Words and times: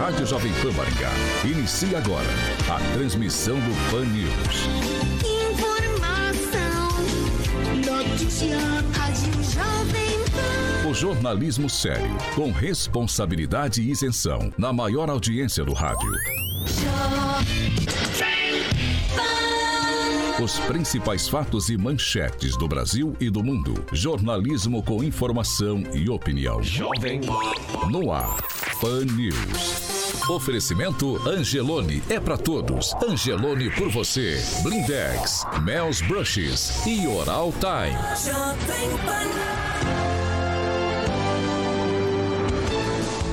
Rádio 0.00 0.26
Jovem 0.26 0.50
Pan 0.62 0.72
Maringá 0.72 1.10
inicia 1.44 1.98
agora 1.98 2.26
a 2.70 2.94
transmissão 2.94 3.56
do 3.56 3.90
Pan 3.90 4.06
News. 4.06 4.64
Informação, 5.52 6.88
notícia, 8.08 8.56
Rádio 8.94 9.34
Jovem 9.42 10.24
Pan. 10.32 10.88
O 10.88 10.94
jornalismo 10.94 11.68
sério, 11.68 12.16
com 12.34 12.50
responsabilidade 12.50 13.82
e 13.82 13.90
isenção, 13.90 14.50
na 14.56 14.72
maior 14.72 15.10
audiência 15.10 15.66
do 15.66 15.74
rádio. 15.74 16.10
Os 20.42 20.58
principais 20.60 21.28
fatos 21.28 21.68
e 21.68 21.76
manchetes 21.76 22.56
do 22.56 22.66
Brasil 22.66 23.14
e 23.20 23.28
do 23.28 23.44
mundo. 23.44 23.74
Jornalismo 23.92 24.82
com 24.82 25.04
informação 25.04 25.82
e 25.92 26.08
opinião. 26.08 26.62
Jovem 26.62 27.20
No 27.90 28.10
ar. 28.10 28.38
Pan 28.80 29.04
News. 29.04 29.89
Oferecimento 30.30 31.20
Angelone 31.28 32.04
é 32.08 32.20
para 32.20 32.38
todos. 32.38 32.94
Angelone 33.02 33.68
por 33.70 33.90
você. 33.90 34.40
Blindex, 34.62 35.44
Mel's 35.64 36.00
Brushes 36.02 36.86
e 36.86 37.04
Oral 37.04 37.52
Time. 37.54 37.98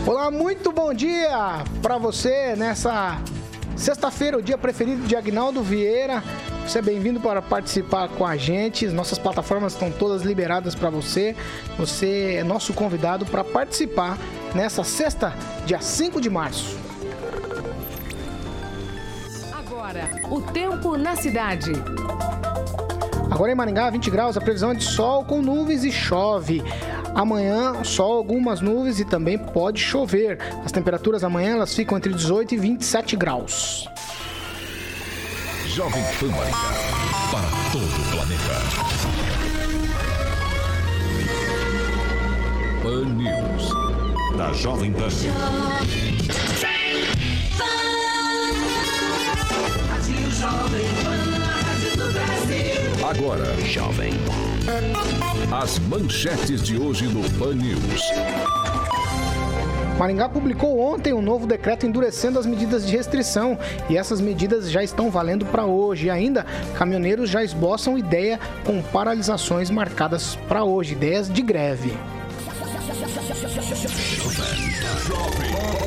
Olá, 0.08 0.32
muito 0.32 0.72
bom 0.72 0.92
dia 0.92 1.64
para 1.84 2.00
você 2.00 2.56
nessa 2.56 3.22
sexta-feira, 3.76 4.40
o 4.40 4.42
dia 4.42 4.58
preferido 4.58 5.06
de 5.06 5.16
Agnaldo 5.16 5.62
Vieira. 5.62 6.24
Você 6.66 6.80
é 6.80 6.82
bem-vindo 6.82 7.20
para 7.20 7.44
participar 7.44 8.10
com 8.10 8.26
a 8.26 8.36
gente. 8.36 8.88
As 8.88 8.92
nossas 8.92 9.20
plataformas 9.20 9.74
estão 9.74 9.92
todas 9.92 10.24
liberadas 10.24 10.74
para 10.74 10.90
você. 10.90 11.36
Você 11.78 12.38
é 12.40 12.44
nosso 12.44 12.74
convidado 12.74 13.24
para 13.24 13.44
participar 13.44 14.18
nessa 14.56 14.84
sexta, 14.84 15.32
dia 15.68 15.80
5 15.80 16.20
de 16.20 16.30
março. 16.30 16.87
Agora, 19.98 20.10
o 20.30 20.42
tempo 20.42 20.96
na 20.96 21.16
cidade. 21.16 21.72
Agora 23.32 23.52
em 23.52 23.56
Maringá, 23.56 23.90
20 23.90 24.12
graus, 24.12 24.38
a 24.38 24.42
previsão 24.42 24.72
é 24.72 24.76
de 24.76 24.84
sol 24.84 25.26
com 25.26 25.42
nuvens 25.42 25.84
e 25.84 25.92
chove. 25.92 26.64
Amanhã, 27.16 27.84
sol, 27.84 28.18
algumas 28.18 28.62
nuvens 28.62 29.00
e 29.00 29.06
também 29.06 29.38
pode 29.38 29.80
chover. 29.80 30.38
As 30.64 30.72
temperaturas 30.72 31.24
amanhã 31.24 31.54
elas 31.54 31.74
ficam 31.74 31.98
entre 31.98 32.14
18 32.14 32.54
e 32.54 32.58
27 32.58 33.16
graus. 33.16 33.90
Jovem 35.66 36.04
Pan 36.20 36.28
Maringá. 36.28 36.58
Para 37.32 37.50
todo 37.72 37.84
o 37.84 38.12
planeta. 38.12 38.54
Pan 42.84 43.06
News. 43.16 44.38
Da 44.38 44.54
Jovem 44.54 44.94
Pan. 44.94 45.10
Agora, 53.10 53.46
Jovem 53.66 54.14
As 55.52 55.80
manchetes 55.80 56.62
de 56.62 56.78
hoje 56.78 57.06
no 57.08 57.28
Pan 57.32 57.54
News. 57.56 58.02
Maringá 59.98 60.30
publicou 60.30 60.80
ontem 60.80 61.12
um 61.12 61.22
novo 61.22 61.48
decreto 61.48 61.86
endurecendo 61.88 62.38
as 62.38 62.46
medidas 62.46 62.86
de 62.86 62.96
restrição 62.96 63.58
e 63.90 63.98
essas 63.98 64.22
medidas 64.22 64.70
já 64.70 64.84
estão 64.84 65.10
valendo 65.10 65.46
para 65.46 65.66
hoje. 65.66 66.08
E 66.08 66.10
ainda, 66.10 66.46
caminhoneiros 66.78 67.30
já 67.30 67.44
esboçam 67.44 67.98
ideia 67.98 68.40
com 68.64 68.82
paralisações 68.82 69.72
marcadas 69.72 70.36
para 70.48 70.64
hoje, 70.64 70.94
ideias 70.94 71.32
de 71.32 71.42
greve. 71.42 71.94
Jovem 75.08 75.87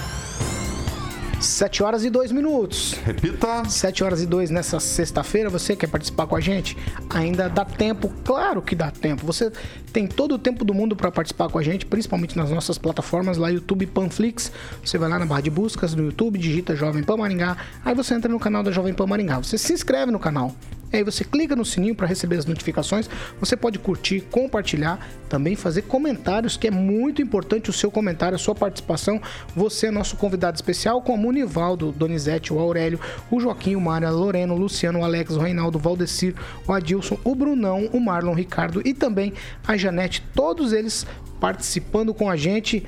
7 1.61 1.83
horas 1.83 2.03
e 2.03 2.09
2 2.09 2.31
minutos. 2.31 2.93
Repita. 3.05 3.63
7 3.69 4.03
horas 4.03 4.19
e 4.19 4.25
2 4.25 4.49
nessa 4.49 4.79
sexta-feira. 4.79 5.47
Você 5.47 5.75
quer 5.75 5.85
participar 5.85 6.25
com 6.25 6.35
a 6.35 6.39
gente? 6.39 6.75
Ainda 7.07 7.47
dá 7.47 7.63
tempo, 7.63 8.11
claro 8.25 8.63
que 8.63 8.73
dá 8.73 8.89
tempo. 8.89 9.23
Você 9.27 9.51
tem 9.93 10.07
todo 10.07 10.33
o 10.33 10.39
tempo 10.39 10.65
do 10.65 10.73
mundo 10.73 10.95
para 10.95 11.11
participar 11.11 11.49
com 11.49 11.59
a 11.59 11.61
gente, 11.61 11.85
principalmente 11.85 12.35
nas 12.35 12.49
nossas 12.49 12.79
plataformas 12.79 13.37
lá 13.37 13.49
YouTube 13.49 13.85
Panflix. 13.85 14.51
Você 14.83 14.97
vai 14.97 15.07
lá 15.07 15.19
na 15.19 15.25
barra 15.27 15.41
de 15.41 15.51
buscas 15.51 15.93
no 15.93 16.05
YouTube, 16.05 16.39
digita 16.39 16.75
Jovem 16.75 17.03
Pan 17.03 17.17
Maringá. 17.17 17.55
Aí 17.85 17.93
você 17.93 18.15
entra 18.15 18.31
no 18.31 18.39
canal 18.39 18.63
da 18.63 18.71
Jovem 18.71 18.95
Pan 18.95 19.05
Maringá. 19.05 19.37
Você 19.37 19.55
se 19.55 19.71
inscreve 19.71 20.11
no 20.11 20.17
canal 20.17 20.55
e 20.91 20.97
aí 20.97 21.03
você 21.03 21.23
clica 21.23 21.55
no 21.55 21.63
sininho 21.63 21.95
para 21.95 22.07
receber 22.07 22.37
as 22.37 22.45
notificações. 22.45 23.09
Você 23.39 23.55
pode 23.55 23.79
curtir, 23.79 24.21
compartilhar, 24.21 25.07
também 25.29 25.55
fazer 25.55 25.83
comentários, 25.83 26.57
que 26.57 26.67
é 26.67 26.71
muito 26.71 27.21
importante 27.21 27.69
o 27.69 27.73
seu 27.73 27.89
comentário, 27.89 28.35
a 28.35 28.39
sua 28.39 28.53
participação. 28.53 29.21
Você 29.55 29.87
é 29.87 29.91
nosso 29.91 30.17
convidado 30.17 30.55
especial, 30.55 31.01
como 31.01 31.29
o 31.29 31.31
Nivaldo, 31.31 31.91
Donizete, 31.91 32.53
o 32.53 32.59
Aurélio, 32.59 32.99
o 33.29 33.39
Joaquim, 33.39 33.75
o 33.75 33.81
Mária, 33.81 34.09
Loreno, 34.09 34.53
o 34.53 34.57
Luciano, 34.57 34.99
o 34.99 35.03
Alex, 35.05 35.35
o 35.35 35.39
Reinaldo, 35.39 35.77
o 35.77 35.81
Valdecir, 35.81 36.35
o 36.67 36.73
Adilson, 36.73 37.17
o 37.23 37.33
Brunão, 37.33 37.89
o 37.93 37.99
Marlon, 37.99 38.31
o 38.31 38.35
Ricardo 38.35 38.81
e 38.85 38.93
também 38.93 39.33
a 39.65 39.77
Janete. 39.77 40.23
Todos 40.35 40.73
eles 40.73 41.05
participando 41.39 42.13
com 42.13 42.29
a 42.29 42.35
gente. 42.35 42.85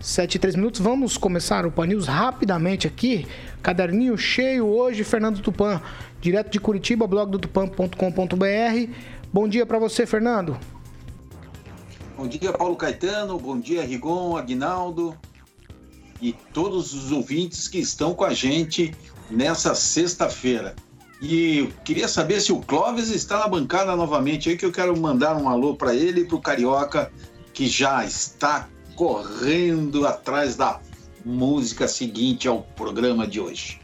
7 0.00 0.34
e 0.34 0.38
3 0.40 0.56
minutos. 0.56 0.80
Vamos 0.80 1.16
começar 1.16 1.64
o 1.64 1.70
Pan 1.70 1.86
News 1.86 2.08
rapidamente 2.08 2.88
aqui. 2.88 3.24
Caderninho 3.62 4.18
cheio 4.18 4.66
hoje, 4.66 5.04
Fernando 5.04 5.40
Tupan, 5.40 5.80
direto 6.22 6.50
de 6.50 6.60
Curitiba, 6.60 7.06
blog 7.06 7.32
do 7.32 7.38
tupan.com.br. 7.38 8.92
Bom 9.32 9.48
dia 9.48 9.66
para 9.66 9.78
você, 9.78 10.06
Fernando. 10.06 10.56
Bom 12.16 12.28
dia, 12.28 12.52
Paulo 12.52 12.76
Caetano. 12.76 13.38
Bom 13.38 13.58
dia, 13.58 13.84
Rigon, 13.84 14.36
Aguinaldo 14.36 15.18
e 16.20 16.32
todos 16.54 16.94
os 16.94 17.10
ouvintes 17.10 17.66
que 17.66 17.78
estão 17.78 18.14
com 18.14 18.24
a 18.24 18.32
gente 18.32 18.94
nessa 19.28 19.74
sexta-feira. 19.74 20.76
E 21.20 21.68
queria 21.84 22.06
saber 22.06 22.40
se 22.40 22.52
o 22.52 22.60
Clóvis 22.60 23.10
está 23.10 23.40
na 23.40 23.48
bancada 23.48 23.96
novamente 23.96 24.48
aí, 24.48 24.56
que 24.56 24.64
eu 24.64 24.72
quero 24.72 24.96
mandar 24.96 25.36
um 25.36 25.48
alô 25.48 25.74
para 25.74 25.94
ele 25.94 26.20
e 26.20 26.24
para 26.24 26.36
o 26.36 26.40
Carioca, 26.40 27.12
que 27.52 27.66
já 27.66 28.04
está 28.04 28.68
correndo 28.94 30.06
atrás 30.06 30.54
da 30.54 30.80
música 31.24 31.88
seguinte 31.88 32.46
ao 32.46 32.62
programa 32.62 33.26
de 33.26 33.40
hoje. 33.40 33.81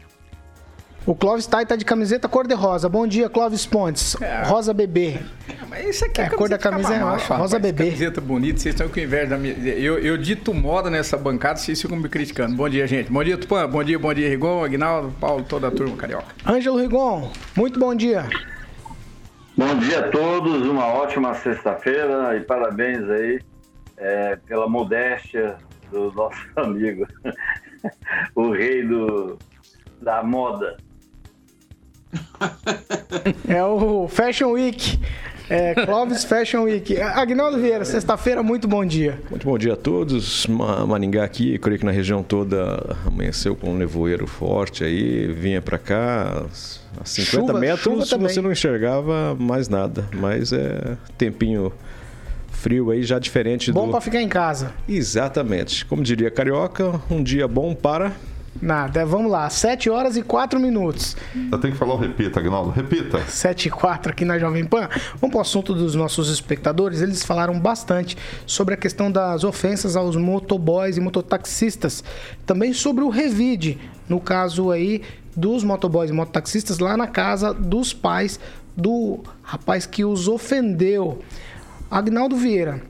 O 1.05 1.15
Clóvis 1.15 1.47
Tai 1.47 1.65
tá 1.65 1.75
de 1.75 1.85
camiseta 1.85 2.27
cor-de-rosa. 2.27 2.87
Bom 2.87 3.07
dia, 3.07 3.29
Clóvis 3.29 3.65
Pontes. 3.65 4.15
É. 4.21 4.43
Rosa 4.43 4.73
bebê. 4.73 5.19
É, 5.47 5.55
mas 5.67 5.87
isso 5.87 6.05
aqui 6.05 6.21
é, 6.21 6.25
é 6.25 6.27
a 6.27 6.29
cor 6.29 6.49
da 6.49 6.57
camisa 6.57 6.93
é 6.93 6.99
rosa, 6.99 7.35
rosa 7.35 7.57
bebê. 7.57 7.85
Camiseta 7.85 8.21
bonita, 8.21 8.59
vocês 8.59 8.75
estão 8.75 8.89
com 8.89 8.99
inveja 8.99 9.27
da 9.27 9.37
minha. 9.37 9.53
Eu, 9.53 9.97
eu 9.99 10.17
dito 10.17 10.53
moda 10.53 10.89
nessa 10.89 11.17
bancada, 11.17 11.57
vocês 11.57 11.81
ficam 11.81 11.97
me 11.97 12.09
criticando. 12.09 12.55
Bom 12.55 12.69
dia, 12.69 12.85
gente. 12.85 13.11
Bom 13.11 13.23
dia, 13.23 13.37
Tupã. 13.37 13.67
Bom 13.67 13.83
dia, 13.83 13.97
bom 13.97 14.13
dia, 14.13 14.29
Rigon, 14.29 14.63
Aguinaldo, 14.63 15.13
Paulo, 15.19 15.43
toda 15.43 15.69
a 15.69 15.71
turma 15.71 15.95
carioca. 15.95 16.27
Ângelo 16.45 16.79
Rigon, 16.79 17.31
muito 17.55 17.79
bom 17.79 17.95
dia. 17.95 18.25
Bom 19.57 19.77
dia 19.79 19.99
a 19.99 20.07
todos, 20.09 20.65
uma 20.67 20.85
ótima 20.87 21.33
sexta-feira 21.33 22.37
e 22.37 22.41
parabéns 22.41 23.09
aí 23.09 23.41
é, 23.97 24.37
pela 24.47 24.69
modéstia 24.69 25.57
do 25.91 26.11
nosso 26.15 26.39
amigo, 26.55 27.05
o 28.35 28.51
rei 28.51 28.87
do, 28.87 29.37
da 30.01 30.23
moda. 30.23 30.77
É 33.47 33.63
o 33.63 34.07
Fashion 34.07 34.51
Week. 34.51 34.99
É, 35.49 35.73
Clóvis 35.73 36.23
Fashion 36.23 36.63
Week. 36.63 36.95
Agnaldo 37.01 37.57
Vieira, 37.57 37.83
sexta-feira, 37.83 38.43
muito 38.43 38.67
bom 38.67 38.85
dia. 38.85 39.19
Muito 39.31 39.45
bom 39.45 39.57
dia 39.57 39.73
a 39.73 39.75
todos. 39.75 40.45
Maringá 40.45 41.23
aqui, 41.23 41.57
creio 41.57 41.79
que 41.79 41.85
na 41.85 41.91
região 41.91 42.21
toda 42.21 42.95
amanheceu 43.05 43.55
com 43.55 43.71
um 43.71 43.75
nevoeiro 43.75 44.27
forte 44.27 44.83
aí, 44.83 45.27
vinha 45.31 45.59
para 45.59 45.79
cá, 45.79 46.45
a 47.01 47.05
50 47.05 47.31
chuva, 47.31 47.59
metros 47.59 48.07
chuva 48.09 48.29
você 48.29 48.41
não 48.41 48.51
enxergava 48.51 49.35
mais 49.39 49.67
nada, 49.67 50.07
mas 50.13 50.53
é 50.53 50.95
tempinho 51.17 51.73
frio 52.51 52.91
aí 52.91 53.01
já 53.01 53.17
diferente 53.17 53.71
bom 53.71 53.81
do... 53.81 53.85
Bom 53.87 53.91
para 53.93 54.01
ficar 54.01 54.21
em 54.21 54.29
casa. 54.29 54.71
Exatamente. 54.87 55.83
Como 55.85 56.03
diria 56.03 56.29
Carioca, 56.29 57.01
um 57.09 57.23
dia 57.23 57.47
bom 57.47 57.73
para 57.73 58.11
Nada, 58.61 59.05
vamos 59.05 59.31
lá, 59.31 59.49
7 59.49 59.89
horas 59.89 60.17
e 60.17 60.21
4 60.21 60.59
minutos. 60.59 61.15
Eu 61.51 61.57
tenho 61.59 61.73
que 61.73 61.79
falar 61.79 61.93
o 61.93 61.97
repita, 61.97 62.39
Agnaldo, 62.39 62.71
repita. 62.71 63.21
7 63.21 63.67
e 63.67 63.71
4 63.71 64.11
aqui 64.11 64.25
na 64.25 64.37
Jovem 64.37 64.65
Pan. 64.65 64.89
Vamos 65.15 65.31
para 65.31 65.37
o 65.37 65.41
assunto 65.41 65.73
dos 65.73 65.95
nossos 65.95 66.29
espectadores. 66.29 67.01
Eles 67.01 67.23
falaram 67.23 67.57
bastante 67.59 68.17
sobre 68.45 68.73
a 68.73 68.77
questão 68.77 69.11
das 69.11 69.43
ofensas 69.43 69.95
aos 69.95 70.15
motoboys 70.15 70.97
e 70.97 70.99
mototaxistas. 70.99 72.03
Também 72.45 72.73
sobre 72.73 73.03
o 73.03 73.09
revide, 73.09 73.77
no 74.09 74.19
caso 74.19 74.71
aí 74.71 75.03
dos 75.35 75.63
motoboys 75.63 76.09
e 76.09 76.13
mototaxistas 76.13 76.79
lá 76.79 76.97
na 76.97 77.07
casa 77.07 77.53
dos 77.53 77.93
pais 77.93 78.39
do 78.75 79.19
rapaz 79.41 79.85
que 79.85 80.03
os 80.03 80.27
ofendeu. 80.27 81.21
Agnaldo 81.89 82.35
Vieira 82.35 82.81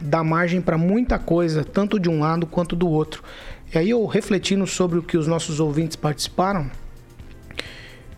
dá 0.00 0.24
margem 0.24 0.60
para 0.60 0.78
muita 0.78 1.18
coisa, 1.18 1.64
tanto 1.64 2.00
de 2.00 2.08
um 2.08 2.20
lado 2.20 2.46
quanto 2.46 2.74
do 2.74 2.88
outro. 2.88 3.22
E 3.72 3.78
aí 3.78 3.90
eu 3.90 4.04
refletindo 4.06 4.66
sobre 4.66 4.98
o 4.98 5.02
que 5.02 5.16
os 5.16 5.28
nossos 5.28 5.60
ouvintes 5.60 5.96
participaram, 5.96 6.68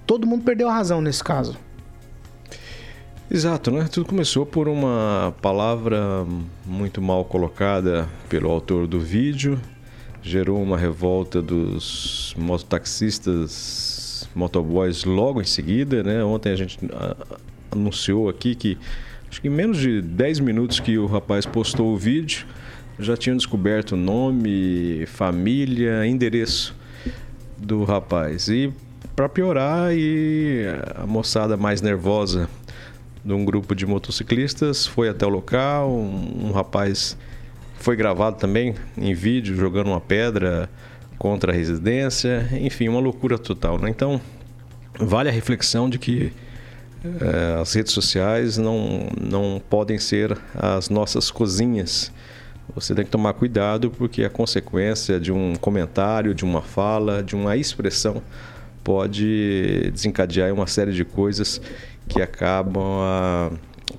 todo 0.06 0.26
mundo 0.26 0.44
perdeu 0.44 0.68
a 0.68 0.72
razão 0.72 1.00
nesse 1.02 1.22
caso. 1.22 1.58
Exato, 3.30 3.70
né? 3.70 3.88
Tudo 3.90 4.06
começou 4.06 4.44
por 4.46 4.68
uma 4.68 5.34
palavra 5.40 6.26
muito 6.64 7.00
mal 7.00 7.24
colocada 7.24 8.08
pelo 8.28 8.50
autor 8.50 8.86
do 8.86 9.00
vídeo, 9.00 9.60
gerou 10.22 10.62
uma 10.62 10.76
revolta 10.76 11.42
dos 11.42 12.34
mototaxistas, 12.38 14.28
motoboys 14.34 15.04
logo 15.04 15.40
em 15.40 15.44
seguida, 15.44 16.02
né? 16.02 16.24
Ontem 16.24 16.52
a 16.52 16.56
gente 16.56 16.78
anunciou 17.70 18.28
aqui 18.28 18.54
que 18.54 18.78
acho 19.30 19.40
que 19.40 19.48
em 19.48 19.50
menos 19.50 19.78
de 19.78 20.00
10 20.00 20.40
minutos 20.40 20.80
que 20.80 20.98
o 20.98 21.06
rapaz 21.06 21.44
postou 21.44 21.92
o 21.92 21.96
vídeo, 21.96 22.46
já 23.02 23.16
tinham 23.16 23.36
descoberto 23.36 23.96
nome, 23.96 25.04
família, 25.06 26.06
endereço 26.06 26.74
do 27.58 27.84
rapaz. 27.84 28.48
E 28.48 28.72
para 29.14 29.28
piorar, 29.28 29.92
e 29.92 30.64
a 30.94 31.06
moçada 31.06 31.56
mais 31.56 31.80
nervosa 31.80 32.48
de 33.24 33.32
um 33.32 33.44
grupo 33.44 33.74
de 33.74 33.86
motociclistas 33.86 34.86
foi 34.86 35.08
até 35.08 35.26
o 35.26 35.28
local. 35.28 35.90
Um, 35.90 36.48
um 36.48 36.52
rapaz 36.52 37.16
foi 37.74 37.96
gravado 37.96 38.36
também 38.36 38.74
em 38.96 39.14
vídeo 39.14 39.54
jogando 39.54 39.88
uma 39.88 40.00
pedra 40.00 40.68
contra 41.18 41.52
a 41.52 41.54
residência. 41.54 42.48
Enfim, 42.52 42.88
uma 42.88 43.00
loucura 43.00 43.38
total. 43.38 43.78
Né? 43.78 43.90
Então, 43.90 44.20
vale 44.98 45.28
a 45.28 45.32
reflexão 45.32 45.88
de 45.88 45.98
que 45.98 46.32
é, 47.04 47.60
as 47.60 47.72
redes 47.74 47.92
sociais 47.92 48.56
não, 48.56 49.08
não 49.20 49.60
podem 49.68 49.98
ser 49.98 50.36
as 50.54 50.88
nossas 50.88 51.30
cozinhas 51.30 52.12
você 52.74 52.94
tem 52.94 53.04
que 53.04 53.10
tomar 53.10 53.34
cuidado 53.34 53.90
porque 53.90 54.24
a 54.24 54.30
consequência 54.30 55.20
de 55.20 55.32
um 55.32 55.54
comentário, 55.56 56.34
de 56.34 56.44
uma 56.44 56.62
fala, 56.62 57.22
de 57.22 57.34
uma 57.34 57.56
expressão 57.56 58.22
pode 58.82 59.90
desencadear 59.92 60.52
uma 60.52 60.66
série 60.66 60.92
de 60.92 61.04
coisas 61.04 61.60
que 62.08 62.20
acabam 62.20 62.82
ah, 63.00 63.50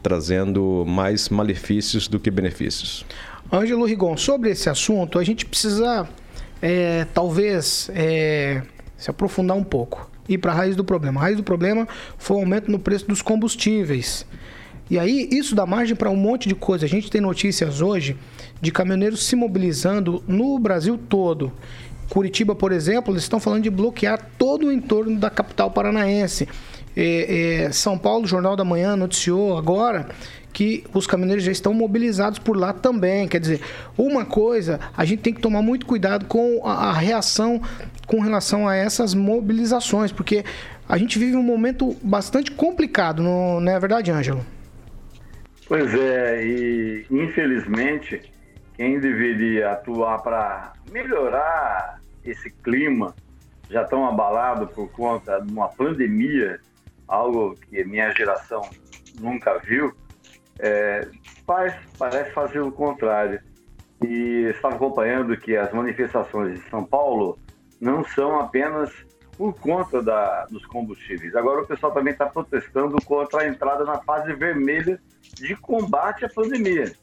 trazendo 0.02 0.84
mais 0.88 1.30
malefícios 1.30 2.08
do 2.08 2.20
que 2.20 2.30
benefícios. 2.30 3.06
Ângelo 3.52 3.86
Rigon, 3.86 4.18
sobre 4.18 4.50
esse 4.50 4.70
assunto, 4.70 5.20
a 5.20 5.24
gente 5.24 5.46
precisa 5.46 6.08
é, 6.62 7.06
talvez 7.14 7.90
é, 7.94 8.64
se 8.98 9.10
aprofundar 9.10 9.56
um 9.56 9.64
pouco. 9.64 10.10
Ir 10.28 10.38
para 10.38 10.54
a 10.54 10.56
raiz 10.56 10.76
do 10.76 10.84
problema. 10.84 11.20
A 11.20 11.24
raiz 11.24 11.38
do 11.38 11.44
problema 11.44 11.88
foi 12.18 12.38
o 12.38 12.40
aumento 12.40 12.72
no 12.72 12.80
preço 12.80 13.06
dos 13.08 13.22
combustíveis. 13.22 14.26
E 14.90 15.00
aí, 15.00 15.30
isso 15.32 15.56
dá 15.56 15.66
margem 15.66 15.96
para 15.96 16.10
um 16.10 16.16
monte 16.16 16.48
de 16.48 16.56
coisa. 16.56 16.86
A 16.86 16.90
gente 16.90 17.10
tem 17.10 17.22
notícias 17.22 17.82
hoje 17.82 18.18
de 18.62 18.72
caminhoneiros 18.72 19.26
se 19.26 19.36
mobilizando 19.36 20.24
no 20.28 20.58
Brasil 20.60 20.98
todo. 20.98 21.52
Curitiba, 22.10 22.54
por 22.54 22.72
exemplo, 22.72 23.14
eles 23.14 23.24
estão 23.24 23.40
falando 23.40 23.64
de 23.64 23.70
bloquear 23.70 24.30
todo 24.38 24.68
o 24.68 24.72
entorno 24.72 25.18
da 25.20 25.30
capital 25.30 25.72
paranaense. 25.72 26.48
É, 26.96 27.64
é, 27.66 27.72
São 27.72 27.98
Paulo, 27.98 28.28
Jornal 28.28 28.56
da 28.56 28.64
Manhã, 28.64 28.96
noticiou 28.96 29.58
agora 29.58 30.08
que 30.52 30.84
os 30.94 31.08
caminhoneiros 31.08 31.44
já 31.44 31.52
estão 31.52 31.74
mobilizados 31.74 32.38
por 32.38 32.56
lá 32.56 32.72
também. 32.72 33.28
Quer 33.28 33.40
dizer, 33.40 33.62
uma 33.98 34.24
coisa, 34.24 34.80
a 34.96 35.04
gente 35.04 35.22
tem 35.22 35.34
que 35.34 35.42
tomar 35.42 35.64
muito 35.64 35.86
cuidado 35.86 36.26
com 36.26 36.62
a, 36.64 36.90
a 36.90 36.94
reação 36.94 37.60
com 38.06 38.20
relação 38.20 38.68
a 38.68 38.76
essas 38.76 39.14
mobilizações, 39.14 40.12
porque 40.12 40.46
a 40.88 40.98
gente 40.98 41.18
vive 41.18 41.36
um 41.36 41.44
momento 41.44 41.96
bastante 42.04 42.52
complicado, 42.52 43.24
não, 43.24 43.60
não 43.60 43.72
é 43.72 43.80
verdade, 43.80 44.12
Ângelo? 44.12 44.46
Pois 45.76 45.92
é, 45.96 46.46
e 46.46 47.08
infelizmente 47.10 48.32
quem 48.76 49.00
deveria 49.00 49.72
atuar 49.72 50.22
para 50.22 50.74
melhorar 50.92 52.00
esse 52.24 52.52
clima 52.52 53.16
já 53.72 53.84
tão 53.84 54.08
abalado 54.08 54.68
por 54.68 54.92
conta 54.92 55.42
de 55.42 55.52
uma 55.52 55.70
pandemia, 55.70 56.60
algo 57.08 57.56
que 57.56 57.84
minha 57.86 58.12
geração 58.12 58.62
nunca 59.20 59.58
viu, 59.58 59.92
é, 60.60 61.08
faz, 61.44 61.74
parece 61.98 62.30
fazer 62.34 62.60
o 62.60 62.72
contrário. 62.72 63.42
E 64.06 64.52
estava 64.54 64.76
acompanhando 64.76 65.36
que 65.36 65.58
as 65.58 65.74
manifestações 65.74 66.62
de 66.62 66.70
São 66.70 66.86
Paulo 66.86 67.40
não 67.82 68.06
são 68.06 68.40
apenas 68.40 68.92
por 69.36 69.60
conta 69.60 70.04
da, 70.04 70.46
dos 70.46 70.64
combustíveis. 70.68 71.36
Agora 71.36 71.64
o 71.64 71.66
pessoal 71.66 71.92
também 71.92 72.14
está 72.14 72.28
protestando 72.28 72.96
contra 73.04 73.42
a 73.42 73.48
entrada 73.48 73.84
na 73.84 73.98
fase 74.04 74.34
vermelha 74.34 75.02
de 75.34 75.56
combate 75.56 76.26
à 76.26 76.30
pandemia. 76.30 76.94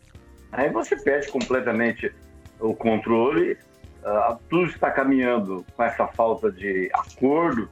Aí 0.52 0.70
você 0.70 0.96
perde 0.96 1.28
completamente 1.28 2.12
o 2.58 2.74
controle, 2.74 3.52
uh, 4.02 4.38
tudo 4.48 4.66
está 4.66 4.90
caminhando 4.90 5.64
com 5.76 5.82
essa 5.82 6.06
falta 6.08 6.50
de 6.50 6.90
acordo, 6.92 7.68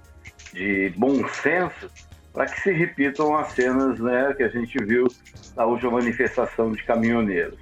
de 0.52 0.93
bom 0.96 1.26
senso, 1.28 1.90
para 2.32 2.46
que 2.46 2.60
se 2.60 2.72
repitam 2.72 3.37
as 3.37 3.52
cenas 3.52 3.99
né, 3.99 4.32
que 4.34 4.43
a 4.43 4.49
gente 4.49 4.78
viu 4.84 5.08
na 5.56 5.64
última 5.64 5.93
manifestação 5.93 6.72
de 6.72 6.82
caminhoneiros. 6.84 7.58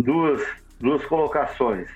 Duas, 0.00 0.42
duas 0.78 1.04
colocações. 1.06 1.88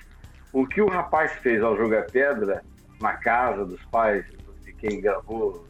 O 0.51 0.67
que 0.67 0.81
o 0.81 0.89
rapaz 0.89 1.31
fez 1.41 1.63
ao 1.63 1.77
jogar 1.77 2.07
pedra 2.07 2.63
na 2.99 3.13
casa 3.13 3.65
dos 3.65 3.83
pais 3.85 4.25
de 4.65 4.73
quem 4.73 4.99
gravou, 4.99 5.65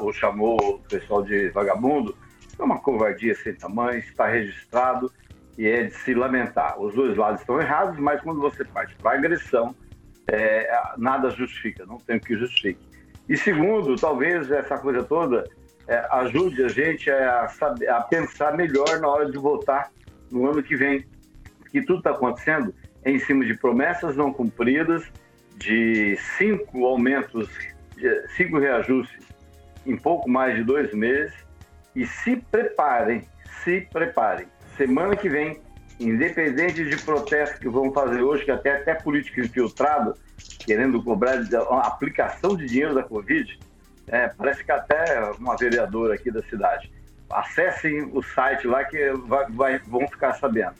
ou 0.00 0.12
chamou 0.12 0.58
o 0.60 0.78
pessoal 0.80 1.22
de 1.22 1.48
vagabundo, 1.50 2.14
é 2.62 2.64
uma 2.64 2.78
covardia 2.78 3.34
sem 3.34 3.54
tamanho, 3.54 3.98
está 3.98 4.28
registrado 4.28 5.12
e 5.58 5.66
é 5.66 5.84
de 5.84 5.94
se 5.94 6.14
lamentar. 6.14 6.80
Os 6.80 6.94
dois 6.94 7.16
lados 7.16 7.40
estão 7.40 7.60
errados, 7.60 7.98
mas 7.98 8.20
quando 8.22 8.40
você 8.40 8.64
parte 8.64 8.94
para 8.96 9.18
agressão, 9.18 9.74
é, 10.28 10.70
nada 10.96 11.30
justifica, 11.30 11.84
não 11.84 11.98
tem 11.98 12.16
o 12.16 12.20
que 12.20 12.36
justifique. 12.36 12.80
E 13.28 13.36
segundo, 13.36 13.96
talvez 13.96 14.50
essa 14.50 14.78
coisa 14.78 15.02
toda 15.02 15.44
é, 15.86 16.06
ajude 16.12 16.64
a 16.64 16.68
gente 16.68 17.10
a, 17.10 17.48
saber, 17.48 17.88
a 17.88 18.00
pensar 18.00 18.56
melhor 18.56 19.00
na 19.00 19.08
hora 19.08 19.30
de 19.30 19.36
votar 19.36 19.90
no 20.30 20.48
ano 20.48 20.62
que 20.62 20.76
vem. 20.76 21.04
Porque 21.58 21.82
tudo 21.82 21.98
está 21.98 22.10
acontecendo 22.10 22.74
em 23.04 23.18
cima 23.18 23.44
de 23.44 23.54
promessas 23.54 24.16
não 24.16 24.32
cumpridas, 24.32 25.04
de 25.56 26.16
cinco 26.38 26.84
aumentos, 26.86 27.48
cinco 28.36 28.58
reajustes 28.58 29.26
em 29.86 29.96
pouco 29.96 30.28
mais 30.28 30.56
de 30.56 30.64
dois 30.64 30.92
meses. 30.94 31.34
E 31.94 32.06
se 32.06 32.36
preparem, 32.36 33.28
se 33.62 33.82
preparem 33.92 34.46
semana 34.76 35.14
que 35.16 35.28
vem, 35.28 35.60
independente 36.00 36.84
de 36.84 36.96
protesto 37.04 37.60
que 37.60 37.68
vão 37.68 37.92
fazer 37.92 38.22
hoje, 38.22 38.44
que 38.44 38.50
até, 38.50 38.76
até 38.76 38.94
político 38.94 39.40
infiltrado, 39.40 40.14
querendo 40.60 41.02
cobrar 41.02 41.38
a 41.38 41.86
aplicação 41.86 42.56
de 42.56 42.66
dinheiro 42.66 42.94
da 42.94 43.02
Covid, 43.02 43.58
é, 44.08 44.28
parece 44.28 44.64
que 44.64 44.72
até 44.72 45.30
uma 45.38 45.56
vereadora 45.56 46.14
aqui 46.14 46.30
da 46.30 46.42
cidade. 46.44 46.90
Acessem 47.30 48.02
o 48.12 48.22
site 48.22 48.66
lá 48.66 48.84
que 48.84 49.10
vai, 49.26 49.46
vai, 49.50 49.78
vão 49.78 50.06
ficar 50.08 50.34
sabendo. 50.34 50.74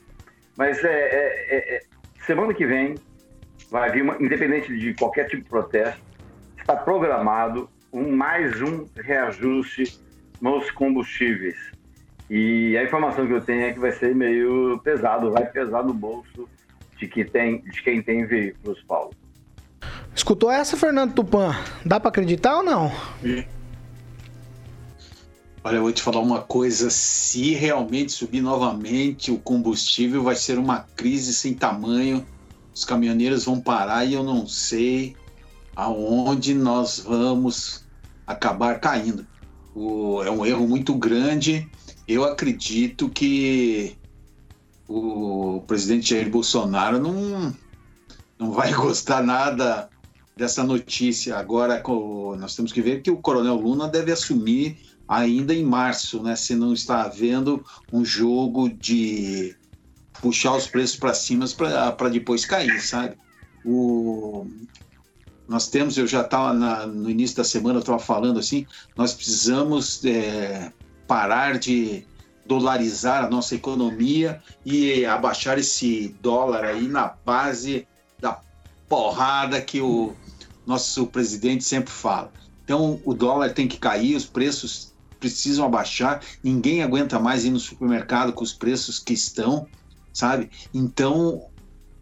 Mas 0.57 0.83
é, 0.85 0.90
é, 0.90 1.57
é, 1.57 1.76
é 1.76 1.81
semana 2.26 2.52
que 2.52 2.66
vem 2.66 2.95
vai 3.71 3.90
vir, 3.90 4.02
uma, 4.02 4.16
independente 4.21 4.76
de 4.76 4.92
qualquer 4.95 5.28
tipo 5.28 5.42
de 5.45 5.49
protesto, 5.49 6.02
está 6.59 6.76
programado 6.76 7.71
um, 7.92 8.14
mais 8.14 8.61
um 8.61 8.87
reajuste 8.97 9.99
nos 10.42 10.68
combustíveis. 10.72 11.56
E 12.28 12.76
a 12.76 12.82
informação 12.82 13.26
que 13.26 13.32
eu 13.32 13.40
tenho 13.40 13.62
é 13.62 13.72
que 13.72 13.78
vai 13.78 13.92
ser 13.92 14.14
meio 14.14 14.80
pesado, 14.82 15.30
vai 15.30 15.46
pesar 15.46 15.84
no 15.84 15.94
bolso 15.94 16.49
de 16.99 17.06
quem 17.06 17.25
tem, 17.25 17.61
de 17.62 17.82
quem 17.82 18.02
tem 18.02 18.26
veículos, 18.26 18.82
Paulo. 18.82 19.12
Escutou 20.14 20.50
essa, 20.50 20.76
Fernando 20.76 21.14
Tupan? 21.14 21.54
Dá 21.87 22.00
para 22.00 22.08
acreditar 22.08 22.56
ou 22.56 22.62
não? 22.62 22.92
Olha, 25.64 25.76
eu 25.76 25.82
vou 25.82 25.92
te 25.92 26.02
falar 26.02 26.20
uma 26.20 26.40
coisa: 26.40 26.90
se 26.90 27.52
realmente 27.54 28.12
subir 28.12 28.40
novamente 28.40 29.30
o 29.30 29.38
combustível, 29.38 30.22
vai 30.22 30.34
ser 30.34 30.58
uma 30.58 30.80
crise 30.96 31.32
sem 31.32 31.54
tamanho. 31.54 32.26
Os 32.75 32.84
caminhoneiros 32.84 33.44
vão 33.44 33.61
parar 33.61 34.04
e 34.04 34.14
eu 34.14 34.22
não 34.22 34.46
sei 34.46 35.14
aonde 35.76 36.54
nós 36.54 37.00
vamos 37.00 37.87
acabar 38.26 38.80
caindo. 38.80 39.26
O, 39.74 40.22
é 40.22 40.30
um 40.30 40.44
erro 40.44 40.68
muito 40.68 40.94
grande. 40.94 41.68
Eu 42.06 42.24
acredito 42.24 43.08
que 43.08 43.96
o 44.88 45.62
presidente 45.66 46.10
Jair 46.10 46.30
Bolsonaro 46.30 46.98
não, 46.98 47.54
não 48.38 48.52
vai 48.52 48.72
gostar 48.74 49.22
nada 49.22 49.88
dessa 50.36 50.62
notícia. 50.62 51.36
Agora, 51.36 51.82
nós 52.38 52.54
temos 52.54 52.72
que 52.72 52.82
ver 52.82 53.02
que 53.02 53.10
o 53.10 53.16
Coronel 53.16 53.56
Luna 53.56 53.88
deve 53.88 54.12
assumir 54.12 54.78
ainda 55.08 55.54
em 55.54 55.64
março, 55.64 56.22
né? 56.22 56.36
Se 56.36 56.54
não 56.54 56.72
está 56.72 57.02
havendo 57.02 57.64
um 57.92 58.04
jogo 58.04 58.68
de 58.68 59.54
puxar 60.20 60.56
os 60.56 60.66
preços 60.66 60.96
para 60.96 61.14
cima 61.14 61.46
para 61.96 62.08
depois 62.08 62.44
cair, 62.44 62.80
sabe? 62.80 63.16
O, 63.64 64.46
nós 65.52 65.68
temos, 65.68 65.99
eu 65.99 66.06
já 66.06 66.23
estava 66.23 66.54
no 66.87 67.11
início 67.11 67.37
da 67.37 67.44
semana, 67.44 67.76
eu 67.76 67.80
estava 67.80 67.99
falando 67.99 68.38
assim, 68.38 68.66
nós 68.97 69.12
precisamos 69.12 70.02
é, 70.02 70.73
parar 71.06 71.59
de 71.59 72.06
dolarizar 72.47 73.23
a 73.23 73.28
nossa 73.28 73.54
economia 73.54 74.42
e 74.64 75.04
abaixar 75.04 75.59
esse 75.59 76.16
dólar 76.23 76.64
aí 76.64 76.88
na 76.88 77.09
base 77.09 77.87
da 78.18 78.40
porrada 78.88 79.61
que 79.61 79.78
o 79.82 80.16
nosso 80.66 81.06
presidente 81.06 81.64
sempre 81.64 81.92
fala. 81.92 82.32
Então 82.64 82.99
o 83.04 83.12
dólar 83.12 83.52
tem 83.52 83.68
que 83.68 83.76
cair, 83.76 84.16
os 84.16 84.25
preços 84.25 84.94
precisam 85.21 85.66
abaixar, 85.66 86.23
ninguém 86.42 86.82
aguenta 86.82 87.21
mais 87.21 87.44
ir 87.44 87.50
no 87.50 87.61
supermercado 87.61 88.32
com 88.32 88.42
os 88.42 88.54
preços 88.54 88.99
que 88.99 89.12
estão, 89.12 89.66
sabe? 90.14 90.50
Então 90.73 91.44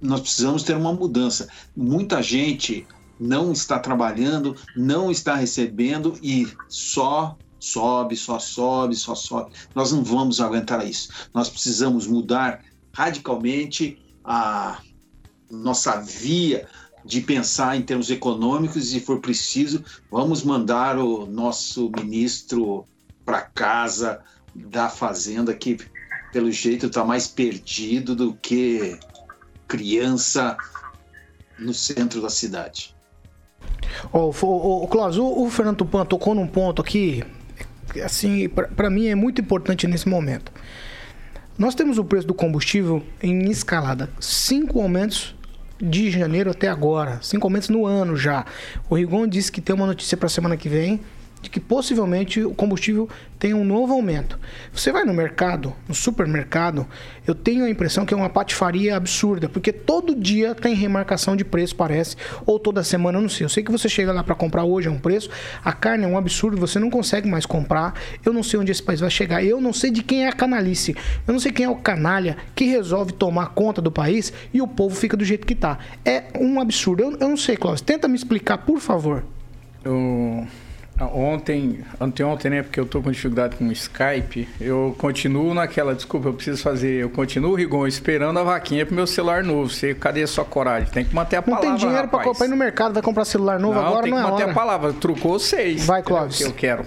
nós 0.01 0.21
precisamos 0.21 0.63
ter 0.63 0.77
uma 0.77 0.93
mudança. 0.93 1.49
Muita 1.77 2.23
gente 2.23 2.87
não 3.21 3.53
está 3.53 3.79
trabalhando, 3.79 4.57
não 4.75 5.11
está 5.11 5.35
recebendo 5.35 6.19
e 6.23 6.51
só 6.69 7.37
sobe, 7.59 8.17
só 8.17 8.39
sobe, 8.39 8.97
só 8.97 9.15
sobe. 9.15 9.53
Nós 9.75 9.93
não 9.93 10.03
vamos 10.03 10.41
aguentar 10.41 10.85
isso. 10.87 11.11
Nós 11.35 11.51
precisamos 11.51 12.07
mudar 12.07 12.65
radicalmente 12.93 13.99
a 14.25 14.81
nossa 15.51 16.01
via 16.01 16.67
de 17.05 17.21
pensar 17.21 17.77
em 17.77 17.83
termos 17.83 18.11
econômicos 18.11 18.85
e, 18.87 18.87
se 18.93 19.01
for 19.01 19.21
preciso, 19.21 19.85
vamos 20.11 20.43
mandar 20.43 20.99
o 20.99 21.27
nosso 21.27 21.91
ministro 21.91 22.87
para 23.25 23.43
casa 23.43 24.21
da 24.55 24.89
fazenda 24.89 25.55
que, 25.55 25.79
pelo 26.33 26.51
jeito, 26.51 26.87
está 26.87 27.05
mais 27.05 27.27
perdido 27.27 28.15
do 28.15 28.35
que 28.35 28.99
criança 29.69 30.57
no 31.59 31.73
centro 31.73 32.21
da 32.21 32.31
cidade. 32.31 32.95
Oh, 34.13 34.33
oh, 34.43 34.89
Klaus, 34.89 35.17
o, 35.17 35.45
o 35.45 35.51
Fernando 35.51 35.77
Tupan 35.77 36.05
tocou 36.05 36.35
num 36.35 36.47
ponto 36.47 36.83
aqui, 36.83 37.25
assim, 38.05 38.49
para 38.49 38.91
mim 38.91 39.09
é 39.09 39.15
muito 39.15 39.41
importante 39.41 39.87
nesse 39.87 40.09
momento. 40.09 40.53
Nós 41.59 41.75
temos 41.75 41.99
o 41.99 42.05
preço 42.05 42.27
do 42.27 42.35
combustível 42.35 43.03
em 43.23 43.51
escalada. 43.51 44.09
Cinco 44.19 44.81
aumentos 44.81 45.35
de 45.81 46.11
janeiro 46.11 46.51
até 46.51 46.69
agora. 46.69 47.19
Cinco 47.23 47.47
aumentos 47.47 47.69
no 47.69 47.87
ano 47.87 48.17
já. 48.17 48.47
O 48.89 48.95
Rigon 48.95 49.27
disse 49.27 49.53
que 49.53 49.61
tem 49.61 49.75
uma 49.75 49.87
notícia 49.87 50.17
para 50.17 50.29
semana 50.29 50.57
que 50.57 50.69
vem 50.69 51.01
de 51.43 51.49
que 51.49 51.61
possivelmente 51.61 52.43
o 52.43 52.55
combustível 52.55 53.09
tenha 53.39 53.57
um 53.57 53.65
novo 53.65 53.95
aumento. 53.95 54.39
Você 54.73 54.93
vai 54.93 55.05
no 55.05 55.15
mercado, 55.15 55.75
no 55.89 55.95
supermercado, 55.95 56.87
eu 57.27 57.35
tenho 57.35 57.65
a 57.65 57.71
impressão 57.71 58.05
que 58.05 58.13
é 58.13 58.17
uma 58.17 58.29
patifaria 58.29 58.95
absurda, 58.95 59.49
porque 59.49 59.73
todo 59.73 60.15
dia 60.15 60.55
tem 60.55 60.75
remarcação 60.75 61.35
de 61.35 61.43
preço, 61.43 61.75
parece, 61.75 62.17
ou 62.45 62.59
toda 62.59 62.85
semana, 62.85 63.17
eu 63.17 63.23
não 63.23 63.29
sei. 63.31 63.47
Eu 63.47 63.49
sei 63.49 63.63
que 63.63 63.73
você 63.73 63.89
chega 63.89 64.13
lá 64.13 64.23
para 64.23 64.35
comprar 64.35 64.65
hoje 64.65 64.89
é 64.89 64.91
um 64.91 64.99
preço, 64.99 65.31
a 65.65 65.73
carne 65.73 66.05
é 66.05 66.07
um 66.07 66.19
absurdo, 66.19 66.59
você 66.59 66.79
não 66.79 66.91
consegue 66.91 67.27
mais 67.29 67.47
comprar. 67.47 67.95
Eu 68.25 68.33
não 68.33 68.43
sei 68.43 68.61
onde 68.61 68.71
esse 68.71 68.83
país 68.83 69.01
vai 69.01 69.11
chegar. 69.11 69.43
Eu 69.43 69.61
não 69.61 69.73
sei 69.73 69.91
de 69.91 70.03
quem 70.03 70.27
é 70.27 70.29
a 70.29 70.33
canalice. 70.33 70.95
Eu 71.27 71.33
não 71.33 71.41
sei 71.41 71.51
quem 71.51 71.65
é 71.65 71.69
o 71.69 71.77
canalha 71.77 72.37
que 72.55 72.65
resolve 72.65 73.13
tomar 73.13 73.51
conta 73.51 73.81
do 73.81 73.91
país 73.91 74.33
e 74.53 74.61
o 74.61 74.69
povo 74.69 74.95
fica 74.95 75.17
do 75.17 75.25
jeito 75.25 75.47
que 75.47 75.55
tá. 75.55 75.79
É 76.05 76.25
um 76.39 76.61
absurdo. 76.61 77.03
Eu, 77.03 77.13
eu 77.13 77.29
não 77.29 77.37
sei, 77.37 77.57
Cláudio. 77.57 77.85
Tenta 77.85 78.07
me 78.07 78.17
explicar, 78.17 78.59
por 78.59 78.81
favor. 78.81 79.25
Eu 79.83 80.47
Ontem, 81.07 81.81
anteontem, 82.01 82.51
né? 82.51 82.63
Porque 82.63 82.79
eu 82.79 82.87
tô 82.87 83.01
com 83.01 83.11
dificuldade 83.11 83.57
com 83.57 83.67
o 83.67 83.73
Skype. 83.73 84.49
Eu 84.61 84.95
continuo 84.99 85.55
naquela, 85.55 85.95
desculpa, 85.95 86.29
eu 86.29 86.35
preciso 86.35 86.63
fazer. 86.63 87.03
Eu 87.03 87.11
continuo, 87.11 87.55
Rigon, 87.55 87.87
esperando 87.87 88.39
a 88.39 88.43
vaquinha 88.43 88.85
pro 88.85 88.95
meu 88.95 89.07
celular 89.07 89.43
novo. 89.43 89.71
Você, 89.71 89.95
cadê 89.95 90.23
a 90.23 90.27
sua 90.27 90.45
coragem? 90.45 90.91
Tem 90.91 91.05
que 91.05 91.15
manter 91.15 91.37
a 91.37 91.43
palavra. 91.43 91.69
Não 91.69 91.77
tem 91.77 91.87
dinheiro 91.87 92.09
rapaz. 92.11 92.37
pra, 92.37 92.47
ir 92.47 92.51
no 92.51 92.57
mercado, 92.57 92.93
vai 92.93 93.03
comprar 93.03 93.25
celular 93.25 93.59
novo 93.59 93.75
não, 93.75 93.87
agora, 93.87 94.03
tem 94.03 94.13
não 94.13 94.19
que 94.19 94.27
é 94.27 94.31
manter 94.31 94.43
hora. 94.43 94.53
a 94.53 94.55
palavra. 94.55 94.93
Trucou 94.93 95.39
seis. 95.39 95.87
Vai, 95.87 96.03
Clóvis. 96.03 96.39
Que 96.39 96.45
eu 96.45 96.53
quero. 96.53 96.85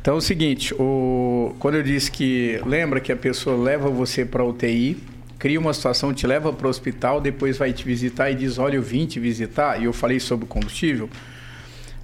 Então 0.00 0.14
é 0.14 0.18
o 0.18 0.20
seguinte, 0.20 0.72
o... 0.74 1.54
quando 1.58 1.74
eu 1.74 1.82
disse 1.82 2.10
que. 2.10 2.60
Lembra 2.64 3.00
que 3.00 3.10
a 3.10 3.16
pessoa 3.16 3.56
leva 3.56 3.90
você 3.90 4.24
pra 4.24 4.44
UTI, 4.44 4.96
cria 5.38 5.58
uma 5.58 5.74
situação, 5.74 6.14
te 6.14 6.26
leva 6.26 6.52
para 6.52 6.66
o 6.66 6.70
hospital, 6.70 7.20
depois 7.20 7.58
vai 7.58 7.72
te 7.72 7.84
visitar 7.84 8.30
e 8.30 8.34
diz: 8.34 8.58
Olha, 8.58 8.76
eu 8.76 8.82
vim 8.82 9.06
te 9.06 9.18
visitar, 9.18 9.80
e 9.80 9.84
eu 9.84 9.92
falei 9.92 10.20
sobre 10.20 10.44
o 10.44 10.48
combustível. 10.48 11.08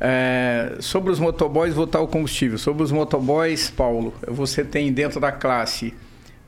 É, 0.04 0.78
sobre 0.80 1.12
os 1.12 1.20
motoboys, 1.20 1.74
voltar 1.74 2.00
ao 2.00 2.08
combustível. 2.08 2.58
Sobre 2.58 2.82
os 2.82 2.90
motoboys, 2.90 3.70
Paulo, 3.70 4.12
você 4.26 4.64
tem 4.64 4.92
dentro 4.92 5.20
da 5.20 5.30
classe 5.30 5.94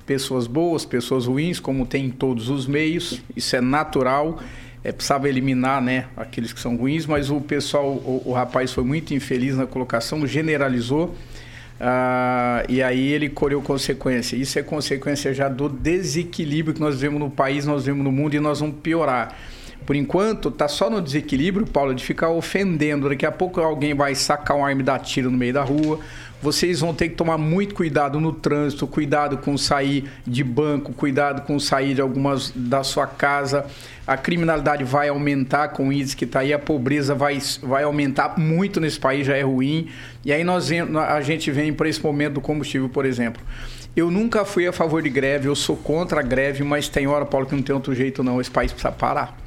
pessoas 0.05 0.49
boas, 0.49 0.85
pessoas 0.85 1.27
ruins, 1.27 1.61
como 1.61 1.87
tem 1.87 2.07
em 2.07 2.11
todos 2.11 2.49
os 2.49 2.67
meios. 2.67 3.23
Isso 3.37 3.55
é 3.55 3.61
natural. 3.61 4.41
É, 4.83 4.91
precisava 4.91 5.29
eliminar 5.29 5.81
né, 5.81 6.07
aqueles 6.17 6.53
que 6.53 6.59
são 6.59 6.75
ruins, 6.77 7.07
mas 7.07 7.31
o 7.31 7.41
pessoal, 7.41 7.87
o, 7.87 8.23
o 8.27 8.33
rapaz 8.33 8.73
foi 8.73 8.83
muito 8.83 9.15
infeliz 9.15 9.57
na 9.57 9.67
colocação, 9.67 10.27
generalizou. 10.27 11.15
Uh, 11.75 12.67
e 12.69 12.83
aí 12.83 13.13
ele 13.13 13.29
colheu 13.29 13.63
consequência. 13.63 14.35
Isso 14.35 14.59
é 14.59 14.65
consequência 14.65 15.33
já 15.33 15.49
do 15.49 15.69
desequilíbrio 15.69 16.75
que 16.75 16.81
nós 16.81 17.01
vemos 17.01 17.21
no 17.21 17.31
país, 17.31 17.65
nós 17.65 17.87
vemos 17.87 18.03
no 18.03 18.11
mundo 18.11 18.35
e 18.35 18.41
nós 18.41 18.59
vamos 18.59 18.77
piorar. 18.83 19.37
Por 19.87 19.95
enquanto, 19.95 20.51
tá 20.51 20.67
só 20.67 20.89
no 20.89 21.01
desequilíbrio, 21.01 21.67
Paulo, 21.67 21.95
de 21.95 22.03
ficar 22.03 22.31
ofendendo. 22.31 23.09
Daqui 23.09 23.27
a 23.27 23.33
pouco 23.33 23.61
alguém 23.61 23.95
vai 23.95 24.15
sacar 24.15 24.57
um 24.57 24.65
arma 24.65 24.81
e 24.81 24.85
dar 24.85 24.99
tiro 24.99 25.31
no 25.31 25.37
meio 25.37 25.53
da 25.53 25.63
rua. 25.63 26.01
Vocês 26.41 26.81
vão 26.81 26.93
ter 26.93 27.09
que 27.09 27.15
tomar 27.15 27.39
muito 27.39 27.75
cuidado 27.75 28.21
no 28.21 28.31
trânsito, 28.31 28.87
cuidado 28.87 29.39
com 29.39 29.57
sair 29.57 30.11
de 30.27 30.45
banco, 30.45 30.93
cuidado 30.93 31.43
com 31.43 31.59
sair 31.59 31.95
de 31.95 32.03
algumas 32.03 32.53
da 32.55 32.83
sua 32.83 33.07
casa. 33.07 33.65
A 34.07 34.17
criminalidade 34.17 34.85
vai 34.85 35.09
aumentar 35.09 35.69
com 35.69 35.91
isso 35.91 36.15
que 36.15 36.27
está 36.27 36.41
aí, 36.41 36.53
a 36.53 36.59
pobreza 36.59 37.15
vai, 37.15 37.39
vai 37.63 37.85
aumentar 37.85 38.39
muito 38.39 38.79
nesse 38.79 39.01
país, 39.01 39.27
já 39.27 39.37
é 39.37 39.43
ruim. 39.43 39.89
E 40.23 40.33
aí 40.33 40.45
nós 40.45 40.71
a 41.09 41.21
gente 41.23 41.51
vem 41.51 41.73
para 41.73 41.89
esse 41.89 42.03
momento 42.03 42.35
do 42.35 42.41
combustível, 42.43 42.91
por 42.91 43.07
exemplo. 43.07 43.43
Eu 43.97 44.11
nunca 44.11 44.45
fui 44.45 44.67
a 44.67 44.73
favor 44.73 45.01
de 45.01 45.09
greve, 45.09 45.49
eu 45.49 45.55
sou 45.55 45.77
contra 45.77 46.21
a 46.21 46.23
greve, 46.23 46.63
mas 46.63 46.89
tem 46.89 47.07
hora, 47.07 47.25
Paulo, 47.25 47.47
que 47.47 47.55
não 47.55 47.63
tem 47.63 47.75
outro 47.75 47.95
jeito 47.95 48.23
não. 48.23 48.39
Esse 48.41 48.51
país 48.51 48.71
precisa 48.71 48.93
parar. 48.93 49.44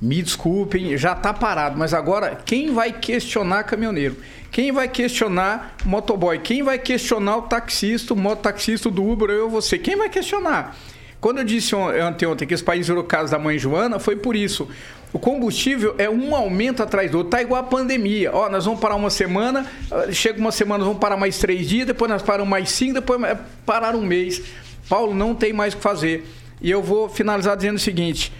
Me 0.00 0.22
desculpem, 0.22 0.96
já 0.96 1.12
está 1.12 1.34
parado, 1.34 1.78
mas 1.78 1.92
agora 1.92 2.40
quem 2.44 2.72
vai 2.72 2.90
questionar 2.90 3.64
caminhoneiro? 3.64 4.16
Quem 4.50 4.72
vai 4.72 4.88
questionar 4.88 5.74
motoboy? 5.84 6.38
Quem 6.38 6.62
vai 6.62 6.78
questionar 6.78 7.36
o 7.36 7.42
taxista, 7.42 8.14
o 8.14 8.16
mototaxista 8.16 8.90
do 8.90 9.06
Uber, 9.06 9.28
eu 9.28 9.50
você? 9.50 9.76
Quem 9.76 9.96
vai 9.96 10.08
questionar? 10.08 10.74
Quando 11.20 11.38
eu 11.38 11.44
disse 11.44 11.76
anteontem 11.76 12.48
que 12.48 12.54
esse 12.54 12.64
país 12.64 12.88
virou 12.88 13.04
casa 13.04 13.32
da 13.32 13.38
mãe 13.38 13.58
Joana, 13.58 13.98
foi 13.98 14.16
por 14.16 14.34
isso. 14.34 14.68
O 15.12 15.18
combustível 15.18 15.94
é 15.98 16.08
um 16.08 16.34
aumento 16.34 16.82
atrás 16.82 17.10
do 17.10 17.18
outro. 17.18 17.30
Tá 17.30 17.42
igual 17.42 17.60
a 17.60 17.64
pandemia. 17.64 18.30
Ó, 18.32 18.48
nós 18.48 18.64
vamos 18.64 18.80
parar 18.80 18.94
uma 18.94 19.10
semana, 19.10 19.66
chega 20.12 20.40
uma 20.40 20.52
semana, 20.52 20.78
nós 20.78 20.86
vamos 20.86 21.00
parar 21.00 21.18
mais 21.18 21.36
três 21.38 21.68
dias, 21.68 21.86
depois 21.86 22.10
nós 22.10 22.22
paramos 22.22 22.48
mais 22.48 22.70
cinco, 22.70 22.94
depois 22.94 23.20
parar 23.66 23.94
um 23.94 24.02
mês. 24.02 24.40
Paulo, 24.88 25.14
não 25.14 25.34
tem 25.34 25.52
mais 25.52 25.74
o 25.74 25.76
que 25.76 25.82
fazer. 25.82 26.26
E 26.62 26.70
eu 26.70 26.82
vou 26.82 27.08
finalizar 27.08 27.54
dizendo 27.56 27.76
o 27.76 27.80
seguinte: 27.80 28.32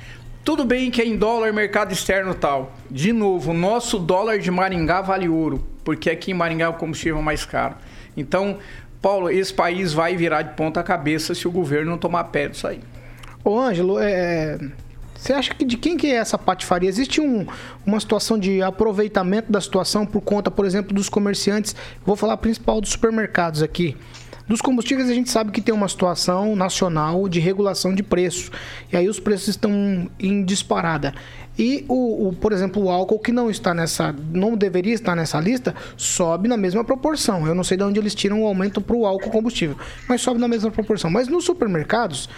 tudo 0.45 0.65
bem 0.65 0.91
que 0.91 1.03
é 1.03 1.07
em 1.07 1.17
dólar, 1.17 1.53
mercado 1.53 1.93
externo 1.93 2.35
tal. 2.35 2.73
De 2.91 3.13
novo, 3.13 3.53
nosso 3.53 3.99
dólar 3.99 4.39
de 4.39 4.51
Maringá 4.51 5.01
vale 5.03 5.29
ouro, 5.29 5.67
porque 5.85 6.11
aqui 6.11 6.31
em 6.31 6.35
Maringá 6.35 6.71
o 6.71 6.75
combustível 6.75 7.19
é 7.19 7.23
mais 7.23 7.45
caro. 7.45 7.77
Então, 8.17 8.59
Paulo, 9.03 9.31
esse 9.31 9.53
país 9.53 9.93
vai 9.93 10.17
virar 10.17 10.43
de 10.43 10.55
ponta 10.55 10.83
cabeça 10.83 11.35
se 11.35 11.47
o 11.47 11.51
governo 11.51 11.93
não 11.93 11.99
tomar 11.99 12.25
pé 12.25 12.49
disso 12.49 12.67
aí. 12.67 12.81
Ô, 13.45 13.59
Ângelo, 13.59 13.99
é... 13.99 14.59
Você 15.15 15.35
acha 15.35 15.55
que 15.55 15.67
de 15.67 15.77
quem 15.77 15.99
que 15.99 16.07
é 16.07 16.15
essa 16.15 16.39
patifaria? 16.39 16.89
Existe 16.89 17.21
um, 17.21 17.47
uma 17.85 18.01
situação 18.01 18.39
de 18.39 18.63
aproveitamento 18.63 19.53
da 19.53 19.61
situação 19.61 20.07
por 20.07 20.23
conta, 20.23 20.51
por 20.51 20.65
exemplo, 20.65 20.95
dos 20.95 21.11
comerciantes? 21.11 21.77
Vou 22.07 22.17
falar 22.17 22.39
principal 22.39 22.81
dos 22.81 22.91
supermercados 22.91 23.63
aqui 23.63 23.99
Dos 24.51 24.61
combustíveis 24.61 25.09
a 25.09 25.15
gente 25.15 25.31
sabe 25.31 25.53
que 25.53 25.61
tem 25.61 25.73
uma 25.73 25.87
situação 25.87 26.57
nacional 26.57 27.29
de 27.29 27.39
regulação 27.39 27.95
de 27.95 28.03
preço. 28.03 28.51
E 28.93 28.97
aí 28.97 29.09
os 29.09 29.21
preços 29.21 29.47
estão 29.47 30.11
em 30.19 30.45
disparada. 30.45 31.15
E 31.57 31.85
o, 31.87 32.27
o, 32.27 32.33
por 32.33 32.53
exemplo, 32.53 32.83
o 32.83 32.91
álcool 32.91 33.21
que 33.21 33.31
não 33.31 33.49
está 33.49 33.73
nessa, 33.73 34.13
não 34.33 34.57
deveria 34.57 34.93
estar 34.93 35.15
nessa 35.15 35.39
lista, 35.39 35.73
sobe 35.97 36.49
na 36.49 36.57
mesma 36.57 36.83
proporção. 36.83 37.47
Eu 37.47 37.55
não 37.55 37.63
sei 37.63 37.77
de 37.77 37.85
onde 37.85 38.01
eles 38.01 38.13
tiram 38.13 38.43
o 38.43 38.47
aumento 38.49 38.81
para 38.81 38.97
o 38.97 39.07
álcool 39.07 39.31
combustível, 39.31 39.77
mas 40.09 40.21
sobe 40.21 40.41
na 40.41 40.49
mesma 40.49 40.73
proporção. 40.73 41.09
Mas 41.09 41.29
nos 41.29 41.45
supermercados 41.45 42.29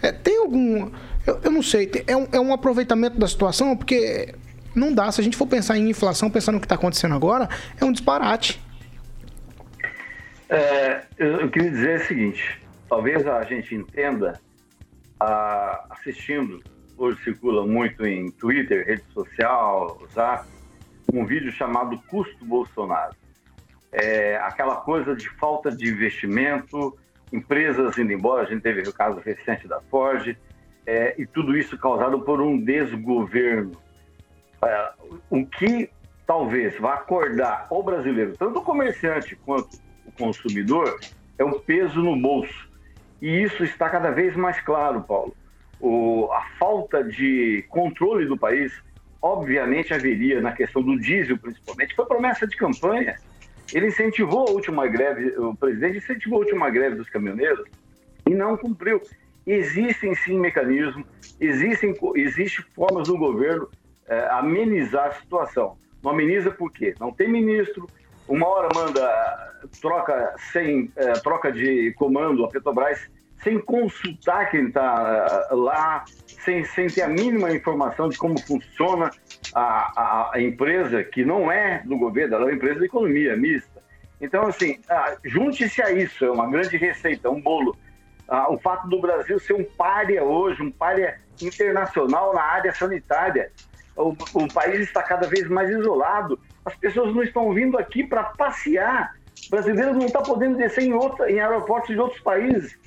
é, 0.00 0.12
tem 0.12 0.38
algum, 0.38 0.88
eu, 1.26 1.40
eu 1.44 1.50
não 1.50 1.62
sei, 1.62 1.90
é 2.06 2.16
um, 2.16 2.26
é 2.32 2.40
um 2.40 2.54
aproveitamento 2.54 3.18
da 3.18 3.28
situação 3.28 3.76
porque 3.76 4.34
não 4.74 4.94
dá. 4.94 5.12
Se 5.12 5.20
a 5.20 5.24
gente 5.24 5.36
for 5.36 5.46
pensar 5.46 5.76
em 5.76 5.90
inflação, 5.90 6.30
pensando 6.30 6.54
no 6.54 6.60
que 6.60 6.64
está 6.64 6.76
acontecendo 6.76 7.14
agora, 7.14 7.50
é 7.78 7.84
um 7.84 7.92
disparate. 7.92 8.58
É, 10.50 11.04
eu, 11.16 11.48
queria 11.48 11.70
dizer 11.70 12.00
o 12.00 12.04
seguinte: 12.06 12.60
talvez 12.88 13.24
a 13.24 13.44
gente 13.44 13.72
entenda, 13.72 14.40
a, 15.20 15.86
assistindo, 15.90 16.60
hoje 16.98 17.22
circula 17.22 17.64
muito 17.64 18.04
em 18.04 18.32
Twitter, 18.32 18.84
rede 18.84 19.04
social, 19.14 20.02
Zap, 20.12 20.48
um 21.14 21.24
vídeo 21.24 21.52
chamado 21.52 21.96
Custo 22.08 22.44
Bolsonaro. 22.44 23.14
É, 23.92 24.38
aquela 24.38 24.76
coisa 24.76 25.14
de 25.14 25.28
falta 25.28 25.70
de 25.70 25.88
investimento, 25.88 26.98
empresas 27.32 27.96
indo 27.96 28.12
embora, 28.12 28.42
a 28.42 28.46
gente 28.46 28.62
teve 28.62 28.82
o 28.88 28.92
caso 28.92 29.20
recente 29.20 29.68
da 29.68 29.80
Ford, 29.82 30.36
é, 30.84 31.14
e 31.16 31.26
tudo 31.26 31.56
isso 31.56 31.78
causado 31.78 32.22
por 32.22 32.40
um 32.40 32.58
desgoverno. 32.58 33.80
É, 34.64 34.92
o 35.30 35.46
que 35.46 35.88
talvez 36.26 36.76
vá 36.80 36.94
acordar 36.94 37.68
o 37.70 37.82
brasileiro, 37.84 38.36
tanto 38.36 38.58
o 38.58 38.62
comerciante 38.62 39.36
quanto 39.36 39.89
consumidor 40.10 40.98
é 41.38 41.44
o 41.44 41.58
peso 41.60 42.02
no 42.02 42.16
bolso. 42.16 42.68
E 43.20 43.42
isso 43.42 43.62
está 43.64 43.88
cada 43.88 44.10
vez 44.10 44.34
mais 44.36 44.60
claro, 44.60 45.02
Paulo. 45.02 45.34
O, 45.80 46.28
a 46.32 46.42
falta 46.58 47.02
de 47.02 47.64
controle 47.68 48.26
do 48.26 48.36
país, 48.36 48.72
obviamente, 49.20 49.94
haveria 49.94 50.40
na 50.40 50.52
questão 50.52 50.82
do 50.82 50.98
diesel, 50.98 51.38
principalmente, 51.38 51.94
foi 51.94 52.06
promessa 52.06 52.46
de 52.46 52.56
campanha. 52.56 53.16
Ele 53.72 53.86
incentivou 53.86 54.48
a 54.48 54.50
última 54.50 54.86
greve, 54.86 55.38
o 55.38 55.54
presidente 55.54 55.98
incentivou 55.98 56.38
a 56.38 56.44
última 56.44 56.70
greve 56.70 56.96
dos 56.96 57.08
caminhoneiros 57.08 57.64
e 58.26 58.34
não 58.34 58.56
cumpriu. 58.56 59.00
Existem 59.46 60.14
sim 60.14 60.38
mecanismos, 60.38 61.06
existem 61.40 61.94
existe 62.16 62.62
formas 62.74 63.08
do 63.08 63.16
governo 63.16 63.68
é, 64.06 64.28
amenizar 64.30 65.06
a 65.06 65.12
situação. 65.12 65.78
Não 66.02 66.10
ameniza 66.10 66.50
por 66.50 66.72
quê? 66.72 66.94
Não 66.98 67.12
tem 67.12 67.28
ministro, 67.28 67.86
uma 68.30 68.46
hora 68.46 68.68
manda 68.74 69.52
troca 69.82 70.34
sem 70.52 70.90
é, 70.96 71.12
troca 71.14 71.50
de 71.50 71.92
comando 71.94 72.44
a 72.44 72.48
Petrobras 72.48 73.10
sem 73.42 73.58
consultar 73.58 74.50
quem 74.50 74.68
está 74.68 75.48
é, 75.50 75.54
lá, 75.54 76.04
sem, 76.26 76.64
sem 76.64 76.86
ter 76.86 77.02
a 77.02 77.08
mínima 77.08 77.50
informação 77.50 78.08
de 78.08 78.16
como 78.16 78.38
funciona 78.38 79.10
a, 79.54 79.60
a, 79.60 80.30
a, 80.34 80.40
empresa, 80.40 81.02
que 81.02 81.24
não 81.24 81.50
é 81.50 81.82
do 81.84 81.96
governo, 81.96 82.34
ela 82.34 82.44
é 82.44 82.46
uma 82.48 82.54
empresa 82.54 82.80
de 82.80 82.86
economia 82.86 83.36
mista. 83.36 83.82
Então, 84.20 84.46
assim, 84.46 84.78
ah, 84.90 85.16
junte-se 85.24 85.82
a 85.82 85.90
isso, 85.90 86.24
é 86.24 86.30
uma 86.30 86.48
grande 86.50 86.76
receita, 86.76 87.30
um 87.30 87.40
bolo. 87.40 87.74
Ah, 88.28 88.52
o 88.52 88.58
fato 88.58 88.86
do 88.88 89.00
Brasil 89.00 89.40
ser 89.40 89.54
um 89.54 89.64
párea 89.64 90.22
hoje, 90.22 90.62
um 90.62 90.70
párea 90.70 91.18
internacional 91.40 92.34
na 92.34 92.42
área 92.42 92.72
sanitária. 92.74 93.50
O, 93.96 94.14
o 94.34 94.52
país 94.52 94.80
está 94.80 95.02
cada 95.02 95.26
vez 95.26 95.48
mais 95.48 95.70
isolado 95.70 96.38
as 96.64 96.74
pessoas 96.76 97.14
não 97.14 97.22
estão 97.22 97.52
vindo 97.52 97.78
aqui 97.78 98.04
para 98.04 98.24
passear. 98.24 99.14
Brasileiros 99.48 99.96
não 99.96 100.06
estão 100.06 100.22
podendo 100.22 100.56
descer 100.56 100.84
em, 100.84 100.92
outra, 100.92 101.30
em 101.30 101.40
aeroportos 101.40 101.90
de 101.90 102.00
outros 102.00 102.20
países. 102.20 102.78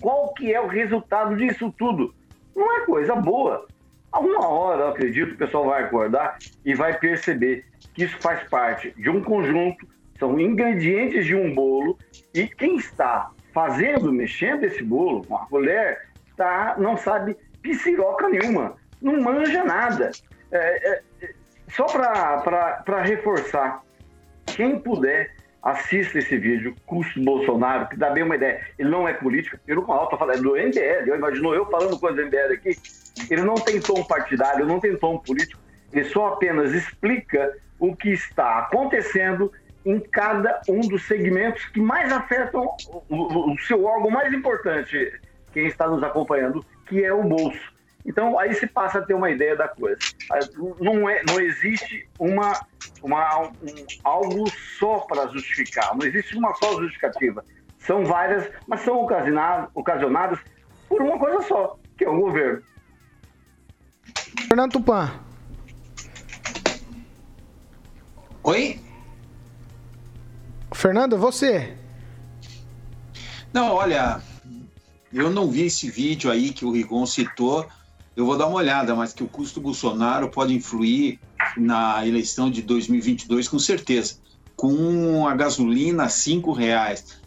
Qual 0.00 0.32
que 0.34 0.52
é 0.52 0.60
o 0.60 0.66
resultado 0.66 1.36
disso 1.36 1.72
tudo? 1.76 2.14
Não 2.54 2.76
é 2.76 2.80
coisa 2.84 3.14
boa. 3.14 3.66
A 4.10 4.20
uma 4.20 4.48
hora, 4.48 4.82
eu 4.82 4.88
acredito, 4.88 5.34
o 5.34 5.36
pessoal 5.36 5.66
vai 5.66 5.84
acordar 5.84 6.38
e 6.64 6.74
vai 6.74 6.98
perceber 6.98 7.64
que 7.94 8.04
isso 8.04 8.16
faz 8.18 8.48
parte 8.48 8.92
de 8.96 9.10
um 9.10 9.22
conjunto, 9.22 9.86
são 10.18 10.38
ingredientes 10.40 11.26
de 11.26 11.34
um 11.34 11.54
bolo, 11.54 11.98
e 12.34 12.46
quem 12.46 12.76
está 12.76 13.30
fazendo, 13.52 14.12
mexendo 14.12 14.64
esse 14.64 14.82
bolo, 14.82 15.24
uma 15.28 15.46
colher, 15.46 16.08
tá, 16.36 16.74
não 16.78 16.96
sabe 16.96 17.36
pisiroca 17.60 18.28
nenhuma, 18.28 18.76
não 19.00 19.20
manja 19.20 19.64
nada. 19.64 20.10
É, 20.50 20.90
é, 20.90 21.02
só 21.70 21.84
para 21.86 23.02
reforçar, 23.02 23.82
quem 24.46 24.78
puder, 24.78 25.34
assista 25.62 26.18
esse 26.18 26.36
vídeo, 26.36 26.74
Custo 26.86 27.22
Bolsonaro, 27.22 27.88
que 27.88 27.96
dá 27.96 28.10
bem 28.10 28.22
uma 28.22 28.36
ideia. 28.36 28.66
Ele 28.78 28.88
não 28.88 29.08
é 29.08 29.12
político, 29.12 29.58
pelo 29.66 29.84
canal 29.86 30.04
está 30.04 30.16
falando 30.16 30.42
do 30.42 30.56
MBL, 30.56 31.06
eu 31.06 31.16
imagino 31.16 31.54
eu 31.54 31.66
falando 31.66 31.98
coisa 31.98 32.16
do 32.16 32.26
MBL 32.26 32.52
aqui, 32.54 32.76
ele 33.30 33.42
não 33.42 33.56
tem 33.56 33.80
tom 33.80 34.02
partidário, 34.04 34.66
não 34.66 34.80
tem 34.80 34.96
tom 34.96 35.18
político, 35.18 35.60
ele 35.92 36.04
só 36.04 36.28
apenas 36.28 36.72
explica 36.72 37.56
o 37.78 37.94
que 37.94 38.10
está 38.10 38.58
acontecendo 38.58 39.52
em 39.84 40.00
cada 40.00 40.60
um 40.68 40.80
dos 40.80 41.06
segmentos 41.06 41.64
que 41.66 41.80
mais 41.80 42.12
afetam 42.12 42.74
o, 42.88 43.02
o, 43.08 43.52
o 43.52 43.58
seu 43.58 43.84
órgão 43.84 44.10
mais 44.10 44.32
importante, 44.32 45.12
quem 45.52 45.66
está 45.66 45.86
nos 45.88 46.02
acompanhando, 46.02 46.64
que 46.86 47.04
é 47.04 47.12
o 47.12 47.22
bolso. 47.22 47.77
Então, 48.08 48.38
aí 48.38 48.54
se 48.54 48.66
passa 48.66 49.00
a 49.00 49.02
ter 49.02 49.12
uma 49.12 49.30
ideia 49.30 49.54
da 49.54 49.68
coisa. 49.68 49.98
Não, 50.80 51.10
é, 51.10 51.22
não 51.28 51.38
existe 51.38 52.08
uma, 52.18 52.58
uma, 53.02 53.48
um, 53.48 53.52
algo 54.02 54.50
só 54.78 55.00
para 55.00 55.26
justificar, 55.26 55.94
não 55.94 56.06
existe 56.06 56.34
uma 56.34 56.54
só 56.54 56.80
justificativa. 56.80 57.44
São 57.78 58.06
várias, 58.06 58.50
mas 58.66 58.80
são 58.80 59.02
ocasionadas, 59.02 59.68
ocasionadas 59.74 60.38
por 60.88 61.02
uma 61.02 61.18
coisa 61.18 61.42
só, 61.42 61.78
que 61.98 62.04
é 62.06 62.08
o 62.08 62.18
governo. 62.18 62.62
Fernando 64.48 64.72
Tupan. 64.72 65.12
Oi? 68.42 68.80
Fernando, 70.72 71.18
você. 71.18 71.76
Não, 73.52 73.74
olha, 73.74 74.22
eu 75.12 75.28
não 75.28 75.50
vi 75.50 75.66
esse 75.66 75.90
vídeo 75.90 76.30
aí 76.30 76.54
que 76.54 76.64
o 76.64 76.72
Rigon 76.72 77.04
citou, 77.04 77.68
eu 78.18 78.26
vou 78.26 78.36
dar 78.36 78.48
uma 78.48 78.56
olhada, 78.56 78.96
mas 78.96 79.12
que 79.12 79.22
o 79.22 79.28
custo 79.28 79.60
Bolsonaro 79.60 80.28
pode 80.28 80.52
influir 80.52 81.20
na 81.56 82.04
eleição 82.04 82.50
de 82.50 82.62
2022 82.62 83.46
com 83.46 83.60
certeza. 83.60 84.16
Com 84.56 85.28
a 85.28 85.36
gasolina 85.36 86.02
a 86.02 86.08
cinco 86.08 86.50
reais, 86.50 87.20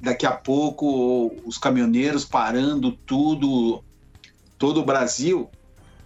daqui 0.00 0.24
a 0.24 0.32
pouco 0.32 1.30
os 1.44 1.58
caminhoneiros 1.58 2.24
parando 2.24 2.92
tudo, 2.92 3.84
todo 4.56 4.80
o 4.80 4.86
Brasil, 4.86 5.50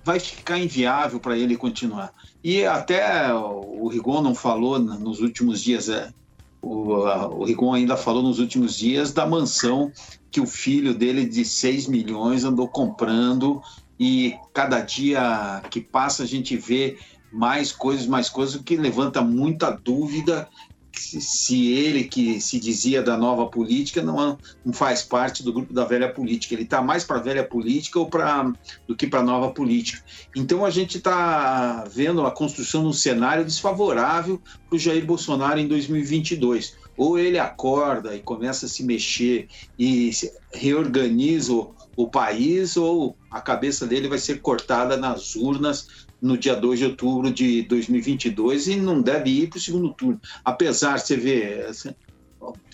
vai 0.03 0.19
ficar 0.19 0.59
inviável 0.59 1.21
para 1.21 1.39
ele 1.39 1.57
continuar. 1.57 2.13
E 2.43 2.65
até 2.65 3.33
o 3.33 3.87
Rigon 3.87 4.23
não 4.23 4.35
falou 4.35 4.77
nos 4.77 5.21
últimos 5.21 5.63
dias, 5.63 5.89
é, 5.89 6.13
o, 6.61 6.95
o 7.39 7.45
Rigon 7.45 7.75
ainda 7.75 7.97
falou 7.97 8.25
nos 8.25 8.41
últimos 8.41 8.77
dias 8.77 9.13
da 9.13 9.25
mansão 9.25 9.93
que 10.33 10.41
o 10.41 10.47
filho 10.47 10.95
dele 10.95 11.27
de 11.27 11.45
6 11.45 11.87
milhões 11.87 12.43
andou 12.43 12.67
comprando 12.67 13.63
e 14.03 14.37
cada 14.53 14.81
dia 14.81 15.63
que 15.71 15.81
passa 15.81 16.25
a 16.25 16.27
gente 16.27 16.57
vê 16.57 16.99
mais 17.31 17.71
coisas, 17.71 18.05
mais 18.05 18.29
coisas, 18.29 18.57
o 18.57 18.63
que 18.65 18.77
levanta 18.77 19.23
muita 19.23 19.71
dúvida 19.71 20.49
se 20.93 21.73
ele 21.73 22.05
que 22.05 22.41
se 22.41 22.59
dizia 22.59 23.03
da 23.03 23.17
nova 23.17 23.47
política 23.47 24.03
não, 24.03 24.39
não 24.65 24.73
faz 24.73 25.03
parte 25.03 25.43
do 25.43 25.53
grupo 25.53 25.73
da 25.73 25.85
velha 25.85 26.13
política. 26.13 26.55
Ele 26.55 26.65
está 26.65 26.83
mais 26.83 27.05
para 27.05 27.17
a 27.17 27.23
velha 27.23 27.45
política 27.45 27.99
ou 27.99 28.07
pra, 28.07 28.53
do 28.87 28.95
que 28.95 29.07
para 29.07 29.21
a 29.21 29.25
nova 29.25 29.51
política. 29.51 30.03
Então 30.37 30.65
a 30.65 30.71
gente 30.71 30.99
está 30.99 31.85
vendo 31.85 32.25
a 32.27 32.31
construção 32.31 32.83
de 32.83 32.89
um 32.89 32.93
cenário 32.93 33.45
desfavorável 33.45 34.41
para 34.69 34.77
o 34.77 34.79
Jair 34.79 35.05
Bolsonaro 35.05 35.59
em 35.59 35.67
2022. 35.67 36.77
Ou 36.97 37.19
ele 37.19 37.39
acorda 37.39 38.15
e 38.15 38.21
começa 38.21 38.67
a 38.67 38.69
se 38.69 38.85
mexer 38.85 39.49
e 39.79 40.11
reorganiza 40.53 41.53
o 41.97 42.09
país 42.09 42.77
ou 42.77 43.17
a 43.31 43.41
cabeça 43.41 43.87
dele 43.87 44.09
vai 44.09 44.19
ser 44.19 44.41
cortada 44.41 44.97
nas 44.97 45.35
urnas 45.35 46.07
no 46.23 46.39
dia 46.39 46.55
2 46.55 46.79
de 46.79 46.85
outubro 46.87 47.33
de 47.33 47.63
2022 47.63 48.69
e 48.69 48.77
não 48.77 49.03
deve 49.03 49.31
ir 49.31 49.49
para 49.49 49.59
o 49.59 49.61
segundo 49.61 49.93
turno. 49.93 50.21
Apesar, 50.45 50.99
você 50.99 51.17
vê, 51.17 51.67
assim, 51.69 51.91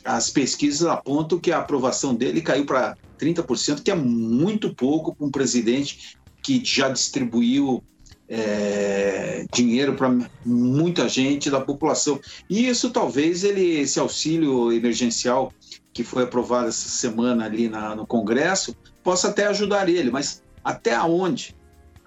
as 0.04 0.28
pesquisas 0.28 0.86
apontam 0.86 1.38
que 1.38 1.50
a 1.50 1.58
aprovação 1.58 2.14
dele 2.14 2.42
caiu 2.42 2.66
para 2.66 2.94
30%, 3.18 3.82
que 3.82 3.90
é 3.90 3.94
muito 3.94 4.74
pouco 4.74 5.14
para 5.14 5.26
um 5.26 5.30
presidente 5.30 6.18
que 6.42 6.62
já 6.62 6.90
distribuiu 6.90 7.82
é, 8.28 9.46
dinheiro 9.52 9.94
para 9.94 10.14
muita 10.44 11.08
gente 11.08 11.50
da 11.50 11.60
população. 11.60 12.20
E 12.48 12.68
isso 12.68 12.90
talvez 12.90 13.44
ele, 13.44 13.80
esse 13.80 13.98
auxílio 13.98 14.70
emergencial 14.72 15.52
que 15.92 16.04
foi 16.04 16.24
aprovado 16.24 16.68
essa 16.68 16.88
semana 16.88 17.46
ali 17.46 17.68
na, 17.68 17.96
no 17.96 18.06
Congresso, 18.06 18.76
possa 19.02 19.28
até 19.28 19.46
ajudar 19.46 19.88
ele, 19.88 20.10
mas 20.10 20.42
até 20.62 20.98
onde? 21.00 21.56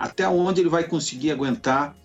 Até 0.01 0.27
onde 0.27 0.61
ele 0.61 0.69
vai 0.69 0.83
conseguir 0.83 1.29
aguentar 1.29 1.95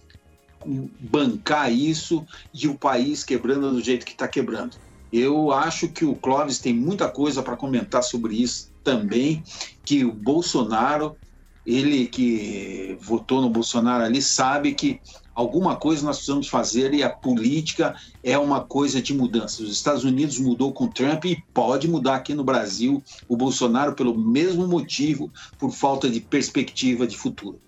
bancar 1.01 1.73
isso 1.73 2.27
e 2.53 2.69
o 2.69 2.77
país 2.77 3.25
quebrando 3.25 3.71
do 3.71 3.81
jeito 3.81 4.05
que 4.05 4.13
está 4.13 4.29
quebrando? 4.29 4.77
Eu 5.11 5.51
acho 5.51 5.89
que 5.89 6.05
o 6.05 6.15
Clóvis 6.15 6.59
tem 6.59 6.75
muita 6.75 7.09
coisa 7.09 7.43
para 7.43 7.57
comentar 7.57 8.03
sobre 8.03 8.35
isso 8.35 8.71
também, 8.85 9.43
que 9.83 10.05
o 10.05 10.13
Bolsonaro, 10.13 11.17
ele 11.65 12.07
que 12.07 12.99
votou 13.01 13.41
no 13.41 13.49
Bolsonaro 13.49 14.05
ali, 14.05 14.21
sabe 14.21 14.75
que 14.75 15.01
alguma 15.35 15.75
coisa 15.77 16.05
nós 16.05 16.17
precisamos 16.17 16.49
fazer 16.49 16.93
e 16.93 17.03
a 17.03 17.09
política 17.09 17.97
é 18.23 18.37
uma 18.37 18.61
coisa 18.61 19.01
de 19.01 19.15
mudança. 19.15 19.63
Os 19.63 19.73
Estados 19.73 20.05
Unidos 20.05 20.39
mudou 20.39 20.71
com 20.71 20.87
Trump 20.87 21.25
e 21.25 21.43
pode 21.55 21.89
mudar 21.89 22.17
aqui 22.17 22.35
no 22.35 22.45
Brasil 22.45 23.03
o 23.27 23.39
Bolsonaro 23.39 23.95
pelo 23.95 24.19
mesmo 24.19 24.69
motivo, 24.69 25.33
por 25.59 25.71
falta 25.71 26.11
de 26.11 26.21
perspectiva 26.21 27.07
de 27.07 27.17
futuro. 27.17 27.59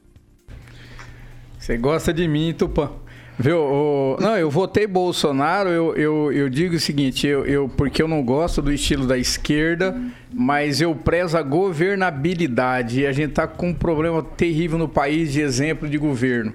Você 1.68 1.76
gosta 1.76 2.14
de 2.14 2.26
mim, 2.26 2.54
Tupã? 2.56 2.92
Viu? 3.38 3.58
O... 3.58 4.16
Não, 4.18 4.34
eu 4.38 4.50
votei 4.50 4.86
Bolsonaro, 4.86 5.68
eu, 5.68 5.94
eu, 5.96 6.32
eu 6.32 6.48
digo 6.48 6.76
o 6.76 6.80
seguinte, 6.80 7.26
eu, 7.26 7.44
eu, 7.44 7.68
porque 7.68 8.00
eu 8.00 8.08
não 8.08 8.22
gosto 8.22 8.62
do 8.62 8.72
estilo 8.72 9.06
da 9.06 9.18
esquerda, 9.18 9.94
mas 10.32 10.80
eu 10.80 10.94
prezo 10.94 11.36
a 11.36 11.42
governabilidade. 11.42 13.00
E 13.00 13.06
a 13.06 13.12
gente 13.12 13.32
está 13.32 13.46
com 13.46 13.68
um 13.68 13.74
problema 13.74 14.22
terrível 14.22 14.78
no 14.78 14.88
país 14.88 15.30
de 15.30 15.42
exemplo 15.42 15.86
de 15.86 15.98
governo. 15.98 16.54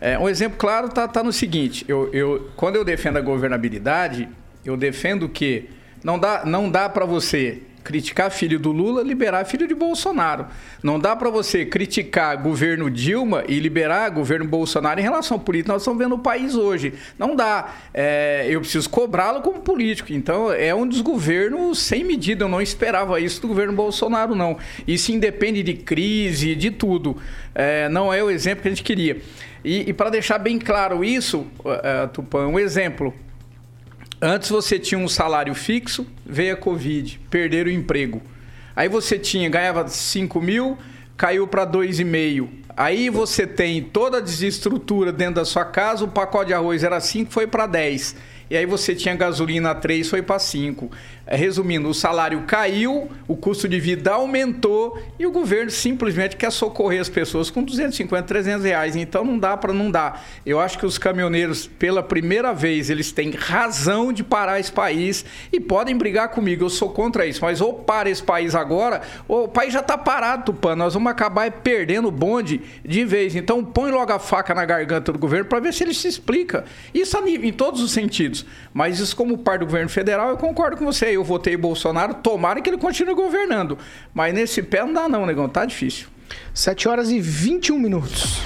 É, 0.00 0.16
um 0.16 0.28
exemplo 0.28 0.56
claro 0.56 0.86
está 0.86 1.08
tá 1.08 1.24
no 1.24 1.32
seguinte: 1.32 1.84
eu, 1.88 2.08
eu, 2.12 2.48
quando 2.54 2.76
eu 2.76 2.84
defendo 2.84 3.16
a 3.16 3.20
governabilidade, 3.20 4.28
eu 4.64 4.76
defendo 4.76 5.28
que 5.28 5.70
não 6.04 6.20
dá, 6.20 6.44
não 6.46 6.70
dá 6.70 6.88
para 6.88 7.04
você 7.04 7.62
criticar 7.82 8.30
filho 8.30 8.58
do 8.58 8.72
Lula, 8.72 9.02
liberar 9.02 9.44
filho 9.44 9.66
de 9.66 9.74
Bolsonaro. 9.74 10.46
Não 10.82 10.98
dá 10.98 11.14
para 11.14 11.30
você 11.30 11.64
criticar 11.64 12.36
governo 12.40 12.90
Dilma 12.90 13.44
e 13.48 13.58
liberar 13.58 14.08
governo 14.10 14.46
Bolsonaro 14.46 15.00
em 15.00 15.02
relação 15.02 15.36
ao 15.36 15.42
político. 15.42 15.72
Nós 15.72 15.82
estamos 15.82 15.98
vendo 15.98 16.14
o 16.14 16.18
país 16.18 16.54
hoje. 16.54 16.94
Não 17.18 17.36
dá. 17.36 17.74
É, 17.92 18.46
eu 18.48 18.60
preciso 18.60 18.88
cobrá-lo 18.88 19.40
como 19.42 19.60
político. 19.60 20.12
Então, 20.12 20.52
é 20.52 20.74
um 20.74 20.86
desgoverno 20.86 21.74
sem 21.74 22.04
medida. 22.04 22.44
Eu 22.44 22.48
não 22.48 22.60
esperava 22.60 23.20
isso 23.20 23.40
do 23.40 23.48
governo 23.48 23.72
Bolsonaro, 23.72 24.34
não. 24.34 24.56
Isso 24.86 25.12
independe 25.12 25.62
de 25.62 25.74
crise, 25.74 26.54
de 26.54 26.70
tudo. 26.70 27.16
É, 27.54 27.88
não 27.88 28.12
é 28.12 28.22
o 28.22 28.30
exemplo 28.30 28.62
que 28.62 28.68
a 28.68 28.70
gente 28.70 28.82
queria. 28.82 29.20
E, 29.64 29.90
e 29.90 29.92
para 29.92 30.10
deixar 30.10 30.38
bem 30.38 30.58
claro 30.58 31.04
isso, 31.04 31.46
uh, 31.60 32.08
Tupã, 32.12 32.46
um 32.46 32.58
exemplo. 32.58 33.14
Antes 34.24 34.50
você 34.50 34.78
tinha 34.78 35.00
um 35.00 35.08
salário 35.08 35.52
fixo, 35.52 36.06
veio 36.24 36.54
a 36.54 36.56
Covid, 36.56 37.20
perderam 37.28 37.68
o 37.68 37.74
emprego. 37.74 38.22
Aí 38.76 38.88
você 38.88 39.18
tinha, 39.18 39.50
ganhava 39.50 39.88
5 39.88 40.40
mil, 40.40 40.78
caiu 41.16 41.48
para 41.48 41.66
2,5. 41.66 42.48
Aí 42.76 43.10
você 43.10 43.48
tem 43.48 43.82
toda 43.82 44.18
a 44.18 44.20
desestrutura 44.20 45.12
dentro 45.12 45.34
da 45.34 45.44
sua 45.44 45.64
casa, 45.64 46.04
o 46.04 46.08
pacote 46.08 46.46
de 46.46 46.54
arroz 46.54 46.84
era 46.84 47.00
5, 47.00 47.32
foi 47.32 47.48
para 47.48 47.66
10. 47.66 48.14
E 48.48 48.56
aí 48.56 48.64
você 48.64 48.94
tinha 48.94 49.16
gasolina 49.16 49.74
3, 49.74 50.08
foi 50.08 50.22
para 50.22 50.38
5. 50.38 50.88
É, 51.24 51.36
resumindo, 51.36 51.88
o 51.88 51.94
salário 51.94 52.42
caiu, 52.46 53.08
o 53.28 53.36
custo 53.36 53.68
de 53.68 53.78
vida 53.78 54.12
aumentou 54.12 55.00
e 55.18 55.26
o 55.26 55.30
governo 55.30 55.70
simplesmente 55.70 56.36
quer 56.36 56.50
socorrer 56.50 57.00
as 57.00 57.08
pessoas 57.08 57.48
com 57.48 57.62
250, 57.62 58.22
300 58.24 58.64
reais. 58.64 58.96
Então 58.96 59.24
não 59.24 59.38
dá 59.38 59.56
para 59.56 59.72
não 59.72 59.90
dar. 59.90 60.24
Eu 60.44 60.58
acho 60.58 60.78
que 60.78 60.84
os 60.84 60.98
caminhoneiros, 60.98 61.66
pela 61.66 62.02
primeira 62.02 62.52
vez, 62.52 62.90
eles 62.90 63.12
têm 63.12 63.30
razão 63.30 64.12
de 64.12 64.24
parar 64.24 64.58
esse 64.58 64.72
país 64.72 65.24
e 65.52 65.60
podem 65.60 65.96
brigar 65.96 66.28
comigo. 66.30 66.64
Eu 66.64 66.70
sou 66.70 66.90
contra 66.90 67.24
isso, 67.24 67.40
mas 67.42 67.60
ou 67.60 67.74
para 67.74 68.10
esse 68.10 68.22
país 68.22 68.54
agora, 68.54 69.02
ou 69.28 69.44
o 69.44 69.48
país 69.48 69.72
já 69.72 69.80
está 69.80 69.96
parado, 69.96 70.46
Tupã. 70.46 70.74
Nós 70.74 70.94
vamos 70.94 71.10
acabar 71.10 71.50
perdendo 71.50 72.08
o 72.08 72.12
bonde 72.12 72.60
de 72.84 73.04
vez. 73.04 73.36
Então 73.36 73.64
põe 73.64 73.92
logo 73.92 74.12
a 74.12 74.18
faca 74.18 74.54
na 74.54 74.64
garganta 74.64 75.12
do 75.12 75.18
governo 75.18 75.44
para 75.46 75.60
ver 75.60 75.72
se 75.72 75.84
ele 75.84 75.94
se 75.94 76.08
explica. 76.08 76.64
Isso 76.92 77.16
em 77.26 77.52
todos 77.52 77.80
os 77.80 77.92
sentidos. 77.92 78.44
Mas 78.74 78.98
isso 78.98 79.14
como 79.14 79.38
parte 79.38 79.60
do 79.60 79.66
governo 79.66 79.88
federal, 79.88 80.30
eu 80.30 80.36
concordo 80.36 80.76
com 80.76 80.84
você 80.84 81.11
eu 81.14 81.24
votei 81.24 81.56
Bolsonaro, 81.56 82.14
tomara 82.14 82.60
que 82.60 82.70
ele 82.70 82.78
continue 82.78 83.14
governando. 83.14 83.78
Mas 84.12 84.34
nesse 84.34 84.62
pé 84.62 84.84
não 84.84 84.92
dá 84.92 85.08
não, 85.08 85.26
negão, 85.26 85.48
tá 85.48 85.64
difícil. 85.64 86.08
7 86.54 86.88
horas 86.88 87.10
e 87.10 87.20
21 87.20 87.78
minutos. 87.78 88.40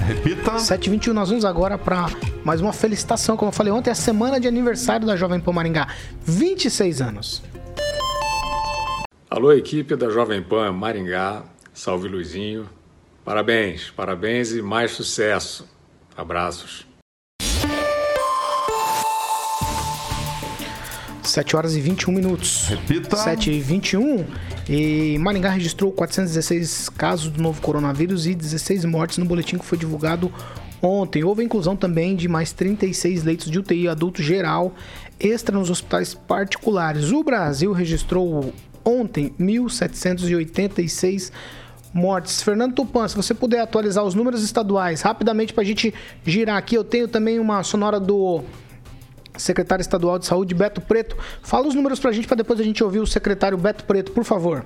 Repita. 0.00 0.58
7 0.58 0.86
e 0.86 0.90
21 0.90 1.12
nós 1.12 1.28
vamos 1.28 1.44
agora 1.44 1.76
para 1.76 2.06
mais 2.44 2.60
uma 2.60 2.72
felicitação, 2.72 3.36
como 3.36 3.50
eu 3.50 3.54
falei 3.54 3.72
ontem, 3.72 3.90
é 3.90 3.92
a 3.92 3.96
semana 3.96 4.40
de 4.40 4.48
aniversário 4.48 5.06
da 5.06 5.16
Jovem 5.16 5.40
Pan 5.40 5.52
Maringá. 5.52 5.88
26 6.24 7.02
anos. 7.02 7.42
Alô, 9.28 9.52
equipe 9.52 9.94
da 9.94 10.10
Jovem 10.10 10.42
Pan 10.42 10.72
Maringá. 10.72 11.44
Salve, 11.72 12.08
Luizinho. 12.08 12.68
Parabéns, 13.24 13.90
parabéns 13.90 14.52
e 14.52 14.60
mais 14.60 14.90
sucesso. 14.90 15.68
Abraços. 16.16 16.89
7 21.30 21.56
horas 21.56 21.76
e 21.76 21.80
21 21.80 22.12
minutos. 22.12 22.68
Repita. 22.68 23.16
7 23.16 23.50
e 23.50 23.60
21. 23.60 24.26
E 24.68 25.18
Maringá 25.18 25.50
registrou 25.50 25.90
416 25.92 26.88
casos 26.90 27.30
do 27.30 27.42
novo 27.42 27.60
coronavírus 27.60 28.26
e 28.26 28.34
16 28.34 28.84
mortes 28.84 29.18
no 29.18 29.24
boletim 29.24 29.58
que 29.58 29.64
foi 29.64 29.78
divulgado 29.78 30.32
ontem. 30.82 31.24
Houve 31.24 31.42
a 31.42 31.44
inclusão 31.44 31.76
também 31.76 32.16
de 32.16 32.28
mais 32.28 32.52
36 32.52 33.24
leitos 33.24 33.50
de 33.50 33.58
UTI 33.58 33.88
adulto 33.88 34.22
geral 34.22 34.74
extra 35.18 35.56
nos 35.56 35.70
hospitais 35.70 36.14
particulares. 36.14 37.12
O 37.12 37.22
Brasil 37.22 37.72
registrou 37.72 38.52
ontem 38.84 39.34
1.786 39.38 41.30
mortes. 41.92 42.42
Fernando 42.42 42.74
Tupan, 42.74 43.06
se 43.08 43.16
você 43.16 43.34
puder 43.34 43.60
atualizar 43.60 44.04
os 44.04 44.14
números 44.14 44.42
estaduais 44.42 45.02
rapidamente 45.02 45.52
para 45.52 45.62
a 45.62 45.66
gente 45.66 45.92
girar 46.24 46.56
aqui, 46.56 46.74
eu 46.74 46.84
tenho 46.84 47.08
também 47.08 47.38
uma 47.38 47.62
sonora 47.62 48.00
do 48.00 48.42
secretário 49.40 49.82
estadual 49.82 50.18
de 50.18 50.26
saúde, 50.26 50.54
Beto 50.54 50.80
Preto. 50.80 51.16
Fala 51.42 51.66
os 51.66 51.74
números 51.74 51.98
para 51.98 52.10
a 52.10 52.12
gente, 52.12 52.26
para 52.26 52.38
depois 52.38 52.60
a 52.60 52.62
gente 52.62 52.82
ouvir 52.82 53.00
o 53.00 53.06
secretário 53.06 53.58
Beto 53.58 53.84
Preto, 53.84 54.12
por 54.12 54.24
favor. 54.24 54.64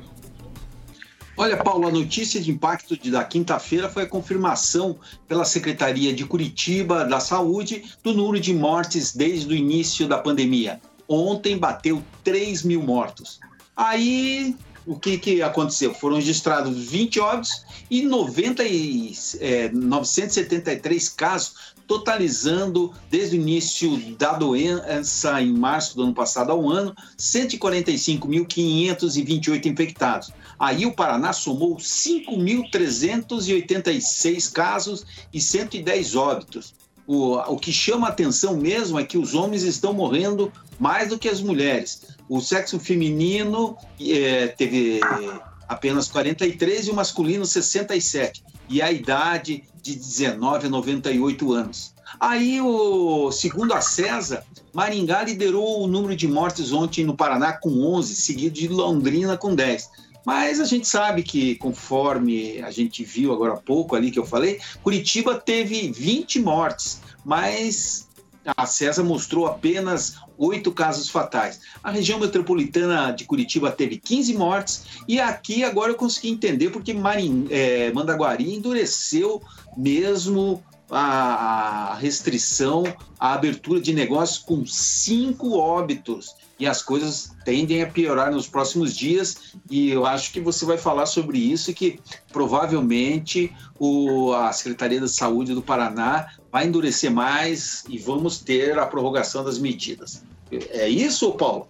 Olha, 1.37 1.56
Paulo, 1.56 1.88
a 1.88 1.90
notícia 1.90 2.40
de 2.40 2.50
impacto 2.52 2.96
de, 2.96 3.10
da 3.10 3.24
quinta-feira 3.24 3.88
foi 3.88 4.04
a 4.04 4.08
confirmação 4.08 4.96
pela 5.26 5.44
Secretaria 5.44 6.12
de 6.12 6.24
Curitiba 6.24 7.04
da 7.04 7.18
Saúde 7.18 7.84
do 8.04 8.14
número 8.14 8.38
de 8.38 8.54
mortes 8.54 9.14
desde 9.14 9.52
o 9.52 9.56
início 9.56 10.06
da 10.06 10.18
pandemia. 10.18 10.80
Ontem 11.08 11.58
bateu 11.58 12.02
3 12.22 12.62
mil 12.62 12.82
mortos. 12.82 13.40
Aí, 13.76 14.54
o 14.86 14.98
que, 14.98 15.18
que 15.18 15.42
aconteceu? 15.42 15.92
Foram 15.94 16.16
registrados 16.16 16.76
20 16.76 17.20
óbitos 17.20 17.64
e, 17.90 18.02
90 18.02 18.64
e 18.64 19.12
é, 19.40 19.68
973 19.70 21.08
casos 21.10 21.74
totalizando 21.86 22.92
desde 23.10 23.36
o 23.36 23.40
início 23.40 23.94
da 24.16 24.32
doença 24.32 25.42
em 25.42 25.52
março 25.52 25.94
do 25.96 26.02
ano 26.02 26.14
passado 26.14 26.50
ao 26.50 26.66
ano 26.68 26.92
145.528 27.18 29.66
infectados. 29.66 30.32
Aí 30.58 30.84
o 30.86 30.94
Paraná 30.94 31.32
somou 31.32 31.76
5.386 31.76 34.52
casos 34.52 35.06
e 35.32 35.40
110 35.40 36.16
óbitos. 36.16 36.74
O, 37.06 37.34
o 37.34 37.58
que 37.58 37.70
chama 37.70 38.08
atenção 38.08 38.56
mesmo 38.56 38.98
é 38.98 39.04
que 39.04 39.18
os 39.18 39.34
homens 39.34 39.62
estão 39.62 39.92
morrendo 39.92 40.50
mais 40.78 41.10
do 41.10 41.18
que 41.18 41.28
as 41.28 41.42
mulheres. 41.42 42.13
O 42.28 42.40
sexo 42.40 42.78
feminino 42.78 43.76
é, 44.00 44.48
teve 44.48 45.00
apenas 45.68 46.08
43 46.08 46.87
e 46.87 46.90
o 46.90 46.94
masculino 46.94 47.44
67. 47.44 48.42
E 48.68 48.80
a 48.80 48.90
idade 48.90 49.64
de 49.82 49.94
19 49.94 50.66
a 50.66 50.70
98 50.70 51.52
anos. 51.52 51.94
Aí, 52.18 52.60
o, 52.60 53.30
segundo 53.30 53.74
a 53.74 53.80
CESA, 53.80 54.44
Maringá 54.72 55.22
liderou 55.22 55.82
o 55.82 55.87
número 55.87 56.16
de 56.16 56.26
mortes 56.26 56.72
ontem 56.72 57.04
no 57.04 57.16
Paraná 57.16 57.52
com 57.52 57.82
11, 57.94 58.14
seguido 58.16 58.54
de 58.54 58.68
Londrina 58.68 59.37
com 59.37 59.54
10. 59.54 59.90
Mas 60.24 60.58
a 60.58 60.64
gente 60.64 60.88
sabe 60.88 61.22
que, 61.22 61.54
conforme 61.56 62.62
a 62.62 62.70
gente 62.70 63.04
viu 63.04 63.32
agora 63.32 63.52
há 63.52 63.56
pouco 63.56 63.94
ali 63.94 64.10
que 64.10 64.18
eu 64.18 64.24
falei, 64.24 64.58
Curitiba 64.82 65.34
teve 65.34 65.92
20 65.92 66.40
mortes, 66.40 67.00
mas 67.24 68.08
a 68.46 68.66
CESA 68.66 69.02
mostrou 69.02 69.46
apenas 69.46 70.16
oito 70.37 70.72
casos 70.72 71.09
fatais. 71.09 71.61
A 71.83 71.90
região 71.90 72.18
metropolitana 72.18 73.12
de 73.12 73.24
Curitiba 73.24 73.70
teve 73.70 73.98
15 73.98 74.35
mortes 74.35 74.85
e 75.09 75.20
aqui 75.20 75.64
agora 75.64 75.92
eu 75.92 75.96
consegui 75.96 76.30
entender 76.30 76.70
porque 76.70 76.92
Marim, 76.92 77.46
é, 77.50 77.92
Mandaguari 77.92 78.54
endureceu 78.54 79.42
mesmo 79.76 80.62
a 80.90 81.96
restrição 81.98 82.85
à 83.18 83.33
abertura 83.33 83.80
de 83.80 83.92
negócios 83.92 84.38
com 84.38 84.66
cinco 84.66 85.57
óbitos 85.57 86.37
e 86.59 86.66
as 86.66 86.83
coisas 86.83 87.33
tendem 87.44 87.83
a 87.83 87.87
piorar 87.87 88.30
nos 88.30 88.46
próximos 88.46 88.94
dias 88.94 89.54
e 89.68 89.90
eu 89.90 90.07
acho 90.07 90.33
que 90.33 90.40
você 90.40 90.64
vai 90.64 90.78
falar 90.78 91.07
sobre 91.07 91.38
isso 91.38 91.72
que 91.72 91.98
provavelmente 92.33 93.52
o, 93.78 94.33
a 94.33 94.52
Secretaria 94.52 95.00
da 95.00 95.09
Saúde 95.09 95.54
do 95.54 95.62
Paraná 95.62 96.28
vai 96.54 96.68
endurecer 96.68 97.10
mais 97.10 97.82
e 97.88 97.98
vamos 97.98 98.38
ter 98.38 98.78
a 98.78 98.86
prorrogação 98.86 99.42
das 99.42 99.58
medidas. 99.58 100.22
É 100.70 100.88
isso, 100.88 101.32
Paulo? 101.32 101.66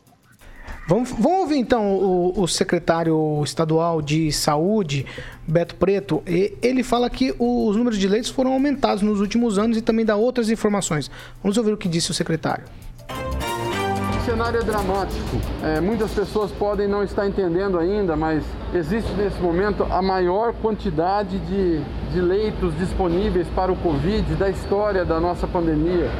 Vamos, 0.86 1.08
vamos 1.08 1.38
ouvir 1.38 1.56
então 1.56 1.96
o, 1.96 2.42
o, 2.42 2.46
secretário 2.46 3.40
estadual 3.42 4.02
de 4.02 4.30
saúde, 4.30 5.06
Beto 5.48 5.74
Preto. 5.76 6.22
ele 6.26 6.82
fala 6.82 7.08
que 7.08 7.34
os 7.38 7.74
números 7.76 7.98
de 7.98 8.06
leitos 8.06 8.28
foram 8.28 8.52
aumentados 8.52 9.02
nos 9.02 9.20
últimos 9.20 9.58
anos 9.58 9.78
e 9.78 9.80
também 9.80 10.04
dá 10.04 10.16
outras 10.16 10.50
informações. 10.50 11.10
Vamos 11.42 11.56
ouvir 11.56 11.72
o 11.72 11.78
que 11.78 11.88
disse 11.88 12.10
o 12.10 12.14
secretário. 12.14 12.64
Cenário 14.34 14.60
é 14.60 14.64
dramático. 14.64 15.36
É, 15.62 15.80
muitas 15.80 16.10
pessoas 16.10 16.50
podem 16.50 16.88
não 16.88 17.04
estar 17.04 17.24
entendendo 17.24 17.78
ainda, 17.78 18.16
mas 18.16 18.42
existe 18.74 19.12
nesse 19.12 19.40
momento 19.40 19.86
a 19.88 20.02
maior 20.02 20.52
quantidade 20.54 21.38
de, 21.38 21.80
de 22.12 22.20
leitos 22.20 22.76
disponíveis 22.76 23.46
para 23.54 23.70
o 23.70 23.76
Covid 23.76 24.34
da 24.34 24.50
história 24.50 25.04
da 25.04 25.20
nossa 25.20 25.46
pandemia. 25.46 26.10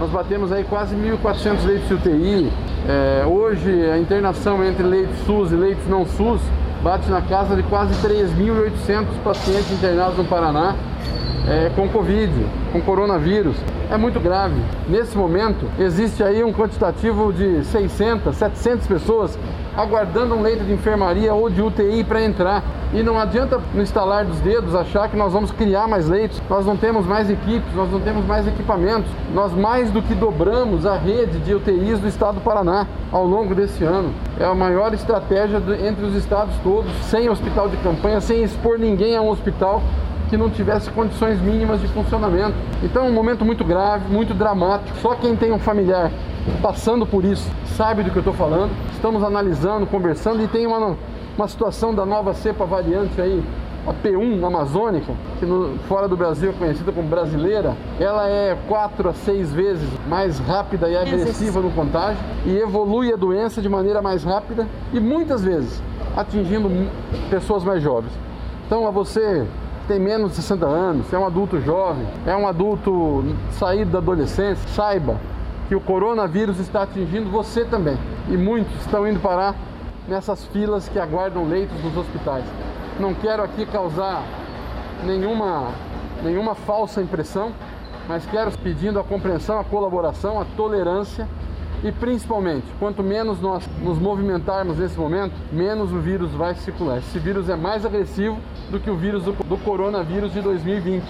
Nós 0.00 0.08
batemos 0.10 0.50
aí 0.50 0.64
quase 0.64 0.96
1.400 0.96 1.66
leitos 1.66 1.88
de 1.88 1.94
UTI. 1.94 2.52
É, 2.88 3.26
hoje 3.26 3.90
a 3.90 3.98
internação 3.98 4.64
entre 4.64 4.82
leitos 4.82 5.18
SUS 5.26 5.52
e 5.52 5.56
leitos 5.56 5.86
não 5.88 6.06
SUS 6.06 6.40
bate 6.82 7.10
na 7.10 7.20
casa 7.20 7.54
de 7.54 7.62
quase 7.64 7.92
3.800 7.96 9.04
pacientes 9.22 9.70
internados 9.72 10.16
no 10.16 10.24
Paraná 10.24 10.74
é, 11.48 11.70
com 11.74 11.88
Covid, 11.88 12.32
com 12.72 12.80
coronavírus. 12.82 13.56
É 13.90 13.96
muito 13.96 14.20
grave. 14.20 14.60
Nesse 14.86 15.16
momento, 15.16 15.66
existe 15.78 16.22
aí 16.22 16.44
um 16.44 16.52
quantitativo 16.52 17.32
de 17.32 17.64
600, 17.64 18.36
700 18.36 18.86
pessoas 18.86 19.38
aguardando 19.74 20.34
um 20.34 20.42
leito 20.42 20.64
de 20.64 20.72
enfermaria 20.72 21.32
ou 21.32 21.48
de 21.48 21.62
UTI 21.62 22.04
para 22.04 22.22
entrar. 22.22 22.62
E 22.92 23.02
não 23.02 23.18
adianta 23.18 23.60
no 23.72 23.82
instalar 23.82 24.24
dos 24.24 24.40
dedos 24.40 24.74
achar 24.74 25.08
que 25.08 25.16
nós 25.16 25.32
vamos 25.32 25.50
criar 25.50 25.86
mais 25.86 26.08
leitos. 26.08 26.42
Nós 26.50 26.66
não 26.66 26.76
temos 26.76 27.06
mais 27.06 27.30
equipes, 27.30 27.74
nós 27.74 27.90
não 27.90 28.00
temos 28.00 28.26
mais 28.26 28.46
equipamentos. 28.46 29.10
Nós 29.32 29.52
mais 29.52 29.90
do 29.90 30.02
que 30.02 30.14
dobramos 30.14 30.84
a 30.84 30.96
rede 30.96 31.38
de 31.38 31.54
UTIs 31.54 31.98
do 31.98 32.08
estado 32.08 32.36
do 32.36 32.40
Paraná 32.40 32.86
ao 33.10 33.24
longo 33.24 33.54
desse 33.54 33.84
ano. 33.84 34.12
É 34.38 34.44
a 34.44 34.54
maior 34.54 34.92
estratégia 34.92 35.62
entre 35.86 36.04
os 36.04 36.14
estados 36.14 36.54
todos, 36.62 36.92
sem 37.04 37.28
hospital 37.30 37.68
de 37.68 37.76
campanha, 37.78 38.20
sem 38.20 38.42
expor 38.42 38.78
ninguém 38.78 39.16
a 39.16 39.22
um 39.22 39.28
hospital 39.28 39.82
que 40.28 40.36
não 40.36 40.50
tivesse 40.50 40.90
condições 40.90 41.40
mínimas 41.40 41.80
de 41.80 41.88
funcionamento. 41.88 42.54
Então 42.82 43.06
é 43.06 43.08
um 43.08 43.12
momento 43.12 43.44
muito 43.44 43.64
grave, 43.64 44.12
muito 44.12 44.34
dramático. 44.34 44.96
Só 44.98 45.14
quem 45.14 45.34
tem 45.34 45.52
um 45.52 45.58
familiar 45.58 46.10
passando 46.62 47.06
por 47.06 47.24
isso 47.24 47.48
sabe 47.76 48.02
do 48.02 48.10
que 48.10 48.16
eu 48.16 48.20
estou 48.20 48.34
falando. 48.34 48.72
Estamos 48.92 49.22
analisando, 49.22 49.86
conversando 49.86 50.42
e 50.42 50.48
tem 50.48 50.66
uma, 50.66 50.96
uma 51.36 51.48
situação 51.48 51.94
da 51.94 52.04
nova 52.04 52.34
cepa 52.34 52.64
variante 52.64 53.20
aí, 53.20 53.42
a 53.86 53.94
P1 53.94 54.44
amazônica, 54.44 55.12
que 55.38 55.46
no, 55.46 55.78
fora 55.88 56.08
do 56.08 56.16
Brasil 56.16 56.50
é 56.50 56.52
conhecida 56.52 56.90
como 56.92 57.08
brasileira, 57.08 57.76
ela 57.98 58.28
é 58.28 58.56
quatro 58.68 59.08
a 59.08 59.14
seis 59.14 59.52
vezes 59.52 59.88
mais 60.08 60.38
rápida 60.40 60.88
e 60.88 60.96
agressiva 60.96 61.60
no 61.60 61.70
contágio 61.70 62.18
e 62.44 62.58
evolui 62.58 63.12
a 63.12 63.16
doença 63.16 63.62
de 63.62 63.68
maneira 63.68 64.02
mais 64.02 64.24
rápida 64.24 64.66
e 64.92 65.00
muitas 65.00 65.44
vezes 65.44 65.80
atingindo 66.16 66.68
pessoas 67.30 67.62
mais 67.62 67.82
jovens. 67.82 68.12
Então, 68.66 68.86
a 68.86 68.90
você 68.90 69.46
tem 69.88 69.98
menos 69.98 70.32
de 70.32 70.36
60 70.36 70.66
anos, 70.66 71.12
é 71.12 71.18
um 71.18 71.26
adulto 71.26 71.58
jovem, 71.62 72.06
é 72.26 72.36
um 72.36 72.46
adulto 72.46 73.24
saído 73.52 73.90
da 73.90 73.98
adolescência, 73.98 74.68
saiba 74.68 75.16
que 75.66 75.74
o 75.74 75.80
coronavírus 75.80 76.60
está 76.60 76.82
atingindo 76.82 77.30
você 77.30 77.64
também. 77.64 77.98
E 78.28 78.36
muitos 78.36 78.74
estão 78.80 79.08
indo 79.08 79.18
parar 79.18 79.56
nessas 80.06 80.44
filas 80.46 80.88
que 80.88 80.98
aguardam 80.98 81.48
leitos 81.48 81.82
nos 81.82 81.96
hospitais. 81.96 82.44
Não 83.00 83.14
quero 83.14 83.42
aqui 83.42 83.64
causar 83.64 84.22
nenhuma, 85.04 85.68
nenhuma 86.22 86.54
falsa 86.54 87.00
impressão, 87.00 87.52
mas 88.06 88.26
quero 88.26 88.50
pedindo 88.58 89.00
a 89.00 89.04
compreensão, 89.04 89.58
a 89.58 89.64
colaboração, 89.64 90.38
a 90.38 90.44
tolerância 90.56 91.26
e 91.82 91.92
principalmente, 91.92 92.66
quanto 92.78 93.02
menos 93.02 93.40
nós 93.40 93.64
nos 93.80 93.98
movimentarmos 93.98 94.78
nesse 94.78 94.98
momento, 94.98 95.34
menos 95.52 95.92
o 95.92 96.00
vírus 96.00 96.32
vai 96.32 96.54
circular. 96.54 96.98
Esse 96.98 97.18
vírus 97.18 97.48
é 97.48 97.56
mais 97.56 97.84
agressivo 97.84 98.38
do 98.70 98.80
que 98.80 98.90
o 98.90 98.96
vírus 98.96 99.22
do, 99.22 99.32
do 99.32 99.56
coronavírus 99.58 100.32
de 100.32 100.40
2020. 100.40 101.04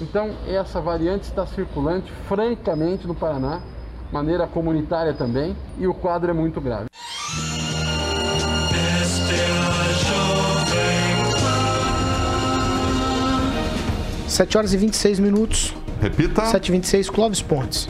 Então, 0.00 0.30
essa 0.46 0.80
variante 0.80 1.24
está 1.24 1.46
circulante 1.46 2.10
francamente 2.28 3.06
no 3.06 3.14
Paraná, 3.14 3.60
maneira 4.10 4.46
comunitária 4.46 5.12
também, 5.12 5.56
e 5.78 5.86
o 5.86 5.94
quadro 5.94 6.30
é 6.30 6.34
muito 6.34 6.60
grave. 6.60 6.86
Sete 14.26 14.58
horas 14.58 14.74
e 14.74 14.76
26 14.76 15.18
minutos. 15.18 15.74
Repita. 16.00 16.42
7h26, 16.42 17.10
Clóvis 17.10 17.40
Pontes. 17.40 17.88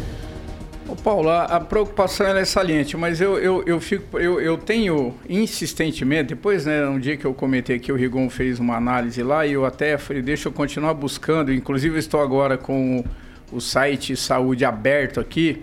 Paulo, 1.06 1.28
a, 1.28 1.44
a 1.44 1.60
preocupação 1.60 2.26
é 2.26 2.44
saliente, 2.44 2.96
mas 2.96 3.20
eu, 3.20 3.38
eu, 3.38 3.62
eu, 3.64 3.80
fico, 3.80 4.18
eu, 4.18 4.40
eu 4.40 4.58
tenho 4.58 5.14
insistentemente, 5.28 6.30
depois, 6.30 6.66
né, 6.66 6.84
um 6.88 6.98
dia 6.98 7.16
que 7.16 7.24
eu 7.24 7.32
comentei 7.32 7.78
que 7.78 7.92
o 7.92 7.94
Rigon 7.94 8.28
fez 8.28 8.58
uma 8.58 8.74
análise 8.74 9.22
lá, 9.22 9.46
e 9.46 9.52
eu 9.52 9.64
até 9.64 9.96
falei, 9.98 10.20
deixa 10.20 10.48
eu 10.48 10.52
continuar 10.52 10.94
buscando, 10.94 11.52
inclusive 11.52 11.96
estou 11.96 12.20
agora 12.20 12.58
com 12.58 13.04
o, 13.52 13.56
o 13.56 13.60
site 13.60 14.16
Saúde 14.16 14.64
aberto 14.64 15.20
aqui. 15.20 15.62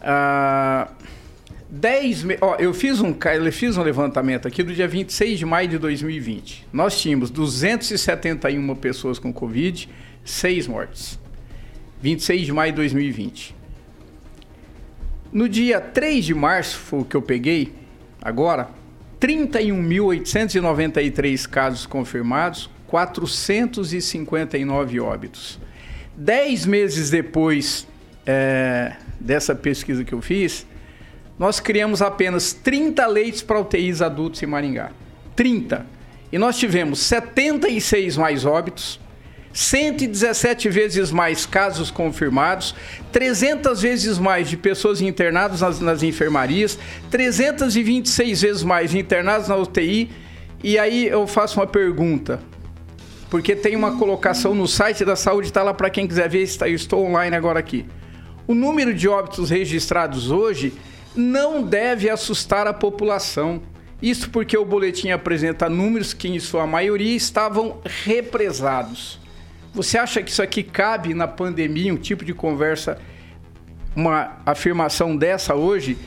Ah, 0.00 0.88
10 1.70 2.24
me... 2.24 2.38
Ó, 2.40 2.56
eu 2.56 2.74
fiz 2.74 3.00
um, 3.00 3.14
eu 3.32 3.52
fiz 3.52 3.76
um 3.76 3.82
levantamento 3.84 4.48
aqui 4.48 4.64
do 4.64 4.74
dia 4.74 4.88
26 4.88 5.38
de 5.38 5.46
maio 5.46 5.68
de 5.68 5.78
2020. 5.78 6.66
Nós 6.72 7.00
tínhamos 7.00 7.30
271 7.30 8.74
pessoas 8.74 9.20
com 9.20 9.32
Covid, 9.32 9.88
6 10.24 10.66
mortes. 10.66 11.16
26 12.02 12.46
de 12.46 12.52
maio 12.52 12.72
de 12.72 12.76
2020. 12.78 13.57
No 15.32 15.48
dia 15.48 15.80
3 15.80 16.24
de 16.24 16.34
março, 16.34 16.78
foi 16.78 17.00
o 17.00 17.04
que 17.04 17.16
eu 17.16 17.22
peguei 17.22 17.72
agora, 18.22 18.70
31.893 19.20 21.46
casos 21.46 21.84
confirmados, 21.84 22.70
459 22.86 25.00
óbitos. 25.00 25.60
Dez 26.16 26.64
meses 26.64 27.10
depois 27.10 27.86
é, 28.26 28.96
dessa 29.20 29.54
pesquisa 29.54 30.02
que 30.02 30.14
eu 30.14 30.22
fiz, 30.22 30.66
nós 31.38 31.60
criamos 31.60 32.00
apenas 32.02 32.54
30 32.54 33.06
leitos 33.06 33.42
para 33.42 33.60
UTIs 33.60 34.00
adultos 34.00 34.42
em 34.42 34.46
Maringá. 34.46 34.90
30. 35.36 35.84
E 36.32 36.38
nós 36.38 36.58
tivemos 36.58 36.98
76 37.00 38.16
mais 38.16 38.44
óbitos, 38.44 39.00
117 39.58 40.68
vezes 40.68 41.10
mais 41.10 41.44
casos 41.44 41.90
confirmados, 41.90 42.76
300 43.10 43.82
vezes 43.82 44.16
mais 44.16 44.48
de 44.48 44.56
pessoas 44.56 45.00
internadas 45.00 45.62
nas, 45.62 45.80
nas 45.80 46.02
enfermarias, 46.04 46.78
326 47.10 48.40
vezes 48.40 48.62
mais 48.62 48.94
internados 48.94 49.48
na 49.48 49.56
UTI. 49.56 50.12
E 50.62 50.78
aí 50.78 51.08
eu 51.08 51.26
faço 51.26 51.58
uma 51.58 51.66
pergunta, 51.66 52.40
porque 53.28 53.56
tem 53.56 53.74
uma 53.74 53.98
colocação 53.98 54.54
no 54.54 54.68
site 54.68 55.04
da 55.04 55.16
saúde, 55.16 55.48
está 55.48 55.64
lá 55.64 55.74
para 55.74 55.90
quem 55.90 56.06
quiser 56.06 56.28
ver, 56.28 56.48
eu 56.60 56.74
estou 56.74 57.04
online 57.04 57.34
agora 57.34 57.58
aqui. 57.58 57.84
O 58.46 58.54
número 58.54 58.94
de 58.94 59.08
óbitos 59.08 59.50
registrados 59.50 60.30
hoje 60.30 60.72
não 61.16 61.64
deve 61.64 62.08
assustar 62.08 62.68
a 62.68 62.72
população. 62.72 63.60
Isso 64.00 64.30
porque 64.30 64.56
o 64.56 64.64
boletim 64.64 65.10
apresenta 65.10 65.68
números 65.68 66.14
que, 66.14 66.28
em 66.28 66.38
sua 66.38 66.64
maioria, 66.64 67.16
estavam 67.16 67.80
represados. 67.84 69.18
Você 69.74 69.98
acha 69.98 70.22
que 70.22 70.30
isso 70.30 70.42
aqui 70.42 70.62
cabe 70.62 71.14
na 71.14 71.28
pandemia, 71.28 71.92
um 71.92 71.96
tipo 71.96 72.24
de 72.24 72.34
conversa, 72.34 72.98
uma 73.94 74.38
afirmação 74.44 75.16
dessa 75.16 75.54
hoje, 75.54 75.98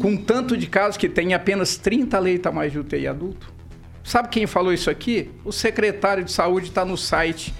com 0.00 0.16
tanto 0.16 0.56
de 0.56 0.66
casos 0.66 0.96
que 0.96 1.08
tem 1.08 1.34
apenas 1.34 1.76
30 1.76 2.18
leitos 2.18 2.46
a 2.46 2.52
mais 2.52 2.72
de 2.72 2.78
UTI 2.78 3.06
adulto? 3.06 3.52
Sabe 4.02 4.28
quem 4.28 4.46
falou 4.46 4.72
isso 4.72 4.90
aqui? 4.90 5.30
O 5.44 5.52
secretário 5.52 6.24
de 6.24 6.32
saúde 6.32 6.68
está 6.68 6.84
no 6.84 6.96
site 6.96 7.54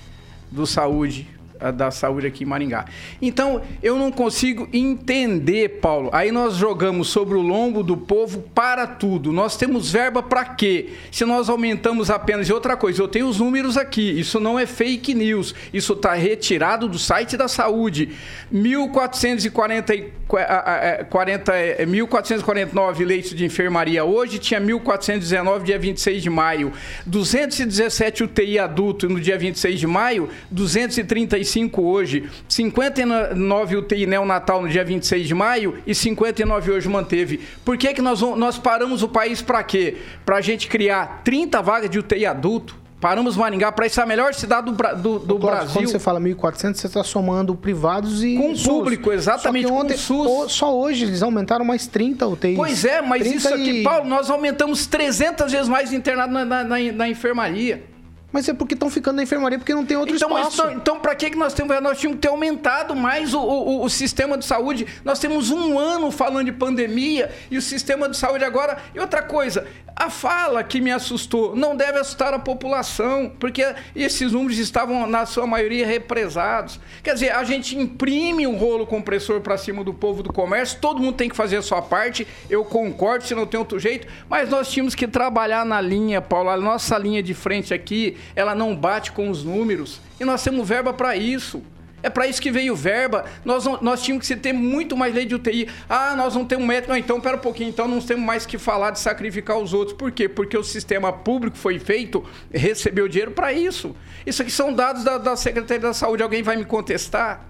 do 0.50 0.66
Saúde 0.66 1.33
da 1.74 1.90
saúde 1.90 2.26
aqui 2.26 2.44
em 2.44 2.46
Maringá. 2.46 2.84
Então, 3.22 3.62
eu 3.82 3.96
não 3.96 4.10
consigo 4.10 4.68
entender, 4.72 5.80
Paulo. 5.80 6.10
Aí 6.12 6.32
nós 6.32 6.56
jogamos 6.56 7.08
sobre 7.08 7.36
o 7.36 7.40
lombo 7.40 7.82
do 7.82 7.96
povo 7.96 8.42
para 8.54 8.86
tudo. 8.86 9.32
Nós 9.32 9.56
temos 9.56 9.90
verba 9.90 10.22
para 10.22 10.44
quê? 10.44 10.90
Se 11.10 11.24
nós 11.24 11.48
aumentamos 11.48 12.10
apenas. 12.10 12.48
E 12.48 12.52
outra 12.52 12.76
coisa, 12.76 13.02
eu 13.02 13.08
tenho 13.08 13.28
os 13.28 13.38
números 13.38 13.76
aqui. 13.76 14.18
Isso 14.18 14.40
não 14.40 14.58
é 14.58 14.66
fake 14.66 15.14
news. 15.14 15.54
Isso 15.72 15.92
está 15.92 16.14
retirado 16.14 16.88
do 16.88 16.98
site 16.98 17.36
da 17.36 17.48
saúde. 17.48 18.10
1.440, 18.52 20.10
1.449 20.28 23.04
leitos 23.04 23.34
de 23.34 23.44
enfermaria 23.44 24.04
hoje, 24.04 24.38
tinha 24.38 24.60
1.419 24.60 25.62
dia 25.62 25.78
26 25.78 26.22
de 26.22 26.30
maio. 26.30 26.72
217 27.06 28.24
UTI 28.24 28.58
adulto 28.58 29.08
no 29.08 29.20
dia 29.20 29.38
26 29.38 29.80
de 29.80 29.86
maio, 29.86 30.28
235 30.50 31.43
55 31.44 31.82
hoje, 31.82 32.30
59 32.48 33.76
UTI 33.76 34.06
neonatal 34.06 34.62
no 34.62 34.68
dia 34.68 34.84
26 34.84 35.28
de 35.28 35.34
maio 35.34 35.78
e 35.86 35.94
59 35.94 36.72
hoje 36.72 36.88
manteve. 36.88 37.40
Por 37.64 37.76
que, 37.76 37.94
que 37.94 38.02
nós, 38.02 38.20
nós 38.20 38.58
paramos 38.58 39.02
o 39.02 39.08
país 39.08 39.40
para 39.40 39.62
quê? 39.62 39.98
Para 40.24 40.36
a 40.36 40.40
gente 40.40 40.68
criar 40.68 41.22
30 41.24 41.62
vagas 41.62 41.90
de 41.90 41.98
UTI 41.98 42.26
adulto? 42.26 42.84
Paramos 43.00 43.36
Maringá 43.36 43.70
para 43.70 43.86
ser 43.86 44.00
a 44.00 44.06
melhor 44.06 44.32
cidade 44.32 44.72
do, 44.72 44.96
do, 44.96 45.18
do 45.18 45.38
Brasil. 45.38 45.74
Quando 45.74 45.90
você 45.90 45.98
fala 45.98 46.18
1.400, 46.18 46.74
você 46.74 46.86
está 46.86 47.04
somando 47.04 47.54
privados 47.54 48.24
e. 48.24 48.34
Com 48.34 48.54
público, 48.54 49.12
exatamente. 49.12 49.68
Só 49.68 49.74
ontem, 49.74 49.96
SUS. 49.98 50.52
Só 50.52 50.74
hoje 50.74 51.04
eles 51.04 51.22
aumentaram 51.22 51.66
mais 51.66 51.86
30 51.86 52.26
UTIs. 52.26 52.56
Pois 52.56 52.82
é, 52.82 53.02
mas 53.02 53.26
isso 53.26 53.52
aqui, 53.52 53.80
e... 53.80 53.82
Paulo, 53.82 54.08
nós 54.08 54.30
aumentamos 54.30 54.86
300 54.86 55.52
vezes 55.52 55.68
mais 55.68 55.92
internado 55.92 56.32
na, 56.32 56.46
na, 56.46 56.64
na, 56.64 56.78
na 56.92 57.06
enfermaria. 57.06 57.93
Mas 58.34 58.48
é 58.48 58.52
porque 58.52 58.74
estão 58.74 58.90
ficando 58.90 59.14
na 59.14 59.22
enfermaria 59.22 59.56
porque 59.56 59.72
não 59.72 59.86
tem 59.86 59.96
outro 59.96 60.16
então, 60.16 60.36
espaço. 60.36 60.60
Então, 60.60 60.72
então 60.72 60.98
para 60.98 61.14
que 61.14 61.30
que 61.30 61.38
nós 61.38 61.54
temos? 61.54 61.80
Nós 61.80 62.00
tínhamos 62.00 62.16
que 62.16 62.22
ter 62.22 62.28
aumentado 62.30 62.96
mais 62.96 63.32
o, 63.32 63.38
o, 63.38 63.84
o, 63.84 63.88
sistema 63.88 64.36
de 64.36 64.44
saúde. 64.44 64.88
Nós 65.04 65.20
temos 65.20 65.52
um 65.52 65.78
ano 65.78 66.10
falando 66.10 66.46
de 66.46 66.52
pandemia 66.52 67.30
e 67.48 67.56
o 67.56 67.62
sistema 67.62 68.08
de 68.08 68.16
saúde 68.16 68.42
agora. 68.42 68.78
E 68.92 68.98
outra 68.98 69.22
coisa, 69.22 69.68
a 69.96 70.10
fala 70.10 70.64
que 70.64 70.80
me 70.80 70.90
assustou 70.90 71.54
não 71.54 71.76
deve 71.76 71.98
assustar 71.98 72.34
a 72.34 72.38
população, 72.38 73.30
porque 73.38 73.64
esses 73.94 74.32
números 74.32 74.58
estavam, 74.58 75.06
na 75.06 75.24
sua 75.26 75.46
maioria, 75.46 75.86
represados. 75.86 76.80
Quer 77.02 77.14
dizer, 77.14 77.30
a 77.30 77.44
gente 77.44 77.78
imprime 77.78 78.46
um 78.46 78.56
rolo 78.56 78.84
compressor 78.84 79.40
para 79.40 79.56
cima 79.56 79.84
do 79.84 79.94
povo 79.94 80.22
do 80.22 80.32
comércio, 80.32 80.80
todo 80.80 81.00
mundo 81.00 81.14
tem 81.14 81.28
que 81.28 81.36
fazer 81.36 81.58
a 81.58 81.62
sua 81.62 81.80
parte, 81.80 82.26
eu 82.50 82.64
concordo, 82.64 83.24
se 83.24 83.34
não 83.34 83.46
tem 83.46 83.58
outro 83.58 83.78
jeito, 83.78 84.08
mas 84.28 84.48
nós 84.50 84.68
tínhamos 84.68 84.96
que 84.96 85.06
trabalhar 85.06 85.64
na 85.64 85.80
linha, 85.80 86.20
Paulo, 86.20 86.50
a 86.50 86.56
nossa 86.56 86.98
linha 86.98 87.22
de 87.22 87.32
frente 87.32 87.72
aqui, 87.72 88.16
ela 88.34 88.54
não 88.54 88.74
bate 88.74 89.12
com 89.12 89.28
os 89.30 89.44
números, 89.44 90.00
e 90.18 90.24
nós 90.24 90.42
temos 90.42 90.68
verba 90.68 90.92
para 90.92 91.16
isso. 91.16 91.62
É 92.04 92.10
para 92.10 92.26
isso 92.26 92.40
que 92.40 92.50
veio 92.50 92.76
verba. 92.76 93.24
Nós, 93.46 93.64
não, 93.64 93.78
nós 93.80 94.02
tínhamos 94.02 94.28
que 94.28 94.36
ter 94.36 94.52
muito 94.52 94.94
mais 94.94 95.14
lei 95.14 95.24
de 95.24 95.36
UTI. 95.36 95.68
Ah, 95.88 96.14
nós 96.14 96.34
não 96.34 96.44
temos 96.44 96.66
médico. 96.66 96.90
Não, 96.90 96.98
então, 96.98 97.18
pera 97.18 97.38
um 97.38 97.40
pouquinho. 97.40 97.70
Então, 97.70 97.88
não 97.88 97.98
temos 97.98 98.22
mais 98.22 98.44
que 98.44 98.58
falar 98.58 98.90
de 98.90 99.00
sacrificar 99.00 99.56
os 99.56 99.72
outros. 99.72 99.96
Por 99.96 100.12
quê? 100.12 100.28
Porque 100.28 100.54
o 100.54 100.62
sistema 100.62 101.10
público 101.10 101.56
foi 101.56 101.78
feito, 101.78 102.22
recebeu 102.52 103.08
dinheiro 103.08 103.30
para 103.30 103.54
isso. 103.54 103.96
Isso 104.26 104.42
aqui 104.42 104.50
são 104.50 104.70
dados 104.70 105.02
da, 105.02 105.16
da 105.16 105.34
Secretaria 105.34 105.80
da 105.80 105.94
Saúde. 105.94 106.22
Alguém 106.22 106.42
vai 106.42 106.56
me 106.56 106.66
contestar? 106.66 107.48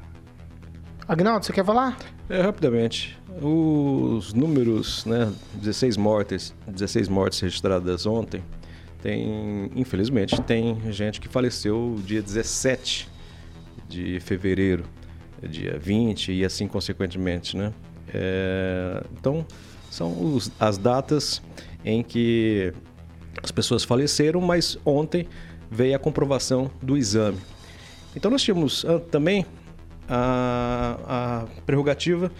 Agnaldo, 1.08 1.44
você 1.44 1.52
quer 1.52 1.64
falar? 1.64 1.96
É, 2.30 2.40
rapidamente. 2.40 3.18
Os 3.42 4.32
números, 4.32 5.04
né, 5.04 5.32
16 5.54 5.96
mortes, 5.96 6.54
16 6.64 7.08
mortes 7.08 7.40
registradas 7.40 8.06
ontem, 8.06 8.40
tem, 9.04 9.70
infelizmente, 9.76 10.40
tem 10.40 10.80
gente 10.90 11.20
que 11.20 11.28
faleceu 11.28 12.00
dia 12.06 12.22
17 12.22 13.06
de 13.86 14.18
fevereiro, 14.18 14.84
dia 15.46 15.78
20 15.78 16.32
e 16.32 16.42
assim 16.42 16.66
consequentemente, 16.66 17.54
né? 17.54 17.70
É, 18.08 19.04
então, 19.12 19.44
são 19.90 20.10
os, 20.34 20.50
as 20.58 20.78
datas 20.78 21.42
em 21.84 22.02
que 22.02 22.72
as 23.42 23.50
pessoas 23.50 23.84
faleceram, 23.84 24.40
mas 24.40 24.78
ontem 24.86 25.28
veio 25.70 25.94
a 25.94 25.98
comprovação 25.98 26.70
do 26.80 26.96
exame. 26.96 27.36
Então, 28.16 28.30
nós 28.30 28.42
tínhamos 28.42 28.86
ah, 28.86 28.98
também 29.10 29.44
a, 30.08 30.98
a 31.06 31.46
prerrogativa 31.66 32.32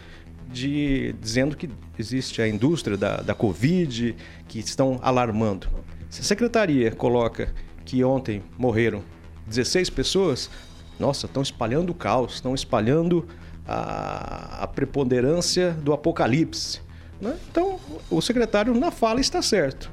de 0.50 1.14
dizendo 1.20 1.58
que 1.58 1.68
existe 1.98 2.40
a 2.40 2.48
indústria 2.48 2.96
da, 2.96 3.18
da 3.18 3.34
Covid 3.34 4.16
que 4.48 4.60
estão 4.60 4.98
alarmando. 5.02 5.68
Se 6.14 6.20
a 6.20 6.24
secretaria 6.24 6.92
coloca 6.92 7.52
que 7.84 8.04
ontem 8.04 8.40
morreram 8.56 9.02
16 9.48 9.90
pessoas, 9.90 10.48
nossa, 10.96 11.26
estão 11.26 11.42
espalhando 11.42 11.90
o 11.90 11.94
caos, 11.94 12.34
estão 12.34 12.54
espalhando 12.54 13.26
a, 13.66 14.62
a 14.62 14.66
preponderância 14.68 15.72
do 15.72 15.92
apocalipse. 15.92 16.80
Né? 17.20 17.36
Então, 17.50 17.80
o 18.08 18.20
secretário 18.20 18.72
na 18.76 18.92
fala 18.92 19.20
está 19.20 19.42
certo. 19.42 19.90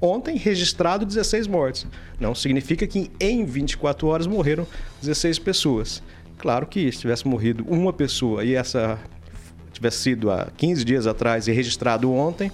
Ontem, 0.00 0.36
registrado 0.36 1.06
16 1.06 1.46
mortes. 1.46 1.86
Não 2.18 2.34
significa 2.34 2.84
que 2.84 3.08
em 3.20 3.44
24 3.44 4.08
horas 4.08 4.26
morreram 4.26 4.66
16 5.00 5.38
pessoas. 5.38 6.02
Claro 6.36 6.66
que 6.66 6.90
se 6.90 6.98
tivesse 6.98 7.28
morrido 7.28 7.64
uma 7.68 7.92
pessoa 7.92 8.44
e 8.44 8.56
essa 8.56 8.98
tivesse 9.72 9.98
sido 9.98 10.32
há 10.32 10.48
15 10.56 10.84
dias 10.84 11.06
atrás 11.06 11.46
e 11.46 11.52
registrado 11.52 12.12
ontem, 12.12 12.50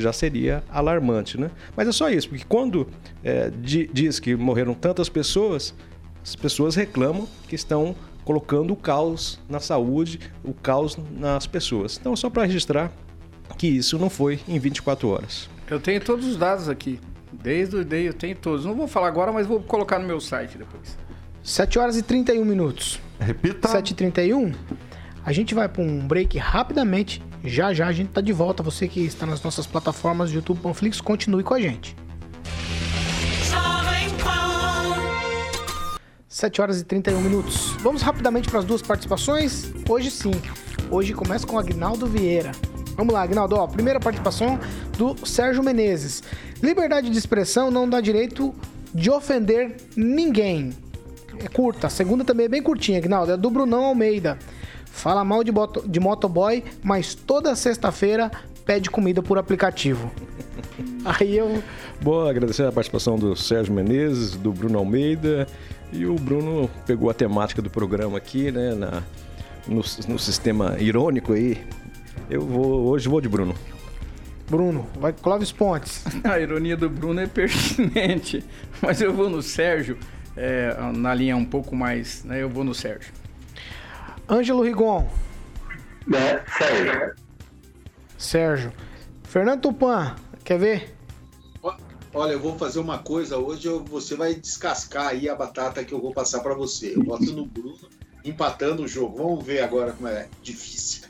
já 0.00 0.12
seria 0.12 0.62
alarmante, 0.70 1.38
né? 1.38 1.50
Mas 1.76 1.88
é 1.88 1.92
só 1.92 2.08
isso, 2.10 2.28
porque 2.28 2.44
quando 2.48 2.88
é, 3.22 3.50
diz 3.50 4.18
que 4.18 4.34
morreram 4.34 4.74
tantas 4.74 5.08
pessoas, 5.08 5.74
as 6.22 6.36
pessoas 6.36 6.74
reclamam 6.74 7.28
que 7.48 7.54
estão 7.54 7.94
colocando 8.24 8.72
o 8.72 8.76
caos 8.76 9.40
na 9.48 9.60
saúde, 9.60 10.20
o 10.44 10.52
caos 10.52 10.96
nas 11.18 11.46
pessoas. 11.46 11.98
Então, 12.00 12.14
só 12.14 12.30
para 12.30 12.44
registrar 12.44 12.92
que 13.56 13.66
isso 13.66 13.98
não 13.98 14.08
foi 14.08 14.40
em 14.46 14.58
24 14.58 15.08
horas. 15.08 15.48
Eu 15.68 15.80
tenho 15.80 16.00
todos 16.00 16.26
os 16.26 16.36
dados 16.36 16.68
aqui. 16.68 17.00
Desde 17.32 17.76
o 17.76 17.84
dia 17.84 18.00
eu 18.00 18.14
tenho 18.14 18.36
todos. 18.36 18.64
Não 18.64 18.74
vou 18.74 18.88
falar 18.88 19.08
agora, 19.08 19.32
mas 19.32 19.46
vou 19.46 19.60
colocar 19.60 19.98
no 19.98 20.06
meu 20.06 20.20
site 20.20 20.58
depois. 20.58 20.98
7 21.42 21.78
horas 21.78 21.96
e 21.96 22.02
31 22.02 22.44
minutos. 22.44 23.00
Repita. 23.18 23.68
7 23.68 23.90
e 23.90 23.94
31 23.94 24.52
A 25.24 25.32
gente 25.32 25.54
vai 25.54 25.68
para 25.68 25.82
um 25.82 26.06
break 26.06 26.38
rapidamente. 26.38 27.22
Já 27.44 27.72
já 27.72 27.86
a 27.86 27.92
gente 27.92 28.08
tá 28.08 28.20
de 28.20 28.32
volta. 28.32 28.62
Você 28.62 28.86
que 28.86 29.00
está 29.00 29.26
nas 29.26 29.42
nossas 29.42 29.66
plataformas 29.66 30.30
de 30.30 30.36
YouTube 30.36 30.60
Panflix, 30.60 31.00
continue 31.00 31.42
com 31.42 31.54
a 31.54 31.60
gente. 31.60 31.96
7 36.40 36.62
horas 36.62 36.80
e 36.80 36.84
31 36.84 37.20
minutos. 37.20 37.76
Vamos 37.80 38.00
rapidamente 38.00 38.48
para 38.48 38.60
as 38.60 38.64
duas 38.64 38.80
participações? 38.80 39.72
Hoje 39.88 40.10
sim. 40.10 40.32
Hoje 40.90 41.12
começa 41.12 41.46
com 41.46 41.56
o 41.56 41.58
Agnaldo 41.58 42.06
Vieira. 42.06 42.52
Vamos 42.96 43.12
lá, 43.12 43.22
Agnaldo. 43.22 43.56
Ó, 43.56 43.66
primeira 43.66 44.00
participação 44.00 44.58
do 44.96 45.26
Sérgio 45.26 45.62
Menezes. 45.62 46.22
Liberdade 46.62 47.10
de 47.10 47.18
expressão 47.18 47.70
não 47.70 47.88
dá 47.88 48.00
direito 48.00 48.54
de 48.94 49.10
ofender 49.10 49.76
ninguém. 49.96 50.72
É 51.44 51.48
curta. 51.48 51.88
A 51.88 51.90
segunda 51.90 52.24
também 52.24 52.46
é 52.46 52.48
bem 52.48 52.62
curtinha, 52.62 52.98
Agnaldo. 52.98 53.32
É 53.32 53.36
do 53.36 53.50
Brunão 53.50 53.84
Almeida. 53.84 54.38
Fala 54.92 55.24
mal 55.24 55.42
de, 55.42 55.52
moto, 55.52 55.82
de 55.86 55.98
motoboy, 55.98 56.62
mas 56.82 57.14
toda 57.14 57.54
sexta-feira 57.56 58.30
pede 58.64 58.90
comida 58.90 59.22
por 59.22 59.38
aplicativo. 59.38 60.10
Aí 61.04 61.36
eu. 61.36 61.62
Boa, 62.02 62.30
agradecer 62.30 62.64
a 62.64 62.72
participação 62.72 63.16
do 63.16 63.34
Sérgio 63.34 63.72
Menezes, 63.72 64.36
do 64.36 64.52
Bruno 64.52 64.78
Almeida 64.78 65.46
e 65.92 66.06
o 66.06 66.14
Bruno 66.14 66.70
pegou 66.86 67.10
a 67.10 67.14
temática 67.14 67.60
do 67.60 67.68
programa 67.68 68.18
aqui, 68.18 68.50
né, 68.52 68.74
na, 68.74 69.02
no, 69.66 69.82
no 70.08 70.18
sistema 70.18 70.76
irônico 70.78 71.32
aí. 71.32 71.58
Eu 72.28 72.42
vou, 72.42 72.86
hoje 72.88 73.08
vou 73.08 73.20
de 73.20 73.28
Bruno. 73.28 73.54
Bruno, 74.48 74.86
vai 74.98 75.12
Clóvis 75.12 75.52
Pontes. 75.52 76.04
A 76.24 76.38
ironia 76.38 76.76
do 76.76 76.88
Bruno 76.88 77.20
é 77.20 77.26
pertinente, 77.26 78.44
mas 78.82 79.00
eu 79.00 79.12
vou 79.12 79.28
no 79.28 79.42
Sérgio, 79.42 79.96
é, 80.36 80.76
na 80.94 81.14
linha 81.14 81.36
um 81.36 81.44
pouco 81.44 81.74
mais, 81.74 82.24
né, 82.24 82.42
eu 82.42 82.48
vou 82.48 82.64
no 82.64 82.74
Sérgio. 82.74 83.12
Ângelo 84.30 84.62
Rigon. 84.62 85.08
É, 86.14 86.40
Sérgio. 86.56 87.14
Sérgio. 88.16 88.72
Fernando 89.24 89.62
Tupan, 89.62 90.14
quer 90.44 90.58
ver? 90.58 90.94
Olha, 92.12 92.32
eu 92.32 92.40
vou 92.40 92.58
fazer 92.58 92.80
uma 92.80 92.98
coisa 92.98 93.38
hoje, 93.38 93.68
eu, 93.68 93.84
você 93.84 94.16
vai 94.16 94.34
descascar 94.34 95.08
aí 95.08 95.28
a 95.28 95.34
batata 95.34 95.84
que 95.84 95.92
eu 95.92 96.00
vou 96.00 96.12
passar 96.12 96.40
para 96.40 96.54
você. 96.54 96.94
Eu 96.96 97.04
boto 97.04 97.32
no 97.32 97.46
Bruno, 97.46 97.88
empatando 98.24 98.82
o 98.82 98.88
jogo. 98.88 99.16
Vamos 99.16 99.44
ver 99.44 99.62
agora 99.62 99.92
como 99.92 100.08
é 100.08 100.26
difícil. 100.42 101.08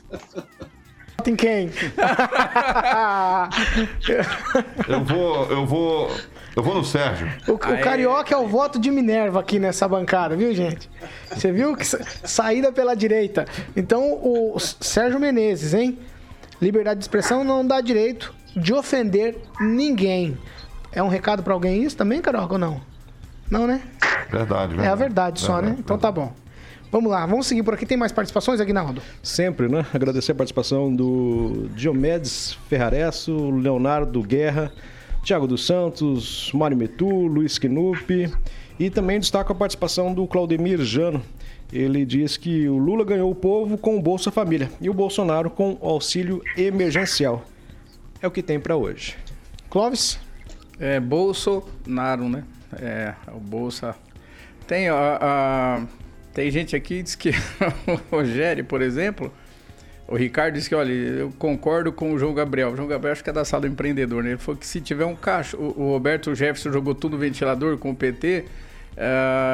Em 1.25 1.35
quem? 1.35 1.69
eu 4.87 5.03
vou, 5.03 5.51
eu 5.51 5.65
vou, 5.65 6.09
eu 6.55 6.63
vou 6.63 6.75
no 6.75 6.83
Sérgio. 6.83 7.31
O, 7.47 7.53
o 7.53 7.57
Carioca 7.57 8.33
é 8.33 8.37
o 8.37 8.47
voto 8.47 8.79
de 8.79 8.91
Minerva 8.91 9.39
aqui 9.39 9.59
nessa 9.59 9.87
bancada, 9.87 10.35
viu, 10.35 10.53
gente? 10.53 10.89
Você 11.33 11.51
viu 11.51 11.75
que 11.75 11.85
saída 11.85 12.71
pela 12.71 12.95
direita. 12.95 13.45
Então, 13.75 14.13
o 14.13 14.57
Sérgio 14.59 15.19
Menezes, 15.19 15.73
hein? 15.73 15.97
Liberdade 16.61 16.99
de 16.99 17.03
expressão 17.03 17.43
não 17.43 17.65
dá 17.65 17.81
direito 17.81 18.33
de 18.55 18.73
ofender 18.73 19.37
ninguém. 19.59 20.37
É 20.91 21.01
um 21.01 21.07
recado 21.07 21.41
para 21.41 21.53
alguém 21.53 21.83
isso 21.83 21.95
também, 21.95 22.21
Carioca, 22.21 22.53
ou 22.53 22.59
não? 22.59 22.81
Não, 23.49 23.65
né? 23.65 23.81
Verdade, 24.29 24.67
verdade. 24.67 24.87
É 24.87 24.87
a 24.87 24.95
verdade 24.95 25.39
só, 25.39 25.55
verdade, 25.55 25.73
né? 25.73 25.79
Então 25.79 25.97
tá 25.97 26.11
bom. 26.11 26.33
Vamos 26.91 27.09
lá, 27.09 27.25
vamos 27.25 27.47
seguir 27.47 27.63
por 27.63 27.73
aqui. 27.73 27.85
Tem 27.85 27.97
mais 27.97 28.11
participações, 28.11 28.59
Aguinaldo? 28.59 29.01
Sempre, 29.23 29.69
né? 29.69 29.85
Agradecer 29.93 30.33
a 30.33 30.35
participação 30.35 30.93
do 30.93 31.69
Diomedes 31.73 32.57
Ferraresso, 32.67 33.49
Leonardo 33.49 34.21
Guerra, 34.21 34.71
Tiago 35.23 35.45
dos 35.45 35.65
Santos, 35.65 36.51
Mário 36.53 36.75
Metu, 36.75 37.07
Luiz 37.07 37.59
Knupp 37.59 38.31
e 38.79 38.89
também 38.89 39.19
destaco 39.19 39.51
a 39.51 39.55
participação 39.55 40.13
do 40.13 40.25
Claudemir 40.25 40.81
Jano. 40.81 41.21
Ele 41.71 42.03
diz 42.03 42.37
que 42.37 42.67
o 42.67 42.77
Lula 42.77 43.05
ganhou 43.05 43.29
o 43.29 43.35
povo 43.35 43.77
com 43.77 43.97
o 43.97 44.01
Bolsa 44.01 44.31
Família 44.31 44.69
e 44.81 44.89
o 44.89 44.93
Bolsonaro 44.93 45.49
com 45.49 45.77
o 45.79 45.87
auxílio 45.87 46.41
emergencial. 46.57 47.45
É 48.21 48.27
o 48.27 48.31
que 48.31 48.41
tem 48.41 48.59
para 48.59 48.75
hoje. 48.75 49.15
Clóvis? 49.69 50.19
É, 50.79 50.99
Bolsonaro, 50.99 52.27
né? 52.27 52.43
É, 52.73 53.13
o 53.31 53.39
Bolsa. 53.39 53.95
Tem, 54.67 54.89
a, 54.89 55.17
a, 55.21 55.85
tem 56.33 56.49
gente 56.49 56.75
aqui 56.75 56.97
que 56.97 57.03
diz 57.03 57.15
que 57.15 57.29
o 57.87 58.15
Rogério, 58.15 58.65
por 58.65 58.81
exemplo, 58.81 59.31
o 60.11 60.15
Ricardo 60.17 60.55
disse 60.55 60.67
que, 60.67 60.75
olha, 60.75 60.91
eu 60.91 61.31
concordo 61.39 61.89
com 61.89 62.13
o 62.13 62.19
João 62.19 62.33
Gabriel. 62.33 62.71
O 62.71 62.75
João 62.75 62.87
Gabriel 62.87 63.13
acho 63.13 63.23
que 63.23 63.29
é 63.29 63.33
da 63.33 63.45
sala 63.45 63.61
do 63.61 63.67
empreendedor, 63.67 64.21
né? 64.21 64.31
Ele 64.31 64.37
falou 64.37 64.59
que 64.59 64.67
se 64.67 64.81
tiver 64.81 65.05
um 65.05 65.15
caixa, 65.15 65.55
o, 65.55 65.91
Roberto 65.91 66.35
Jefferson 66.35 66.69
jogou 66.69 66.93
tudo 66.93 67.13
no 67.13 67.17
ventilador 67.17 67.77
com 67.77 67.91
o 67.91 67.95
PT 67.95 68.43
uh, 68.43 68.99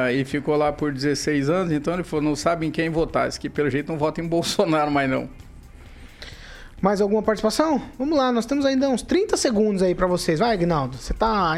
é, 0.08 0.14
e 0.14 0.24
ficou 0.24 0.56
lá 0.56 0.72
por 0.72 0.92
16 0.92 1.48
anos, 1.48 1.72
então 1.72 1.94
ele 1.94 2.02
falou, 2.02 2.24
não 2.24 2.34
sabe 2.34 2.66
em 2.66 2.72
quem 2.72 2.90
votar. 2.90 3.28
Diz 3.28 3.38
que 3.38 3.48
pelo 3.48 3.70
jeito 3.70 3.92
não 3.92 3.96
vota 3.96 4.20
em 4.20 4.26
Bolsonaro 4.28 4.90
mais 4.90 5.08
não. 5.08 5.30
Mais 6.82 7.00
alguma 7.00 7.22
participação? 7.22 7.80
Vamos 7.96 8.18
lá, 8.18 8.32
nós 8.32 8.44
temos 8.44 8.66
ainda 8.66 8.88
uns 8.88 9.02
30 9.02 9.36
segundos 9.36 9.80
aí 9.80 9.94
para 9.94 10.08
vocês. 10.08 10.40
Vai, 10.40 10.54
Agnaldo. 10.54 10.96
Você 10.96 11.14
tá. 11.14 11.56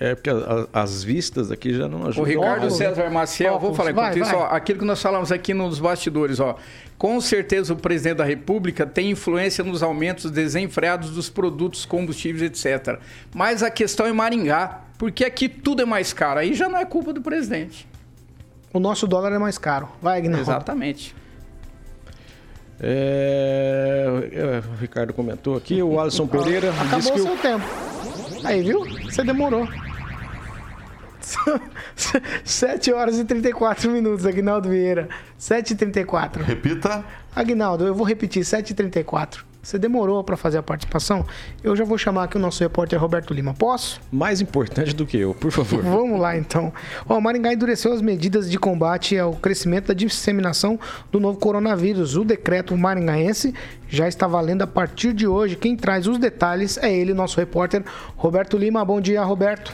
É... 0.00 0.14
Porque 0.14 0.30
a- 0.30 0.66
a- 0.72 0.80
as 0.82 1.02
vistas 1.02 1.50
aqui 1.50 1.74
já 1.74 1.88
não 1.88 2.06
ajudam. 2.06 2.22
O 2.22 2.26
Ricardo. 2.26 2.70
César 2.70 3.10
Maciel, 3.10 3.58
vou 3.58 3.74
falar 3.74 3.92
Vai, 3.92 4.10
enquanto 4.12 4.22
isso, 4.24 4.32
vai. 4.36 4.40
ó, 4.48 4.54
aquilo 4.54 4.78
que 4.80 4.84
nós 4.84 5.02
falamos 5.02 5.32
aqui 5.32 5.52
nos 5.52 5.78
bastidores, 5.80 6.38
ó. 6.40 6.56
Com 6.96 7.20
certeza 7.20 7.72
o 7.72 7.76
presidente 7.76 8.16
da 8.18 8.24
República 8.24 8.86
tem 8.86 9.10
influência 9.10 9.62
nos 9.64 9.82
aumentos 9.82 10.30
desenfreados 10.30 11.10
dos 11.10 11.28
produtos, 11.30 11.84
combustíveis, 11.84 12.42
etc. 12.42 12.98
Mas 13.34 13.62
a 13.62 13.70
questão 13.70 14.06
é 14.06 14.12
Maringá, 14.12 14.80
porque 14.98 15.24
aqui 15.24 15.48
tudo 15.48 15.82
é 15.82 15.84
mais 15.84 16.12
caro. 16.12 16.40
Aí 16.40 16.54
já 16.54 16.68
não 16.68 16.78
é 16.78 16.84
culpa 16.84 17.12
do 17.12 17.20
presidente. 17.20 17.86
O 18.72 18.78
nosso 18.80 19.06
dólar 19.06 19.32
é 19.32 19.38
mais 19.38 19.58
caro. 19.58 19.88
Vai, 20.02 20.18
Agnaldo. 20.18 20.42
Exatamente. 20.42 21.14
É, 22.80 24.28
é, 24.32 24.62
o 24.72 24.76
Ricardo 24.80 25.12
comentou 25.12 25.56
aqui, 25.56 25.82
o 25.82 25.98
Alisson 25.98 26.26
Pereira 26.28 26.70
disse 26.70 27.10
Acabou 27.10 27.12
que 27.12 27.20
o 27.20 27.24
o 27.24 27.26
seu 27.26 27.36
tempo. 27.38 27.64
Aí, 28.44 28.62
viu? 28.62 28.84
Você 29.04 29.24
demorou. 29.24 29.66
7 32.44 32.92
horas 32.92 33.18
e 33.18 33.24
34 33.24 33.90
minutos, 33.90 34.26
Agnaldo 34.26 34.68
Vieira. 34.68 35.08
7h34. 35.38 36.42
Repita. 36.42 37.04
Agnaldo, 37.34 37.86
eu 37.86 37.94
vou 37.94 38.06
repetir, 38.06 38.42
7h34. 38.42 39.48
Você 39.68 39.78
demorou 39.78 40.24
para 40.24 40.34
fazer 40.34 40.56
a 40.56 40.62
participação? 40.62 41.26
Eu 41.62 41.76
já 41.76 41.84
vou 41.84 41.98
chamar 41.98 42.24
aqui 42.24 42.36
o 42.36 42.40
nosso 42.40 42.62
repórter 42.62 42.98
Roberto 42.98 43.34
Lima. 43.34 43.52
Posso? 43.52 44.00
mais 44.10 44.40
importante 44.40 44.94
do 44.94 45.04
que 45.04 45.18
eu, 45.18 45.34
por 45.34 45.50
favor. 45.50 45.82
Vamos 45.84 46.18
lá, 46.18 46.38
então. 46.38 46.72
Ó, 47.06 47.20
Maringá 47.20 47.52
endureceu 47.52 47.92
as 47.92 48.00
medidas 48.00 48.50
de 48.50 48.58
combate 48.58 49.18
ao 49.18 49.34
crescimento 49.34 49.88
da 49.88 49.94
disseminação 49.94 50.80
do 51.12 51.20
novo 51.20 51.38
coronavírus. 51.38 52.16
O 52.16 52.24
decreto 52.24 52.76
maringaense 52.78 53.52
já 53.88 54.08
está 54.08 54.26
valendo 54.26 54.62
a 54.62 54.66
partir 54.66 55.12
de 55.12 55.26
hoje. 55.26 55.54
Quem 55.54 55.76
traz 55.76 56.06
os 56.06 56.16
detalhes 56.16 56.78
é 56.78 56.90
ele, 56.90 57.12
nosso 57.12 57.38
repórter 57.38 57.84
Roberto 58.16 58.56
Lima. 58.56 58.82
Bom 58.84 59.00
dia, 59.02 59.22
Roberto. 59.22 59.70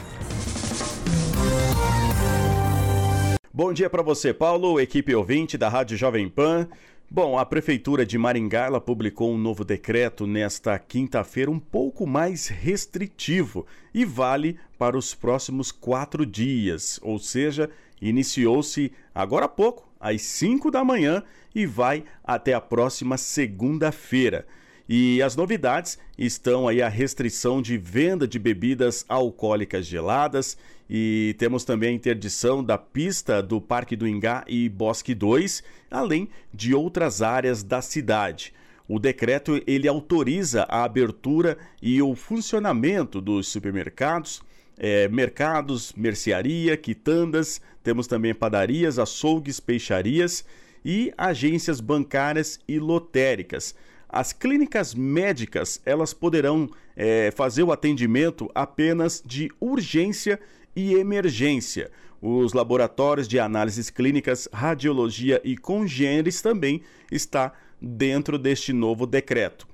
Bom 3.55 3.71
dia 3.71 3.89
para 3.89 4.03
você, 4.03 4.33
Paulo, 4.33 4.81
equipe 4.81 5.15
ouvinte 5.15 5.57
da 5.57 5.69
Rádio 5.69 5.95
Jovem 5.95 6.27
Pan. 6.27 6.67
Bom, 7.09 7.39
a 7.39 7.45
Prefeitura 7.45 8.05
de 8.05 8.17
Maringá 8.17 8.69
publicou 8.81 9.31
um 9.33 9.37
novo 9.37 9.63
decreto 9.63 10.27
nesta 10.27 10.77
quinta-feira 10.77 11.49
um 11.49 11.57
pouco 11.57 12.05
mais 12.05 12.47
restritivo 12.47 13.65
e 13.93 14.03
vale 14.03 14.59
para 14.77 14.97
os 14.97 15.15
próximos 15.15 15.71
quatro 15.71 16.25
dias, 16.25 16.99
ou 17.01 17.17
seja, 17.17 17.69
iniciou-se 18.01 18.91
agora 19.13 19.45
há 19.45 19.47
pouco, 19.47 19.89
às 20.01 20.21
5 20.21 20.69
da 20.69 20.83
manhã, 20.83 21.23
e 21.55 21.65
vai 21.65 22.03
até 22.25 22.53
a 22.53 22.59
próxima 22.59 23.17
segunda-feira. 23.17 24.45
E 24.87 25.21
as 25.21 25.35
novidades 25.35 25.97
estão 26.17 26.67
aí 26.67 26.81
a 26.81 26.87
restrição 26.87 27.59
de 27.61 27.75
venda 27.75 28.27
de 28.27 28.37
bebidas 28.37 29.03
alcoólicas 29.09 29.85
geladas 29.85 30.55
e 30.87 31.35
temos 31.39 31.65
também 31.65 31.89
a 31.89 31.93
interdição 31.93 32.63
da 32.63 32.77
pista 32.77 33.41
do 33.41 33.59
Parque 33.59 33.95
do 33.95 34.07
Ingá 34.07 34.43
e 34.47 34.69
Bosque 34.69 35.15
2, 35.15 35.63
além 35.89 36.29
de 36.53 36.75
outras 36.75 37.23
áreas 37.23 37.63
da 37.63 37.81
cidade. 37.81 38.53
O 38.87 38.99
decreto 38.99 39.59
ele 39.65 39.87
autoriza 39.87 40.63
a 40.69 40.83
abertura 40.83 41.57
e 41.81 41.99
o 42.03 42.13
funcionamento 42.13 43.19
dos 43.19 43.47
supermercados, 43.47 44.43
eh, 44.77 45.07
mercados, 45.07 45.91
mercearia, 45.93 46.77
quitandas, 46.77 47.59
temos 47.83 48.05
também 48.05 48.35
padarias, 48.35 48.99
açougues, 48.99 49.59
peixarias 49.59 50.45
e 50.83 51.11
agências 51.17 51.81
bancárias 51.81 52.59
e 52.67 52.77
lotéricas. 52.77 53.73
As 54.09 54.31
clínicas 54.31 54.93
médicas 54.93 55.81
elas 55.85 56.13
poderão 56.13 56.69
eh, 56.95 57.31
fazer 57.35 57.63
o 57.63 57.71
atendimento 57.71 58.49
apenas 58.53 59.21
de 59.25 59.51
urgência 59.59 60.39
e 60.75 60.93
emergência. 60.93 61.91
Os 62.21 62.53
laboratórios 62.53 63.27
de 63.27 63.39
análises 63.39 63.89
clínicas, 63.89 64.47
radiologia 64.51 65.41
e 65.43 65.57
congêneres 65.57 66.41
também 66.41 66.81
está 67.11 67.53
dentro 67.81 68.37
deste 68.37 68.73
novo 68.73 69.05
decreto. 69.05 69.67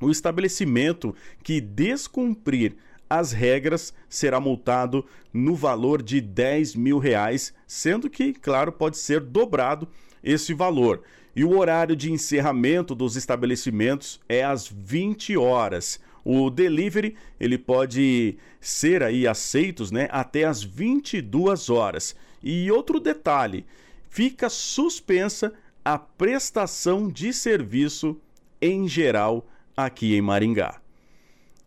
O 0.00 0.10
estabelecimento 0.10 1.14
que 1.42 1.60
descumprir 1.60 2.76
as 3.08 3.32
regras 3.32 3.94
será 4.08 4.40
multado 4.40 5.04
no 5.32 5.54
valor 5.54 6.02
de 6.02 6.20
10 6.20 6.74
mil 6.74 6.98
reais, 6.98 7.54
sendo 7.66 8.10
que, 8.10 8.32
claro, 8.32 8.72
pode 8.72 8.98
ser 8.98 9.20
dobrado 9.20 9.88
esse 10.22 10.52
valor. 10.52 11.02
E 11.36 11.44
o 11.44 11.58
horário 11.58 11.96
de 11.96 12.12
encerramento 12.12 12.94
dos 12.94 13.16
estabelecimentos 13.16 14.20
é 14.28 14.44
às 14.44 14.68
20 14.68 15.36
horas. 15.36 16.00
O 16.24 16.48
delivery 16.48 17.16
ele 17.38 17.58
pode 17.58 18.38
ser 18.60 19.02
aí 19.02 19.26
aceitos, 19.26 19.90
né, 19.90 20.08
até 20.10 20.44
às 20.44 20.62
22 20.62 21.68
horas. 21.68 22.14
E 22.42 22.70
outro 22.70 23.00
detalhe, 23.00 23.66
fica 24.08 24.48
suspensa 24.48 25.52
a 25.84 25.98
prestação 25.98 27.08
de 27.10 27.32
serviço 27.32 28.18
em 28.60 28.88
geral 28.88 29.46
aqui 29.76 30.14
em 30.14 30.22
Maringá. 30.22 30.80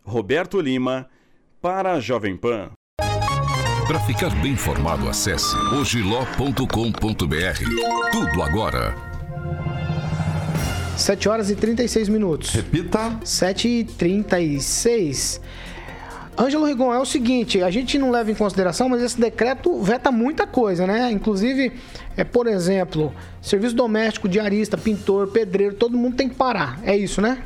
Roberto 0.02 0.60
Lima 0.60 1.08
para 1.60 1.92
a 1.92 2.00
Jovem 2.00 2.36
Pan. 2.36 2.70
Para 3.86 4.00
ficar 4.00 4.30
bem 4.42 4.52
informado, 4.52 5.08
acesse 5.08 5.56
ogiló.com.br. 5.74 6.62
Tudo 8.12 8.42
agora. 8.42 9.07
7 10.98 11.28
horas 11.28 11.48
e 11.48 11.54
36 11.54 12.08
minutos. 12.08 12.50
Repita. 12.50 13.18
7 13.24 13.68
e 13.68 13.84
36. 13.84 15.40
Ângelo 16.36 16.66
Rigon, 16.66 16.92
é 16.92 16.98
o 16.98 17.04
seguinte, 17.04 17.62
a 17.62 17.70
gente 17.70 17.98
não 17.98 18.10
leva 18.10 18.30
em 18.30 18.34
consideração, 18.34 18.88
mas 18.88 19.02
esse 19.02 19.20
decreto 19.20 19.80
veta 19.82 20.12
muita 20.12 20.46
coisa, 20.46 20.86
né? 20.86 21.10
Inclusive, 21.10 21.72
é, 22.16 22.22
por 22.22 22.46
exemplo, 22.46 23.12
serviço 23.42 23.74
doméstico, 23.74 24.28
diarista, 24.28 24.76
pintor, 24.76 25.28
pedreiro, 25.28 25.74
todo 25.74 25.96
mundo 25.96 26.16
tem 26.16 26.28
que 26.28 26.36
parar. 26.36 26.78
É 26.84 26.96
isso, 26.96 27.20
né? 27.20 27.42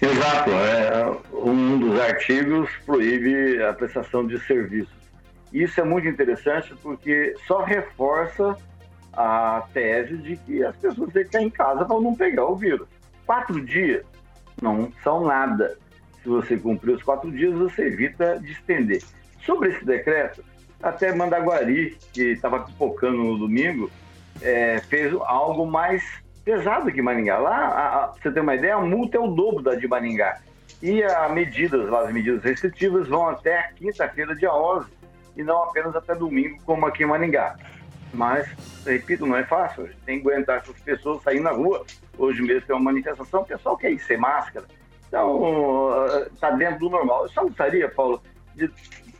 Exato. 0.00 0.50
É, 0.50 1.16
um 1.34 1.78
dos 1.78 2.00
artigos 2.00 2.70
proíbe 2.86 3.62
a 3.62 3.72
prestação 3.72 4.26
de 4.26 4.38
serviços. 4.46 4.94
Isso 5.52 5.80
é 5.80 5.84
muito 5.84 6.08
interessante 6.08 6.74
porque 6.82 7.34
só 7.46 7.62
reforça 7.62 8.56
a 9.12 9.64
tese 9.72 10.16
de 10.16 10.36
que 10.36 10.64
as 10.64 10.76
pessoas 10.76 11.12
têm 11.12 11.22
que 11.22 11.30
ficar 11.30 11.42
em 11.42 11.50
casa 11.50 11.84
para 11.84 12.00
não 12.00 12.14
pegar 12.14 12.46
o 12.46 12.56
vírus. 12.56 12.88
Quatro 13.26 13.64
dias 13.64 14.04
não 14.60 14.90
são 15.02 15.24
nada. 15.26 15.76
Se 16.22 16.28
você 16.28 16.56
cumprir 16.56 16.94
os 16.94 17.02
quatro 17.02 17.30
dias, 17.30 17.54
você 17.54 17.86
evita 17.86 18.38
de 18.38 18.52
estender. 18.52 19.02
Sobre 19.44 19.70
esse 19.70 19.84
decreto, 19.84 20.42
até 20.82 21.14
Mandaguari, 21.14 21.96
que 22.12 22.32
estava 22.32 22.60
pipocando 22.60 23.18
no 23.18 23.38
domingo, 23.38 23.90
é, 24.40 24.80
fez 24.80 25.12
algo 25.14 25.66
mais 25.66 26.02
pesado 26.44 26.90
que 26.90 27.02
Maringá. 27.02 27.38
Lá, 27.38 27.56
a, 27.56 28.04
a, 28.04 28.06
você 28.08 28.30
ter 28.30 28.40
uma 28.40 28.54
ideia, 28.54 28.76
a 28.76 28.80
multa 28.80 29.16
é 29.16 29.20
o 29.20 29.28
dobro 29.28 29.62
da 29.62 29.74
de 29.74 29.86
Maringá. 29.86 30.40
E 30.82 31.02
a 31.02 31.28
medidas, 31.28 31.92
as 31.92 32.12
medidas 32.12 32.42
restritivas 32.42 33.08
vão 33.08 33.28
até 33.28 33.70
quinta-feira, 33.76 34.34
dia 34.34 34.52
11, 34.52 34.86
e 35.36 35.42
não 35.42 35.64
apenas 35.64 35.94
até 35.94 36.14
domingo, 36.14 36.58
como 36.64 36.86
aqui 36.86 37.04
em 37.04 37.06
Maringá. 37.06 37.56
Mas, 38.12 38.48
repito, 38.84 39.26
não 39.26 39.36
é 39.36 39.44
fácil. 39.44 39.88
Tem 40.04 40.20
que 40.20 40.28
aguentar 40.28 40.58
essas 40.58 40.78
pessoas 40.80 41.22
saindo 41.22 41.44
na 41.44 41.52
rua. 41.52 41.84
Hoje 42.18 42.42
mesmo 42.42 42.66
tem 42.66 42.76
uma 42.76 42.92
manifestação, 42.92 43.40
o 43.40 43.46
pessoal 43.46 43.76
quer 43.76 43.90
ir 43.90 43.98
sem 44.00 44.18
máscara. 44.18 44.66
Então, 45.08 46.06
está 46.32 46.50
dentro 46.50 46.80
do 46.80 46.90
normal. 46.90 47.24
Eu 47.24 47.30
só 47.30 47.42
gostaria, 47.42 47.88
Paulo, 47.88 48.22
de, 48.54 48.70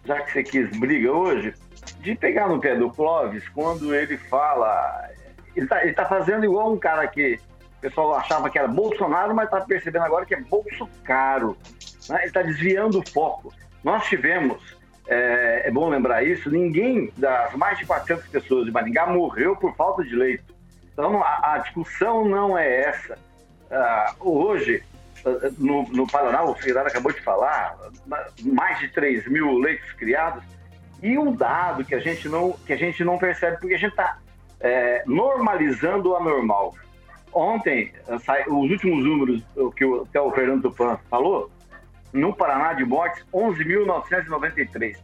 já 0.04 0.20
que 0.20 0.32
você 0.32 0.42
quis 0.42 0.70
briga 0.78 1.12
hoje, 1.12 1.54
de 2.00 2.14
pegar 2.14 2.48
no 2.48 2.60
pé 2.60 2.76
do 2.76 2.90
Clóvis 2.90 3.48
quando 3.50 3.94
ele 3.94 4.16
fala. 4.16 5.10
Ele 5.54 5.66
está 5.66 5.80
tá 5.94 6.04
fazendo 6.06 6.44
igual 6.44 6.72
um 6.72 6.78
cara 6.78 7.06
que 7.06 7.38
o 7.78 7.80
pessoal 7.80 8.14
achava 8.14 8.48
que 8.48 8.58
era 8.58 8.68
Bolsonaro, 8.68 9.34
mas 9.34 9.46
está 9.46 9.60
percebendo 9.60 10.04
agora 10.04 10.24
que 10.24 10.34
é 10.34 10.40
Bolso 10.40 10.88
Caro. 11.04 11.56
Né? 12.08 12.18
Ele 12.18 12.26
está 12.26 12.42
desviando 12.42 12.98
o 12.98 13.10
foco. 13.10 13.52
Nós 13.84 14.06
tivemos, 14.06 14.76
é, 15.06 15.68
é, 15.68 15.70
bom 15.70 15.88
lembrar 15.88 16.22
isso, 16.22 16.50
ninguém 16.50 17.12
das 17.16 17.54
mais 17.54 17.78
de 17.78 17.86
400 17.86 18.26
pessoas 18.28 18.64
de 18.66 18.70
Maringá 18.70 19.06
morreu 19.06 19.56
por 19.56 19.74
falta 19.74 20.04
de 20.04 20.14
leito. 20.14 20.54
Então, 20.92 21.22
a, 21.22 21.54
a 21.54 21.58
discussão 21.58 22.24
não 22.24 22.56
é 22.56 22.82
essa. 22.82 23.18
Uh, 23.70 24.28
hoje, 24.30 24.82
no, 25.58 25.82
no 25.84 26.06
Paraná, 26.06 26.42
o 26.44 26.54
secretário 26.54 26.88
acabou 26.88 27.12
de 27.12 27.20
falar, 27.20 27.76
mais 28.42 28.78
de 28.80 28.88
3 28.88 29.26
mil 29.28 29.58
leitos 29.58 29.90
criados, 29.92 30.42
e 31.02 31.18
um 31.18 31.34
dado 31.34 31.84
que 31.84 31.94
a 31.94 31.98
gente 31.98 32.28
não, 32.28 32.52
que 32.52 32.72
a 32.72 32.76
gente 32.76 33.02
não 33.04 33.18
percebe, 33.18 33.58
porque 33.58 33.74
a 33.74 33.78
gente 33.78 33.90
está 33.90 34.18
é, 34.60 35.02
normalizando 35.06 36.10
o 36.10 36.16
anormal. 36.16 36.74
Ontem, 37.32 37.92
os 38.48 38.70
últimos 38.70 39.04
números 39.04 39.42
que 39.74 39.84
o, 39.84 40.06
que 40.06 40.18
o 40.18 40.30
Fernando 40.32 40.62
Tupan 40.62 40.98
falou, 41.08 41.50
no 42.12 42.34
Paraná 42.34 42.72
de 42.74 42.84
mortes, 42.84 43.24
11.993. 43.32 44.96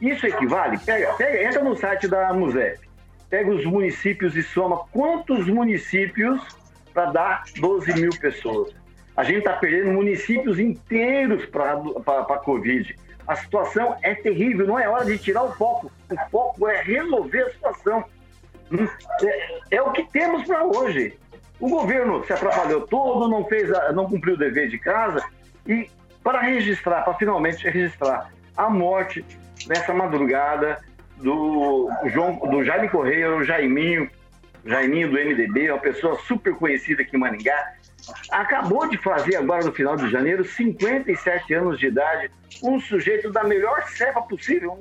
Isso 0.00 0.26
equivale, 0.26 0.78
pega, 0.78 1.12
pega, 1.14 1.44
entra 1.44 1.62
no 1.62 1.76
site 1.76 2.08
da 2.08 2.32
MUSEP, 2.32 2.88
pega 3.28 3.50
os 3.50 3.64
municípios 3.64 4.34
e 4.34 4.42
soma 4.42 4.84
quantos 4.90 5.46
municípios 5.46 6.40
para 6.92 7.06
dar 7.06 7.44
12 7.58 7.94
mil 7.94 8.10
pessoas. 8.18 8.74
A 9.16 9.24
gente 9.24 9.38
está 9.38 9.52
perdendo 9.54 9.92
municípios 9.92 10.58
inteiros 10.58 11.44
para 11.46 11.74
a 11.74 12.38
Covid. 12.38 12.96
A 13.26 13.36
situação 13.36 13.96
é 14.02 14.14
terrível, 14.14 14.66
não 14.66 14.78
é 14.78 14.88
hora 14.88 15.04
de 15.04 15.18
tirar 15.18 15.42
o 15.42 15.52
foco. 15.52 15.90
O 16.10 16.30
foco 16.30 16.66
é 16.66 16.82
resolver 16.82 17.42
a 17.42 17.50
situação. 17.50 18.04
Hum, 18.72 18.88
é, 19.22 19.76
é 19.76 19.82
o 19.82 19.92
que 19.92 20.04
temos 20.10 20.46
para 20.46 20.64
hoje. 20.64 21.18
O 21.60 21.68
governo 21.68 22.24
se 22.24 22.32
atrapalhou 22.32 22.86
todo, 22.86 23.28
não 23.28 23.44
fez, 23.44 23.70
a, 23.70 23.92
não 23.92 24.06
cumpriu 24.06 24.34
o 24.34 24.38
dever 24.38 24.68
de 24.68 24.78
casa 24.78 25.22
e 25.66 25.90
para 26.22 26.40
registrar, 26.40 27.02
para 27.02 27.14
finalmente 27.14 27.68
registrar 27.68 28.30
a 28.56 28.68
morte 28.68 29.24
nessa 29.66 29.92
madrugada 29.92 30.78
do 31.16 31.90
João, 32.06 32.36
do 32.36 32.64
Jaime 32.64 32.88
Correia, 32.88 33.34
o 33.34 33.44
Jaiminho, 33.44 34.10
Jaiminho 34.64 35.10
do 35.10 35.14
MDB, 35.14 35.70
uma 35.70 35.80
pessoa 35.80 36.18
super 36.20 36.54
conhecida 36.54 37.02
aqui 37.02 37.16
em 37.16 37.20
Maringá, 37.20 37.74
acabou 38.30 38.88
de 38.88 38.96
fazer 38.98 39.36
agora 39.36 39.64
no 39.64 39.72
final 39.72 39.96
de 39.96 40.10
janeiro 40.10 40.44
57 40.44 41.52
anos 41.54 41.78
de 41.78 41.86
idade, 41.86 42.30
um 42.62 42.80
sujeito 42.80 43.30
da 43.30 43.44
melhor 43.44 43.82
cepa 43.88 44.22
possível, 44.22 44.80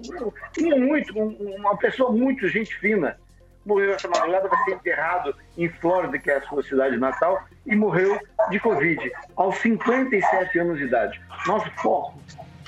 um, 0.60 0.80
muito, 0.80 1.18
um, 1.18 1.56
uma 1.58 1.78
pessoa 1.78 2.12
muito 2.12 2.48
gente 2.48 2.76
fina. 2.78 3.18
Morreu 3.66 3.93
essa 3.93 4.07
madrugada, 4.07 4.47
vai 4.47 4.64
ser 4.64 4.72
enterrado 4.72 5.36
em 5.57 5.70
Flórida, 5.70 6.18
que 6.18 6.32
é 6.32 6.38
a 6.38 6.41
sua 6.43 6.64
cidade 6.64 6.97
natal, 6.97 7.43
e 7.66 7.76
morreu 7.76 8.20
de 8.49 8.60
Covid, 8.60 9.12
aos 9.36 9.57
57 9.57 10.60
anos 10.60 10.78
de 10.78 10.86
idade. 10.86 11.22
Nosso 11.45 11.70
foco, 11.82 12.20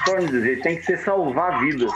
torno 0.05 0.27
dizer, 0.27 0.61
tem 0.61 0.77
que 0.77 0.83
ser 0.83 0.97
salvar 0.97 1.59
vidas. 1.61 1.91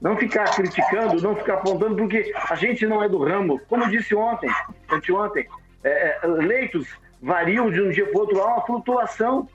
Não 0.00 0.16
ficar 0.16 0.44
criticando, 0.56 1.22
não 1.22 1.36
ficar 1.36 1.54
apontando, 1.54 1.96
porque 1.96 2.32
a 2.50 2.54
gente 2.56 2.84
não 2.86 3.02
é 3.04 3.08
do 3.08 3.22
ramo. 3.22 3.60
Como 3.68 3.88
disse 3.88 4.14
ontem, 4.14 4.50
anteontem, 4.90 5.46
é, 5.84 6.18
é 6.22 6.26
leitos 6.26 6.88
variam 7.22 7.70
de 7.70 7.80
um 7.80 7.90
dia 7.90 8.04
para 8.06 8.16
o 8.16 8.20
outro, 8.20 8.42
há 8.42 8.54
uma 8.54 8.66
flutuação. 8.66 9.48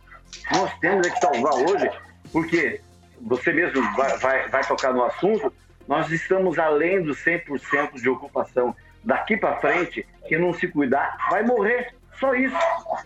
Nós 0.53 0.71
temos 0.79 1.05
é 1.05 1.09
que 1.09 1.19
salvar 1.19 1.53
hoje, 1.53 1.91
porque 2.31 2.81
você 3.21 3.51
mesmo 3.51 3.81
vai, 3.95 4.17
vai, 4.17 4.49
vai 4.49 4.63
tocar 4.65 4.93
no 4.93 5.03
assunto, 5.03 5.51
nós 5.87 6.11
estamos 6.11 6.59
além 6.59 7.01
dos 7.01 7.17
100% 7.23 8.01
de 8.01 8.09
ocupação. 8.09 8.75
Daqui 9.03 9.37
para 9.37 9.57
frente, 9.57 10.05
quem 10.27 10.39
não 10.39 10.53
se 10.53 10.67
cuidar 10.67 11.17
vai 11.29 11.43
morrer. 11.43 11.93
Só 12.19 12.33
isso. 12.33 12.55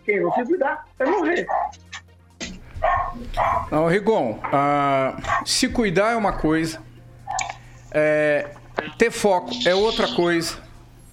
Quem 0.05 0.21
não 0.21 0.33
se 0.33 0.43
cuidar 0.45 0.85
vai 0.97 1.09
morrer. 1.09 1.45
Não, 3.69 3.87
Rigon, 3.87 4.39
uh, 4.39 5.47
se 5.47 5.69
cuidar 5.69 6.13
é 6.13 6.15
uma 6.15 6.33
coisa, 6.33 6.81
é, 7.91 8.49
ter 8.97 9.11
foco 9.11 9.51
é 9.65 9.75
outra 9.75 10.07
coisa. 10.15 10.57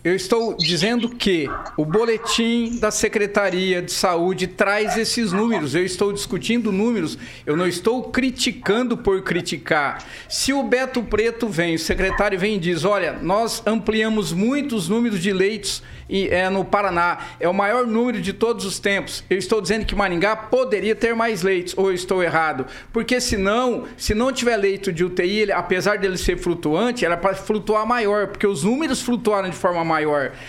Eu 0.09 0.17
estou 0.17 0.55
dizendo 0.55 1.11
que 1.11 1.51
o 1.77 1.85
boletim 1.85 2.79
da 2.79 2.91
Secretaria 2.91 3.83
de 3.83 3.93
Saúde 3.93 4.47
traz 4.47 4.97
esses 4.97 5.33
números. 5.33 5.75
Eu 5.75 5.85
estou 5.85 6.15
discutindo 6.15 6.73
números. 6.73 7.19
Eu 7.45 7.59
não 7.59 7.67
estou 7.67 8.05
criticando 8.05 8.97
por 8.97 9.21
criticar. 9.21 10.03
Se 10.27 10.51
o 10.51 10.63
Beto 10.63 11.03
Preto 11.03 11.47
vem, 11.47 11.75
o 11.75 11.79
secretário 11.79 12.39
vem 12.39 12.57
e 12.57 12.59
diz: 12.59 12.87
olha, 12.87 13.19
nós 13.21 13.63
ampliamos 13.67 14.33
muitos 14.33 14.89
números 14.89 15.21
de 15.21 15.31
leitos 15.31 15.83
é, 16.09 16.49
no 16.49 16.65
Paraná. 16.65 17.19
É 17.39 17.47
o 17.47 17.53
maior 17.53 17.87
número 17.87 18.21
de 18.21 18.33
todos 18.33 18.65
os 18.65 18.79
tempos. 18.79 19.23
Eu 19.29 19.37
estou 19.37 19.61
dizendo 19.61 19.85
que 19.85 19.95
Maringá 19.95 20.35
poderia 20.35 20.97
ter 20.97 21.15
mais 21.15 21.43
leitos, 21.43 21.75
ou 21.77 21.89
eu 21.89 21.95
estou 21.95 22.23
errado? 22.23 22.67
Porque 22.93 23.21
senão, 23.21 23.85
se 23.97 24.15
não 24.15 24.33
tiver 24.33 24.57
leito 24.57 24.91
de 24.91 25.05
UTI, 25.05 25.53
apesar 25.53 25.99
dele 25.99 26.17
ser 26.17 26.39
flutuante, 26.39 27.05
era 27.05 27.17
para 27.17 27.35
flutuar 27.35 27.87
maior, 27.87 28.29
porque 28.29 28.47
os 28.47 28.65
números 28.65 29.03
flutuaram 29.03 29.51
de 29.51 29.57
forma 29.57 29.85
maior. 29.85 29.98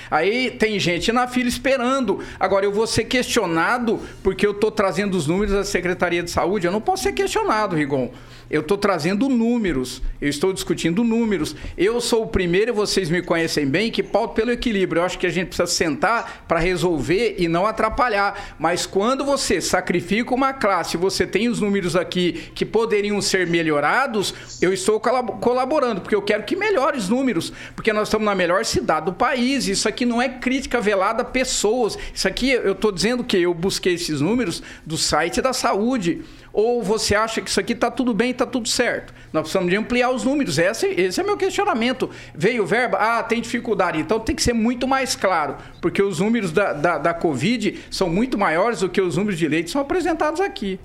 Aí 0.10 0.52
tem 0.52 0.80
gente 0.80 1.12
na 1.12 1.28
fila 1.28 1.50
esperando. 1.50 2.24
Agora 2.40 2.66
eu 2.66 2.72
vou 2.72 2.86
ser 2.88 3.06
questionado 3.06 4.00
porque 4.24 4.46
eu 4.46 4.52
estou 4.52 4.72
trazendo 4.72 5.16
os 5.16 5.28
números 5.28 5.54
da 5.54 5.64
Secretaria 5.64 6.24
de 6.24 6.32
Saúde. 6.32 6.68
Eu 6.68 6.72
não 6.72 6.82
posso 6.82 7.04
ser 7.04 7.14
questionado, 7.14 7.76
Rigon. 7.76 8.12
Eu 8.50 8.62
estou 8.62 8.78
trazendo 8.78 9.30
números, 9.30 10.02
eu 10.20 10.28
estou 10.28 10.52
discutindo 10.52 11.04
números. 11.04 11.56
Eu 11.78 12.02
sou 12.02 12.24
o 12.24 12.28
primeiro, 12.28 12.74
vocês 12.74 13.08
me 13.08 13.22
conhecem 13.22 13.68
bem, 13.68 13.92
que 13.92 14.02
pauta 14.02 14.34
pelo 14.34 14.52
equilíbrio. 14.52 15.02
Eu 15.02 15.06
acho 15.06 15.20
que 15.20 15.28
a 15.28 15.30
gente 15.30 15.50
precisa 15.50 15.68
sentar 15.68 16.46
para 16.48 16.60
resolver 16.60 17.36
e 17.38 17.48
não 17.48 17.68
atrapalhar. 17.68 18.56
Mas 18.58 18.88
quando 18.88 19.24
você 19.24 19.62
sacrifica 19.62 20.34
uma 20.34 20.52
classe, 20.52 20.98
você 20.98 21.28
tem 21.28 21.48
os 21.48 21.62
números 21.62 21.96
aqui 21.96 22.50
que 22.56 22.66
poderiam 22.66 23.22
ser 23.22 23.46
melhorados, 23.46 24.34
eu 24.60 24.74
estou 24.74 25.00
colaborando, 25.00 26.02
porque 26.02 26.16
eu 26.16 26.22
quero 26.22 26.44
que 26.44 26.56
melhore 26.56 26.98
os 26.98 27.08
números, 27.08 27.54
porque 27.76 27.94
nós 27.94 28.08
estamos 28.08 28.26
na 28.26 28.34
melhor 28.34 28.66
cidade 28.66 29.06
do 29.06 29.14
país. 29.14 29.68
Isso 29.68 29.88
aqui 29.88 30.06
não 30.06 30.20
é 30.20 30.28
crítica 30.28 30.82
velada 30.82 31.22
a 31.22 31.26
pessoas. 31.26 31.98
Isso 32.14 32.28
aqui 32.28 32.50
eu 32.50 32.72
estou 32.72 32.92
dizendo 32.92 33.24
que 33.24 33.38
eu 33.38 33.54
busquei 33.54 33.94
esses 33.94 34.22
números 34.22 34.64
do 34.84 34.98
site 34.98 35.40
da 35.40 35.54
saúde. 35.54 36.24
Ou 36.52 36.82
você 36.82 37.16
acha 37.16 37.42
que 37.42 37.50
isso 37.50 37.60
aqui 37.60 37.74
está 37.74 37.92
tudo 37.92 38.14
bem, 38.14 38.32
está 38.32 38.46
tudo 38.46 38.68
certo? 38.68 39.14
Nós 39.32 39.44
precisamos 39.44 39.70
de 39.70 39.78
ampliar 39.78 40.10
os 40.10 40.24
números. 40.24 40.58
Esse, 40.58 40.88
esse 40.88 41.20
é 41.20 41.24
meu 41.24 41.38
questionamento. 41.38 42.10
Veio 42.34 42.66
verba? 42.66 42.98
Ah, 43.00 43.24
tem 43.24 43.42
dificuldade. 43.42 44.00
Então 44.00 44.20
tem 44.20 44.36
que 44.36 44.42
ser 44.42 44.54
muito 44.54 44.88
mais 44.88 45.16
claro, 45.16 45.58
porque 45.82 46.02
os 46.02 46.20
números 46.20 46.52
da, 46.52 46.74
da, 46.74 46.98
da 46.98 47.14
Covid 47.14 47.86
são 47.92 48.10
muito 48.10 48.38
maiores 48.38 48.80
do 48.80 48.90
que 48.90 49.02
os 49.02 49.18
números 49.18 49.38
de 49.38 49.48
leite 49.48 49.70
são 49.70 49.82
apresentados 49.82 50.42
aqui. 50.42 50.80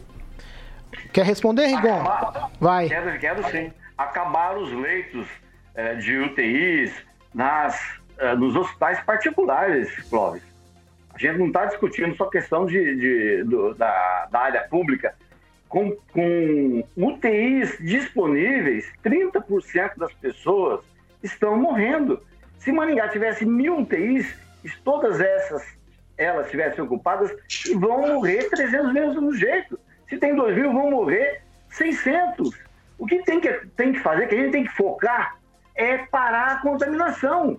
Quer 1.12 1.24
responder, 1.24 1.66
Rigon? 1.66 2.00
Acabar, 2.00 2.50
Vai. 2.60 2.88
Quero, 2.88 3.18
quero 3.18 3.50
sim. 3.50 3.72
Acabar 3.96 4.56
os 4.56 4.72
leitos 4.72 5.26
é, 5.74 5.94
de 5.94 6.18
UTIs 6.18 6.92
nas, 7.32 7.80
é, 8.18 8.34
nos 8.34 8.54
hospitais 8.54 9.00
particulares, 9.00 9.90
Clóvis. 10.08 10.42
A 11.14 11.18
gente 11.18 11.38
não 11.38 11.46
está 11.46 11.66
discutindo 11.66 12.14
só 12.16 12.26
questão 12.26 12.66
de, 12.66 12.96
de 12.96 13.44
do, 13.44 13.74
da, 13.74 14.26
da 14.30 14.40
área 14.40 14.62
pública 14.62 15.14
com, 15.74 15.90
com 16.12 16.84
UTIs 16.96 17.76
disponíveis, 17.80 18.88
30% 19.04 19.98
das 19.98 20.12
pessoas 20.14 20.84
estão 21.20 21.56
morrendo. 21.56 22.22
Se 22.60 22.70
Maringá 22.70 23.08
tivesse 23.08 23.44
mil 23.44 23.80
UTIs, 23.80 24.38
todas 24.84 25.20
essas 25.20 25.66
elas 26.16 26.44
estivessem 26.46 26.84
ocupadas, 26.84 27.34
vão 27.74 28.06
morrer 28.06 28.48
300 28.50 28.92
mesmo 28.92 29.20
do 29.20 29.34
jeito. 29.36 29.76
Se 30.08 30.16
tem 30.16 30.36
2 30.36 30.56
mil, 30.56 30.72
vão 30.72 30.92
morrer 30.92 31.42
600. 31.70 32.56
O 32.96 33.04
que 33.04 33.24
tem 33.24 33.40
que, 33.40 33.52
tem 33.76 33.94
que 33.94 33.98
fazer, 33.98 34.28
que 34.28 34.36
a 34.36 34.38
gente 34.38 34.52
tem 34.52 34.64
que 34.64 34.76
focar, 34.76 35.40
é 35.74 35.98
parar 36.06 36.52
a 36.52 36.62
contaminação, 36.62 37.58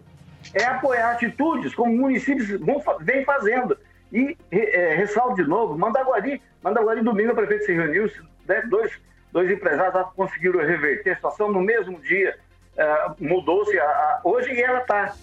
é 0.53 0.63
apoiar 0.63 1.11
atitudes 1.11 1.75
como 1.75 1.93
municípios 1.93 2.49
vão, 2.61 2.81
vem 3.01 3.25
fazendo. 3.25 3.77
E 4.15 4.37
é, 4.49 4.95
ressalto 4.95 5.35
de 5.35 5.43
novo, 5.43 5.77
Mandaguari, 5.77 6.41
Mandaguari 6.63 7.03
domingo 7.03 7.33
o 7.33 7.35
prefeito 7.35 7.65
se 7.65 7.73
reuniu, 7.73 8.09
né, 8.47 8.61
dois, 8.69 8.97
dois 9.29 9.51
empresários 9.51 10.07
conseguiram 10.15 10.61
reverter 10.61 11.11
a 11.11 11.15
situação 11.17 11.51
no 11.51 11.59
mesmo 11.59 11.99
dia, 11.99 12.33
é, 12.77 13.11
mudou-se 13.19 13.77
hoje 14.23 14.53
e 14.53 14.61
ela 14.61 14.79
está 14.79 15.13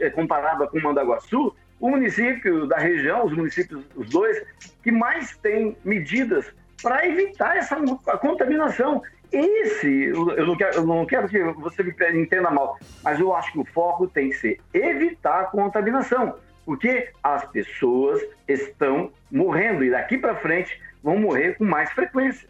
é, 0.00 0.10
comparada 0.10 0.68
com 0.68 0.78
Mandaguaçu, 0.78 1.56
o 1.80 1.90
município 1.90 2.68
da 2.68 2.78
região, 2.78 3.26
os 3.26 3.32
municípios, 3.32 3.84
os 3.96 4.08
dois, 4.10 4.40
que 4.84 4.92
mais 4.92 5.36
têm 5.38 5.76
medidas 5.84 6.46
para 6.80 7.04
evitar 7.04 7.56
essa 7.56 7.76
contaminação. 8.20 9.02
Esse, 9.32 10.04
eu 10.04 10.46
não, 10.46 10.56
quero, 10.56 10.76
eu 10.76 10.86
não 10.86 11.04
quero 11.04 11.28
que 11.28 11.42
você 11.54 11.82
me 11.82 11.92
entenda 12.22 12.48
mal, 12.48 12.78
mas 13.02 13.18
eu 13.18 13.34
acho 13.34 13.52
que 13.52 13.58
o 13.58 13.64
foco 13.64 14.06
tem 14.06 14.30
que 14.30 14.36
ser 14.36 14.60
evitar 14.72 15.40
a 15.40 15.44
contaminação 15.46 16.36
porque 16.66 17.08
as 17.22 17.44
pessoas 17.50 18.20
estão 18.46 19.12
morrendo 19.30 19.84
e 19.84 19.90
daqui 19.90 20.18
para 20.18 20.34
frente 20.34 20.78
vão 21.02 21.16
morrer 21.18 21.56
com 21.56 21.64
mais 21.64 21.90
frequência. 21.92 22.48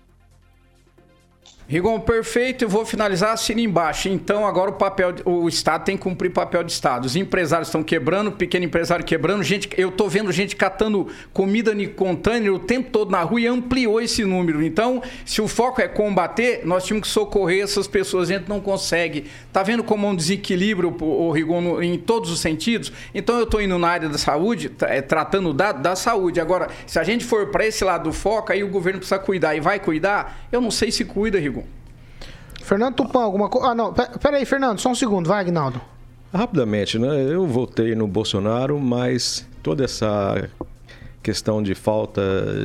Rigon, 1.68 1.98
perfeito. 1.98 2.62
Eu 2.64 2.68
vou 2.68 2.86
finalizar 2.86 3.32
assim 3.32 3.60
embaixo. 3.60 4.08
Então, 4.08 4.46
agora 4.46 4.70
o 4.70 4.74
papel, 4.74 5.16
o 5.24 5.48
Estado 5.48 5.84
tem 5.84 5.96
que 5.96 6.02
cumprir 6.02 6.30
papel 6.30 6.62
de 6.62 6.70
Estado. 6.70 7.06
Os 7.06 7.16
empresários 7.16 7.66
estão 7.66 7.82
quebrando, 7.82 8.30
pequeno 8.30 8.64
empresário 8.64 9.04
quebrando. 9.04 9.42
Gente, 9.42 9.68
eu 9.76 9.90
tô 9.90 10.08
vendo 10.08 10.30
gente 10.30 10.54
catando 10.54 11.08
comida 11.32 11.72
em 11.72 11.88
container 11.88 12.52
o 12.52 12.60
tempo 12.60 12.90
todo 12.90 13.10
na 13.10 13.20
rua 13.22 13.40
e 13.40 13.48
ampliou 13.48 14.00
esse 14.00 14.24
número. 14.24 14.62
Então, 14.62 15.02
se 15.24 15.42
o 15.42 15.48
foco 15.48 15.80
é 15.80 15.88
combater, 15.88 16.60
nós 16.64 16.84
temos 16.84 17.02
que 17.02 17.08
socorrer 17.08 17.64
essas 17.64 17.88
pessoas. 17.88 18.30
A 18.30 18.34
gente 18.34 18.48
não 18.48 18.60
consegue. 18.60 19.24
Tá 19.52 19.64
vendo 19.64 19.82
como 19.82 20.06
é 20.06 20.10
um 20.10 20.14
desequilíbrio, 20.14 20.96
o 21.00 21.32
Rigon, 21.32 21.82
em 21.82 21.98
todos 21.98 22.30
os 22.30 22.38
sentidos? 22.38 22.92
Então, 23.12 23.38
eu 23.38 23.44
estou 23.44 23.60
indo 23.60 23.76
na 23.76 23.88
área 23.88 24.08
da 24.08 24.18
saúde, 24.18 24.70
é, 24.82 25.02
tratando 25.02 25.52
da, 25.52 25.72
da 25.72 25.96
saúde. 25.96 26.40
Agora, 26.40 26.68
se 26.86 26.96
a 27.00 27.02
gente 27.02 27.24
for 27.24 27.48
para 27.48 27.66
esse 27.66 27.82
lado 27.82 28.04
do 28.04 28.12
foco, 28.12 28.52
aí 28.52 28.62
o 28.62 28.68
governo 28.68 29.00
precisa 29.00 29.18
cuidar 29.18 29.56
e 29.56 29.60
vai 29.60 29.80
cuidar. 29.80 30.46
Eu 30.52 30.60
não 30.60 30.70
sei 30.70 30.92
se 30.92 31.04
cuida, 31.04 31.40
Rigon. 31.40 31.55
Fernando 32.66 32.96
Tupan, 32.96 33.22
alguma 33.22 33.48
coisa. 33.48 33.68
Ah, 33.68 33.74
não. 33.76 33.94
Pera 33.94 34.38
aí, 34.38 34.44
Fernando, 34.44 34.80
só 34.80 34.90
um 34.90 34.94
segundo, 34.94 35.28
vai, 35.28 35.40
Agnaldo. 35.40 35.80
Rapidamente, 36.34 36.98
né? 36.98 37.32
Eu 37.32 37.46
votei 37.46 37.94
no 37.94 38.08
Bolsonaro, 38.08 38.80
mas 38.80 39.46
toda 39.62 39.84
essa 39.84 40.50
questão 41.22 41.62
de 41.62 41.76
falta 41.76 42.20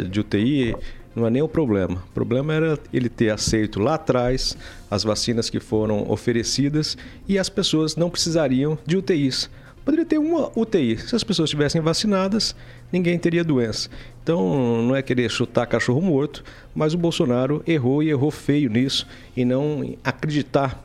de 0.09 0.19
UTI 0.19 0.75
não 1.15 1.27
é 1.27 1.29
nem 1.29 1.43
o 1.43 1.47
problema. 1.47 2.03
O 2.09 2.13
problema 2.15 2.51
era 2.51 2.79
ele 2.91 3.09
ter 3.09 3.29
aceito 3.29 3.79
lá 3.79 3.93
atrás 3.93 4.57
as 4.89 5.03
vacinas 5.03 5.51
que 5.51 5.59
foram 5.59 6.09
oferecidas 6.09 6.97
e 7.27 7.37
as 7.37 7.47
pessoas 7.47 7.95
não 7.95 8.09
precisariam 8.09 8.79
de 8.83 8.97
UTIs. 8.97 9.51
Poderia 9.85 10.05
ter 10.05 10.17
uma 10.17 10.51
UTI. 10.55 10.97
Se 10.97 11.15
as 11.15 11.23
pessoas 11.23 11.47
estivessem 11.47 11.79
vacinadas, 11.79 12.55
ninguém 12.91 13.17
teria 13.17 13.43
doença. 13.43 13.89
Então, 14.23 14.81
não 14.83 14.95
é 14.95 15.01
querer 15.01 15.29
chutar 15.29 15.65
cachorro 15.65 16.01
morto, 16.01 16.43
mas 16.75 16.93
o 16.93 16.97
Bolsonaro 16.97 17.63
errou 17.65 18.03
e 18.03 18.09
errou 18.09 18.31
feio 18.31 18.69
nisso, 18.69 19.07
e 19.35 19.43
não 19.43 19.95
acreditar 20.03 20.83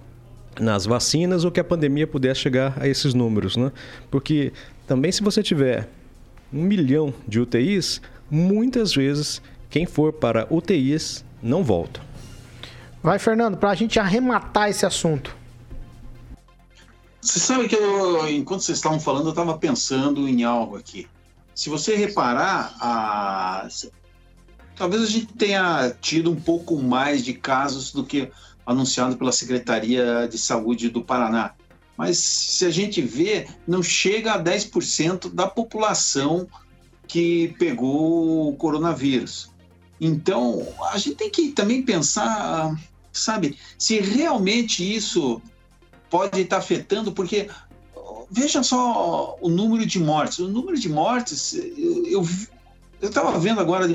nas 0.60 0.86
vacinas 0.86 1.44
ou 1.44 1.50
que 1.50 1.60
a 1.60 1.64
pandemia 1.64 2.06
pudesse 2.06 2.40
chegar 2.40 2.74
a 2.80 2.88
esses 2.88 3.12
números, 3.12 3.56
né? 3.56 3.70
Porque 4.10 4.52
também 4.86 5.12
se 5.12 5.22
você 5.22 5.42
tiver 5.42 5.88
um 6.52 6.62
milhão 6.62 7.12
de 7.28 7.40
UTIs, 7.40 8.00
muitas 8.30 8.94
vezes 8.94 9.42
quem 9.68 9.84
for 9.84 10.12
para 10.12 10.46
UTIs 10.50 11.24
não 11.42 11.62
volta. 11.62 12.00
Vai, 13.02 13.18
Fernando, 13.18 13.56
para 13.56 13.70
a 13.70 13.74
gente 13.74 14.00
arrematar 14.00 14.70
esse 14.70 14.86
assunto. 14.86 15.36
Você 17.20 17.38
sabe 17.38 17.68
que 17.68 17.74
eu, 17.74 18.28
enquanto 18.28 18.62
vocês 18.62 18.78
estavam 18.78 19.00
falando, 19.00 19.26
eu 19.26 19.30
estava 19.30 19.58
pensando 19.58 20.28
em 20.28 20.44
algo 20.44 20.76
aqui. 20.76 21.06
Se 21.56 21.70
você 21.70 21.96
reparar, 21.96 22.76
a... 22.78 23.66
talvez 24.76 25.02
a 25.02 25.06
gente 25.06 25.32
tenha 25.32 25.90
tido 26.02 26.30
um 26.30 26.36
pouco 26.36 26.76
mais 26.76 27.24
de 27.24 27.32
casos 27.32 27.92
do 27.92 28.04
que 28.04 28.30
anunciado 28.66 29.16
pela 29.16 29.32
Secretaria 29.32 30.28
de 30.30 30.36
Saúde 30.36 30.90
do 30.90 31.02
Paraná. 31.02 31.54
Mas 31.96 32.18
se 32.18 32.66
a 32.66 32.70
gente 32.70 33.00
vê, 33.00 33.48
não 33.66 33.82
chega 33.82 34.34
a 34.34 34.42
10% 34.42 35.32
da 35.32 35.46
população 35.46 36.46
que 37.08 37.54
pegou 37.58 38.50
o 38.50 38.56
coronavírus. 38.56 39.50
Então, 39.98 40.66
a 40.92 40.98
gente 40.98 41.16
tem 41.16 41.30
que 41.30 41.52
também 41.52 41.80
pensar, 41.80 42.78
sabe, 43.10 43.56
se 43.78 43.98
realmente 43.98 44.84
isso 44.94 45.40
pode 46.10 46.38
estar 46.38 46.58
afetando, 46.58 47.12
porque 47.12 47.48
veja 48.30 48.62
só 48.62 49.36
o 49.40 49.48
número 49.48 49.86
de 49.86 49.98
mortes. 49.98 50.38
O 50.38 50.48
número 50.48 50.78
de 50.78 50.88
mortes, 50.88 51.54
eu 51.54 52.26
estava 53.00 53.38
vendo 53.38 53.60
agora, 53.60 53.90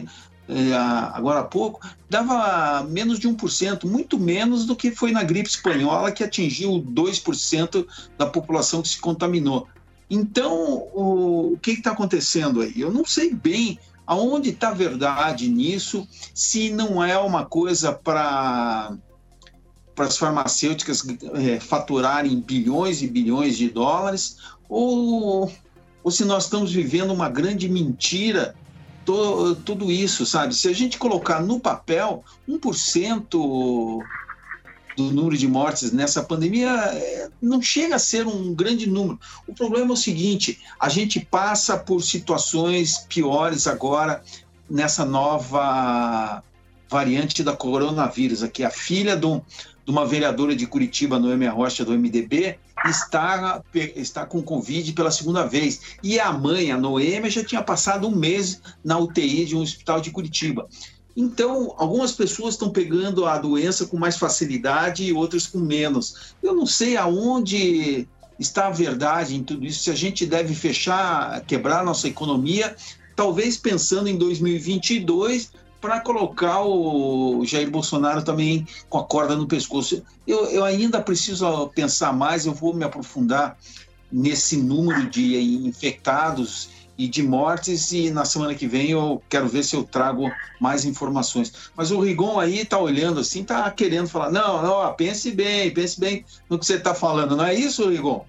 é, 0.47 0.73
agora 0.73 1.41
há 1.41 1.43
pouco, 1.43 1.85
dava 2.09 2.83
menos 2.83 3.19
de 3.19 3.27
1%, 3.27 3.85
muito 3.85 4.19
menos 4.19 4.65
do 4.65 4.75
que 4.75 4.91
foi 4.91 5.11
na 5.11 5.23
gripe 5.23 5.49
espanhola, 5.49 6.11
que 6.11 6.23
atingiu 6.23 6.71
2% 6.71 7.85
da 8.17 8.25
população 8.25 8.81
que 8.81 8.89
se 8.89 8.99
contaminou. 8.99 9.67
Então, 10.09 10.53
o, 10.93 11.53
o 11.53 11.57
que 11.61 11.71
está 11.71 11.91
acontecendo 11.91 12.61
aí? 12.61 12.73
Eu 12.75 12.91
não 12.91 13.05
sei 13.05 13.33
bem 13.33 13.79
aonde 14.05 14.49
está 14.49 14.69
a 14.69 14.73
verdade 14.73 15.47
nisso, 15.47 16.05
se 16.33 16.69
não 16.69 17.01
é 17.01 17.17
uma 17.17 17.45
coisa 17.45 17.93
para 17.93 18.93
para 20.01 20.07
as 20.07 20.17
farmacêuticas 20.17 21.05
é, 21.35 21.59
faturarem 21.59 22.39
bilhões 22.39 23.03
e 23.03 23.07
bilhões 23.07 23.55
de 23.55 23.69
dólares, 23.69 24.37
ou, 24.67 25.51
ou 26.03 26.11
se 26.11 26.25
nós 26.25 26.45
estamos 26.45 26.71
vivendo 26.71 27.13
uma 27.13 27.29
grande 27.29 27.69
mentira, 27.69 28.55
to, 29.05 29.55
tudo 29.63 29.91
isso, 29.91 30.25
sabe? 30.25 30.55
Se 30.55 30.67
a 30.67 30.73
gente 30.73 30.97
colocar 30.97 31.39
no 31.39 31.59
papel 31.59 32.23
1% 32.49 33.29
do 33.29 34.03
número 34.97 35.37
de 35.37 35.47
mortes 35.47 35.91
nessa 35.91 36.23
pandemia, 36.23 36.71
é, 36.71 37.29
não 37.39 37.61
chega 37.61 37.95
a 37.95 37.99
ser 37.99 38.25
um 38.25 38.55
grande 38.55 38.89
número. 38.89 39.19
O 39.45 39.53
problema 39.53 39.91
é 39.91 39.93
o 39.93 39.97
seguinte: 39.97 40.59
a 40.79 40.89
gente 40.89 41.19
passa 41.19 41.77
por 41.77 42.01
situações 42.01 43.05
piores 43.07 43.67
agora 43.67 44.23
nessa 44.67 45.05
nova 45.05 46.43
variante 46.91 47.41
da 47.41 47.55
coronavírus 47.55 48.43
aqui. 48.43 48.65
A 48.65 48.69
filha 48.69 49.15
de 49.15 49.25
um, 49.25 49.41
de 49.85 49.91
uma 49.91 50.05
vereadora 50.05 50.55
de 50.55 50.67
Curitiba, 50.67 51.19
Noemi 51.19 51.47
Rocha, 51.47 51.83
do 51.83 51.97
MDB, 51.97 52.57
está, 52.85 53.61
está 53.95 54.25
com 54.25 54.41
Covid 54.41 54.93
pela 54.93 55.11
segunda 55.11 55.45
vez. 55.45 55.81
E 56.03 56.19
a 56.19 56.31
mãe, 56.31 56.71
a 56.71 56.77
Noemi, 56.77 57.29
já 57.29 57.43
tinha 57.43 57.61
passado 57.61 58.07
um 58.07 58.15
mês 58.15 58.61
na 58.83 58.97
UTI 58.97 59.45
de 59.45 59.55
um 59.55 59.61
hospital 59.61 60.01
de 60.01 60.11
Curitiba. 60.11 60.67
Então, 61.15 61.73
algumas 61.77 62.13
pessoas 62.13 62.53
estão 62.53 62.69
pegando 62.69 63.25
a 63.25 63.37
doença 63.37 63.85
com 63.85 63.97
mais 63.97 64.17
facilidade 64.17 65.03
e 65.03 65.13
outras 65.13 65.45
com 65.45 65.59
menos. 65.59 66.33
Eu 66.41 66.55
não 66.55 66.65
sei 66.65 66.95
aonde 66.95 68.07
está 68.39 68.67
a 68.67 68.71
verdade 68.71 69.35
em 69.35 69.43
tudo 69.43 69.65
isso, 69.65 69.83
se 69.83 69.91
a 69.91 69.95
gente 69.95 70.25
deve 70.25 70.55
fechar, 70.55 71.41
quebrar 71.41 71.83
nossa 71.83 72.07
economia, 72.07 72.75
talvez 73.15 73.55
pensando 73.55 74.07
em 74.07 74.17
2022 74.17 75.51
para 75.81 75.99
colocar 75.99 76.61
o 76.61 77.43
Jair 77.43 77.69
Bolsonaro 77.69 78.23
também 78.23 78.67
com 78.87 78.99
a 78.99 79.03
corda 79.03 79.35
no 79.35 79.47
pescoço. 79.47 80.03
Eu, 80.27 80.45
eu 80.45 80.63
ainda 80.63 81.01
preciso 81.01 81.67
pensar 81.69 82.13
mais, 82.13 82.45
eu 82.45 82.53
vou 82.53 82.73
me 82.73 82.85
aprofundar 82.85 83.57
nesse 84.11 84.57
número 84.57 85.09
de 85.09 85.37
infectados 85.67 86.69
e 86.97 87.07
de 87.07 87.23
mortes 87.23 87.91
e 87.91 88.11
na 88.11 88.25
semana 88.25 88.53
que 88.53 88.67
vem 88.67 88.91
eu 88.91 89.23
quero 89.27 89.47
ver 89.47 89.63
se 89.63 89.75
eu 89.75 89.83
trago 89.83 90.31
mais 90.59 90.85
informações. 90.85 91.71
Mas 91.75 91.89
o 91.89 91.99
Rigon 91.99 92.39
aí 92.39 92.59
está 92.59 92.77
olhando 92.77 93.19
assim, 93.19 93.41
está 93.41 93.69
querendo 93.71 94.07
falar, 94.07 94.31
não, 94.31 94.61
não, 94.61 94.93
pense 94.93 95.31
bem, 95.31 95.71
pense 95.71 95.99
bem 95.99 96.23
no 96.47 96.59
que 96.59 96.65
você 96.65 96.75
está 96.75 96.93
falando, 96.93 97.35
não 97.35 97.45
é 97.45 97.55
isso, 97.55 97.89
Rigon? 97.89 98.23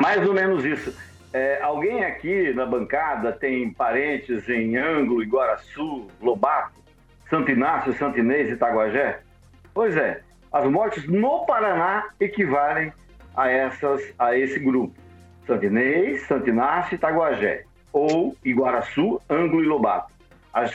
Mais 0.00 0.26
ou 0.26 0.32
menos 0.32 0.64
isso. 0.64 0.92
É, 1.34 1.60
alguém 1.60 2.04
aqui 2.04 2.54
na 2.54 2.64
bancada 2.64 3.32
tem 3.32 3.68
parentes 3.72 4.48
em 4.48 4.76
Ângulo, 4.76 5.20
Iguaraçu, 5.20 6.06
Lobato, 6.22 6.80
Santo 7.28 7.50
Inácio, 7.50 7.92
Santo 7.94 8.20
Inês 8.20 8.48
e 8.48 8.52
Itaguajé? 8.52 9.18
Pois 9.74 9.96
é, 9.96 10.20
as 10.52 10.64
mortes 10.70 11.08
no 11.08 11.44
Paraná 11.44 12.08
equivalem 12.20 12.92
a, 13.36 13.50
essas, 13.50 14.14
a 14.16 14.38
esse 14.38 14.60
grupo. 14.60 14.94
Santo 15.44 15.64
Inês, 15.64 16.22
Santo 16.28 16.48
Inácio 16.48 16.94
Itaguajé. 16.94 17.64
Ou 17.92 18.36
Iguaraçu, 18.44 19.20
Ângulo 19.28 19.64
e 19.64 19.66
Lobato. 19.66 20.12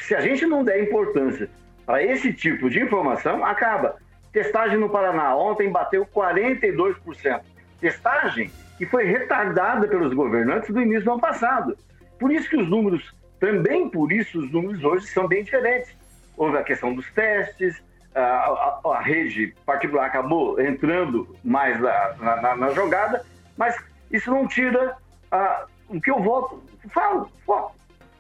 Se 0.01 0.14
a 0.14 0.20
gente 0.20 0.45
não 0.45 0.66
der 0.66 0.84
importância 0.84 1.49
para 1.86 2.03
esse 2.03 2.34
tipo 2.34 2.70
de 2.70 2.82
informação, 2.82 3.45
acaba. 3.45 3.95
Testagem 4.34 4.78
no 4.78 4.89
Paraná 4.89 5.38
ontem 5.38 5.72
bateu 5.72 6.05
42%. 6.05 7.41
Testagem 7.80 8.51
que 8.77 8.86
foi 8.86 9.05
retardada 9.05 9.88
pelos 9.88 10.13
governantes 10.13 10.73
do 10.73 10.82
início 10.82 11.03
do 11.03 11.11
ano 11.11 11.21
passado. 11.21 11.77
Por 12.17 12.32
isso 12.32 12.49
que 12.49 12.57
os 12.57 12.69
números, 12.69 13.13
também 13.39 13.89
por 13.89 14.11
isso 14.11 14.39
os 14.39 14.51
números 14.51 14.84
hoje 14.84 15.07
são 15.07 15.27
bem 15.27 15.43
diferentes. 15.43 15.95
Houve 16.38 16.57
a 16.57 16.63
questão 16.63 16.93
dos 16.93 17.09
testes, 17.11 17.82
a, 18.15 18.21
a, 18.21 18.82
a 18.86 19.01
rede 19.01 19.53
particular 19.65 20.05
acabou 20.05 20.59
entrando 20.59 21.36
mais 21.43 21.80
na, 21.80 22.41
na, 22.41 22.55
na 22.55 22.69
jogada, 22.71 23.25
mas 23.57 23.77
isso 24.09 24.32
não 24.32 24.47
tira 24.47 24.95
a, 25.32 25.65
o 25.88 25.99
que 25.99 26.09
eu 26.09 26.21
voto, 26.21 26.63
falo, 26.89 27.30
falo, 27.45 27.71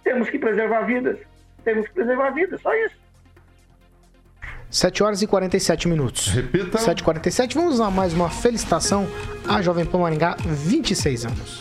temos 0.03 0.29
que 0.29 0.39
preservar 0.39 0.81
vidas, 0.81 1.19
temos 1.63 1.87
que 1.87 1.93
preservar 1.93 2.31
vidas, 2.31 2.61
só 2.61 2.73
isso. 2.73 2.95
7 4.71 5.01
horas 5.01 5.21
e 5.23 5.27
47 5.27 5.87
minutos. 5.87 6.27
Repita. 6.27 6.77
7 6.77 6.99
e 6.99 7.03
47 7.03 7.55
Vamos 7.55 7.79
lá 7.79 7.89
mais 7.89 8.13
uma 8.13 8.29
felicitação 8.29 9.07
à 9.47 9.63
Jovem 9.63 9.83
Pan 9.83 9.97
Maringá, 9.97 10.37
26 10.45 11.25
anos. 11.25 11.59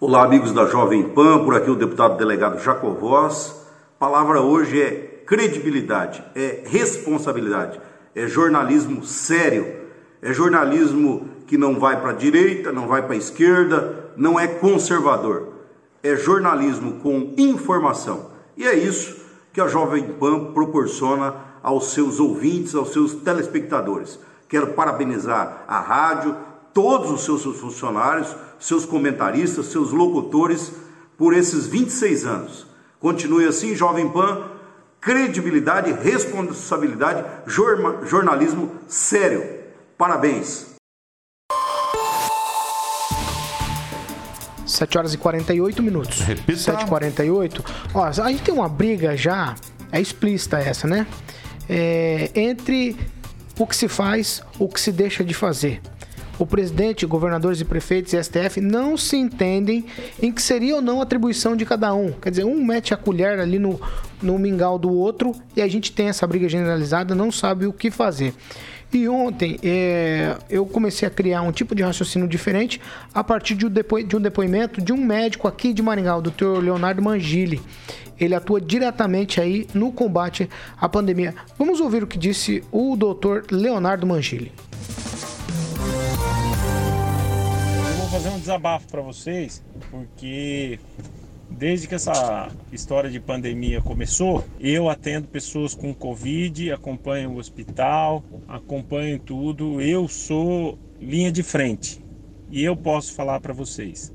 Olá, 0.00 0.24
amigos 0.24 0.52
da 0.52 0.64
Jovem 0.64 1.10
Pan, 1.10 1.44
por 1.44 1.54
aqui 1.54 1.70
o 1.70 1.74
deputado 1.74 2.16
delegado 2.16 2.58
Jacovós. 2.58 3.66
A 3.96 3.98
palavra 3.98 4.40
hoje 4.40 4.80
é 4.80 5.22
credibilidade, 5.26 6.24
é 6.34 6.62
responsabilidade, 6.66 7.78
é 8.14 8.26
jornalismo 8.26 9.04
sério, 9.04 9.76
é 10.22 10.32
jornalismo 10.32 11.28
que 11.46 11.58
não 11.58 11.78
vai 11.78 12.00
para 12.00 12.10
a 12.10 12.14
direita, 12.14 12.72
não 12.72 12.88
vai 12.88 13.02
para 13.02 13.12
a 13.12 13.18
esquerda, 13.18 14.10
não 14.16 14.40
é 14.40 14.46
conservador, 14.46 15.52
é 16.02 16.16
jornalismo 16.16 16.94
com 17.00 17.34
informação. 17.36 18.30
E 18.56 18.66
é 18.66 18.74
isso 18.74 19.23
que 19.54 19.60
a 19.60 19.68
Jovem 19.68 20.02
Pan 20.14 20.52
proporciona 20.52 21.36
aos 21.62 21.92
seus 21.92 22.18
ouvintes, 22.18 22.74
aos 22.74 22.92
seus 22.92 23.14
telespectadores. 23.14 24.18
Quero 24.48 24.74
parabenizar 24.74 25.64
a 25.68 25.78
rádio, 25.78 26.36
todos 26.74 27.10
os 27.12 27.24
seus 27.24 27.44
funcionários, 27.60 28.34
seus 28.58 28.84
comentaristas, 28.84 29.66
seus 29.66 29.92
locutores 29.92 30.72
por 31.16 31.32
esses 31.32 31.68
26 31.68 32.26
anos. 32.26 32.66
Continue 32.98 33.46
assim, 33.46 33.76
Jovem 33.76 34.08
Pan, 34.08 34.44
credibilidade, 35.00 35.92
responsabilidade, 35.92 37.24
jornalismo 37.46 38.72
sério. 38.88 39.44
Parabéns. 39.96 40.73
7 44.74 44.98
horas 44.98 45.14
e 45.14 45.18
48 45.18 45.82
minutos. 45.82 46.20
Repita. 46.20 46.58
7 46.58 46.82
e 46.84 46.86
48 46.86 47.64
Ó, 47.94 48.04
a 48.04 48.12
gente 48.12 48.42
tem 48.42 48.54
uma 48.54 48.68
briga 48.68 49.16
já, 49.16 49.54
é 49.90 50.00
explícita 50.00 50.58
essa, 50.58 50.86
né? 50.86 51.06
É, 51.68 52.30
entre 52.34 52.96
o 53.58 53.66
que 53.66 53.76
se 53.76 53.88
faz, 53.88 54.42
o 54.58 54.68
que 54.68 54.80
se 54.80 54.92
deixa 54.92 55.24
de 55.24 55.32
fazer. 55.32 55.80
O 56.36 56.44
presidente, 56.44 57.06
governadores 57.06 57.60
e 57.60 57.64
prefeitos 57.64 58.12
e 58.12 58.22
STF 58.22 58.60
não 58.60 58.96
se 58.96 59.16
entendem 59.16 59.84
em 60.20 60.32
que 60.32 60.42
seria 60.42 60.74
ou 60.76 60.82
não 60.82 60.98
a 60.98 61.04
atribuição 61.04 61.54
de 61.54 61.64
cada 61.64 61.94
um. 61.94 62.10
Quer 62.10 62.30
dizer, 62.30 62.44
um 62.44 62.64
mete 62.64 62.92
a 62.92 62.96
colher 62.96 63.38
ali 63.38 63.58
no, 63.58 63.80
no 64.20 64.36
mingau 64.36 64.76
do 64.76 64.92
outro 64.92 65.32
e 65.54 65.62
a 65.62 65.68
gente 65.68 65.92
tem 65.92 66.08
essa 66.08 66.26
briga 66.26 66.48
generalizada, 66.48 67.14
não 67.14 67.30
sabe 67.30 67.66
o 67.66 67.72
que 67.72 67.88
fazer. 67.88 68.34
E 68.94 69.08
ontem 69.08 69.58
é, 69.60 70.36
eu 70.48 70.64
comecei 70.64 71.08
a 71.08 71.10
criar 71.10 71.42
um 71.42 71.50
tipo 71.50 71.74
de 71.74 71.82
raciocínio 71.82 72.28
diferente 72.28 72.80
a 73.12 73.24
partir 73.24 73.56
de 73.56 73.66
um, 73.66 73.68
depo 73.68 74.00
de 74.00 74.16
um 74.16 74.20
depoimento 74.20 74.80
de 74.80 74.92
um 74.92 74.96
médico 74.96 75.48
aqui 75.48 75.72
de 75.72 75.82
Maringá, 75.82 76.16
o 76.16 76.22
Dr. 76.22 76.62
Leonardo 76.62 77.02
Mangili. 77.02 77.60
Ele 78.20 78.36
atua 78.36 78.60
diretamente 78.60 79.40
aí 79.40 79.66
no 79.74 79.90
combate 79.90 80.48
à 80.80 80.88
pandemia. 80.88 81.34
Vamos 81.58 81.80
ouvir 81.80 82.04
o 82.04 82.06
que 82.06 82.16
disse 82.16 82.62
o 82.70 82.96
Dr. 82.96 83.52
Leonardo 83.52 84.06
Mangili. 84.06 84.52
Eu 87.88 87.96
vou 87.96 88.08
fazer 88.10 88.28
um 88.28 88.38
desabafo 88.38 88.86
para 88.86 89.02
vocês, 89.02 89.60
porque 89.90 90.78
Desde 91.50 91.86
que 91.86 91.94
essa 91.94 92.48
história 92.72 93.08
de 93.08 93.20
pandemia 93.20 93.80
começou, 93.80 94.44
eu 94.58 94.88
atendo 94.88 95.28
pessoas 95.28 95.74
com 95.74 95.94
Covid, 95.94 96.72
acompanho 96.72 97.30
o 97.30 97.36
hospital, 97.36 98.24
acompanho 98.48 99.18
tudo. 99.18 99.80
Eu 99.80 100.08
sou 100.08 100.78
linha 101.00 101.30
de 101.30 101.42
frente 101.42 102.00
e 102.50 102.64
eu 102.64 102.76
posso 102.76 103.14
falar 103.14 103.40
para 103.40 103.52
vocês. 103.52 104.12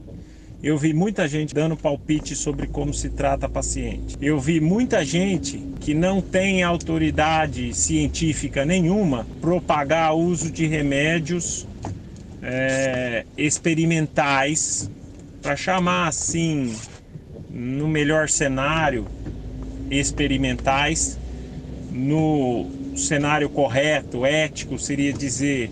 Eu 0.61 0.77
vi 0.77 0.93
muita 0.93 1.25
gente 1.25 1.55
dando 1.55 1.77
palpite 1.77 2.35
sobre 2.35 2.67
como 2.67 2.93
se 2.93 3.09
trata 3.09 3.47
paciente. 3.47 4.17
Eu 4.21 4.37
vi 4.37 4.59
muita 4.59 5.05
gente 5.05 5.57
que 5.79 5.93
não 5.93 6.21
tem 6.21 6.63
autoridade 6.63 7.73
científica 7.73 8.65
nenhuma 8.65 9.25
propagar 9.39 10.13
uso 10.13 10.51
de 10.51 10.67
remédios 10.67 11.65
é, 12.41 13.25
experimentais 13.37 14.91
para 15.41 15.55
chamar 15.55 16.09
assim 16.09 16.75
no 17.49 17.87
melhor 17.87 18.29
cenário, 18.29 19.07
experimentais, 19.89 21.17
no 21.91 22.69
cenário 22.95 23.49
correto, 23.49 24.25
ético, 24.25 24.77
seria 24.77 25.11
dizer 25.11 25.71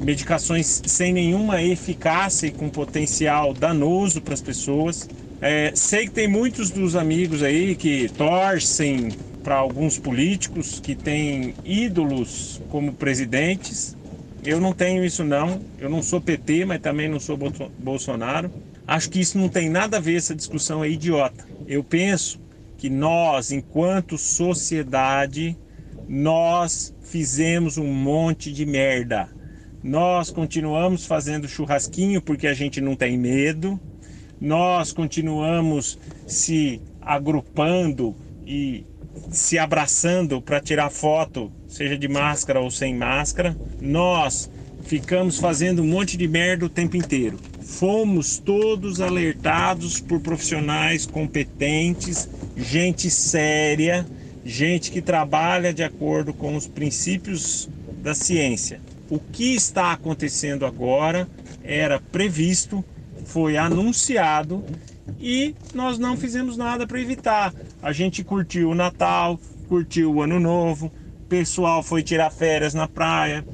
medicações 0.00 0.82
sem 0.86 1.12
nenhuma 1.12 1.62
eficácia 1.62 2.46
e 2.46 2.50
com 2.50 2.68
potencial 2.70 3.52
danoso 3.52 4.20
para 4.20 4.34
as 4.34 4.40
pessoas. 4.40 5.08
É, 5.40 5.72
sei 5.74 6.06
que 6.06 6.10
tem 6.10 6.28
muitos 6.28 6.70
dos 6.70 6.96
amigos 6.96 7.42
aí 7.42 7.74
que 7.76 8.08
torcem 8.08 9.10
para 9.42 9.56
alguns 9.56 9.98
políticos 9.98 10.80
que 10.80 10.94
têm 10.94 11.54
ídolos 11.64 12.60
como 12.70 12.92
presidentes. 12.92 13.96
Eu 14.44 14.60
não 14.60 14.72
tenho 14.72 15.04
isso 15.04 15.22
não. 15.22 15.60
Eu 15.78 15.88
não 15.88 16.02
sou 16.02 16.20
PT, 16.20 16.64
mas 16.64 16.80
também 16.80 17.08
não 17.08 17.20
sou 17.20 17.38
Bolsonaro. 17.78 18.50
Acho 18.90 19.08
que 19.08 19.20
isso 19.20 19.38
não 19.38 19.48
tem 19.48 19.70
nada 19.70 19.98
a 19.98 20.00
ver, 20.00 20.16
essa 20.16 20.34
discussão 20.34 20.82
é 20.82 20.90
idiota. 20.90 21.46
Eu 21.64 21.84
penso 21.84 22.40
que 22.76 22.90
nós, 22.90 23.52
enquanto 23.52 24.18
sociedade, 24.18 25.56
nós 26.08 26.92
fizemos 27.00 27.78
um 27.78 27.86
monte 27.86 28.52
de 28.52 28.66
merda. 28.66 29.28
Nós 29.80 30.32
continuamos 30.32 31.06
fazendo 31.06 31.46
churrasquinho 31.46 32.20
porque 32.20 32.48
a 32.48 32.52
gente 32.52 32.80
não 32.80 32.96
tem 32.96 33.16
medo. 33.16 33.78
Nós 34.40 34.90
continuamos 34.90 35.96
se 36.26 36.82
agrupando 37.00 38.16
e 38.44 38.84
se 39.30 39.56
abraçando 39.56 40.42
para 40.42 40.60
tirar 40.60 40.90
foto, 40.90 41.52
seja 41.68 41.96
de 41.96 42.08
máscara 42.08 42.58
ou 42.58 42.72
sem 42.72 42.96
máscara. 42.96 43.56
Nós 43.80 44.50
ficamos 44.82 45.38
fazendo 45.38 45.80
um 45.80 45.86
monte 45.86 46.16
de 46.16 46.26
merda 46.26 46.66
o 46.66 46.68
tempo 46.68 46.96
inteiro. 46.96 47.38
Fomos 47.70 48.38
todos 48.38 49.00
alertados 49.00 50.00
por 50.00 50.20
profissionais 50.20 51.06
competentes, 51.06 52.28
gente 52.56 53.08
séria, 53.08 54.04
gente 54.44 54.90
que 54.90 55.00
trabalha 55.00 55.72
de 55.72 55.82
acordo 55.82 56.34
com 56.34 56.56
os 56.56 56.66
princípios 56.66 57.68
da 58.02 58.12
ciência. 58.12 58.80
O 59.08 59.18
que 59.18 59.54
está 59.54 59.92
acontecendo 59.92 60.66
agora 60.66 61.26
era 61.62 62.00
previsto, 62.00 62.84
foi 63.24 63.56
anunciado 63.56 64.62
e 65.18 65.54
nós 65.72 65.98
não 65.98 66.16
fizemos 66.16 66.56
nada 66.56 66.86
para 66.86 67.00
evitar. 67.00 67.54
A 67.80 67.92
gente 67.92 68.24
curtiu 68.24 68.70
o 68.70 68.74
Natal, 68.74 69.40
curtiu 69.68 70.12
o 70.12 70.22
Ano 70.22 70.40
Novo, 70.40 70.92
pessoal 71.28 71.82
foi 71.82 72.02
tirar 72.02 72.30
férias 72.30 72.74
na 72.74 72.88
praia, 72.88 73.44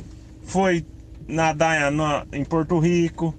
foi 0.43 0.85
nadar 1.29 1.93
em 2.33 2.45
Porto 2.45 2.79
Rico, 2.79 3.35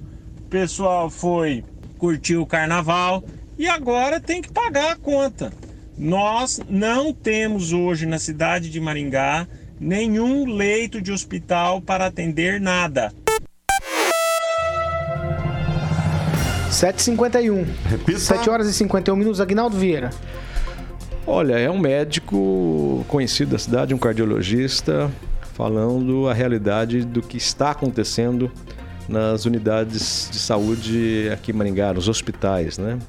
o 0.47 0.49
pessoal 0.49 1.09
foi 1.09 1.61
curtir 1.97 2.37
o 2.37 2.45
carnaval 2.45 3.21
e 3.57 3.67
agora 3.67 4.17
tem 4.17 4.41
que 4.41 4.49
pagar 4.49 4.93
a 4.93 4.95
conta. 4.95 5.51
Nós 5.97 6.61
não 6.69 7.11
temos 7.11 7.73
hoje 7.73 8.05
na 8.05 8.17
cidade 8.17 8.69
de 8.69 8.79
Maringá 8.79 9.45
nenhum 9.77 10.45
leito 10.45 11.01
de 11.01 11.11
hospital 11.11 11.81
para 11.81 12.05
atender 12.05 12.61
nada. 12.61 13.11
7h51. 16.71 17.65
Repita. 17.89 18.19
7 18.19 18.49
horas 18.49 18.67
e 18.69 18.73
51 18.73 19.17
minutos. 19.17 19.41
Agnaldo 19.41 19.77
Vieira. 19.77 20.11
Olha, 21.25 21.59
é 21.59 21.69
um 21.69 21.77
médico 21.77 23.03
conhecido 23.09 23.51
da 23.51 23.59
cidade, 23.59 23.93
um 23.93 23.97
cardiologista, 23.97 25.11
falando 25.55 26.29
a 26.29 26.33
realidade 26.33 27.03
do 27.03 27.21
que 27.21 27.35
está 27.35 27.71
acontecendo 27.71 28.49
nas 29.08 29.45
unidades 29.45 30.30
de 30.32 30.39
saúde 30.39 31.30
aqui 31.32 31.51
em 31.51 31.55
Maringá, 31.55 31.93
nos 31.93 32.08
hospitais, 32.08 32.78
né? 32.78 32.99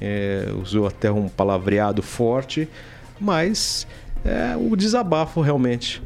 É, 0.00 0.48
usou 0.60 0.86
até 0.86 1.10
um 1.10 1.28
palavreado 1.28 2.02
forte, 2.02 2.68
mas 3.18 3.86
é 4.24 4.56
o 4.56 4.76
desabafo 4.76 5.40
realmente 5.40 6.02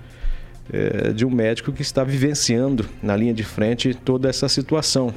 é, 0.72 1.12
de 1.12 1.24
um 1.24 1.30
médico 1.30 1.72
que 1.72 1.82
está 1.82 2.04
vivenciando 2.04 2.88
na 3.02 3.16
linha 3.16 3.34
de 3.34 3.42
frente 3.42 3.92
toda 3.94 4.28
essa 4.28 4.48
situação. 4.48 5.12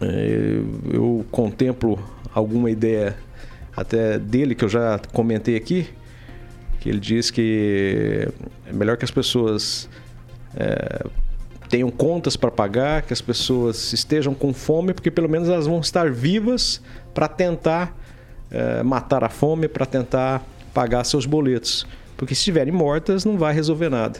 É, 0.00 0.60
eu 0.92 1.24
contemplo 1.30 1.98
alguma 2.34 2.70
ideia 2.70 3.16
até 3.76 4.18
dele 4.18 4.54
que 4.54 4.64
eu 4.64 4.68
já 4.68 4.98
comentei 5.12 5.56
aqui, 5.56 5.88
que 6.80 6.88
ele 6.88 6.98
diz 6.98 7.30
que 7.30 8.28
é 8.66 8.72
melhor 8.72 8.96
que 8.96 9.04
as 9.04 9.10
pessoas 9.10 9.88
é, 10.56 11.06
tenham 11.76 11.90
contas 11.90 12.36
para 12.38 12.50
pagar, 12.50 13.02
que 13.02 13.12
as 13.12 13.20
pessoas 13.20 13.92
estejam 13.92 14.32
com 14.32 14.54
fome, 14.54 14.94
porque 14.94 15.10
pelo 15.10 15.28
menos 15.28 15.46
elas 15.46 15.66
vão 15.66 15.78
estar 15.78 16.10
vivas 16.10 16.80
para 17.12 17.28
tentar 17.28 17.94
é, 18.50 18.82
matar 18.82 19.22
a 19.22 19.28
fome, 19.28 19.68
para 19.68 19.84
tentar 19.84 20.42
pagar 20.72 21.04
seus 21.04 21.26
boletos. 21.26 21.86
Porque 22.16 22.34
se 22.34 22.40
estiverem 22.40 22.72
mortas, 22.72 23.26
não 23.26 23.36
vai 23.36 23.52
resolver 23.52 23.90
nada. 23.90 24.18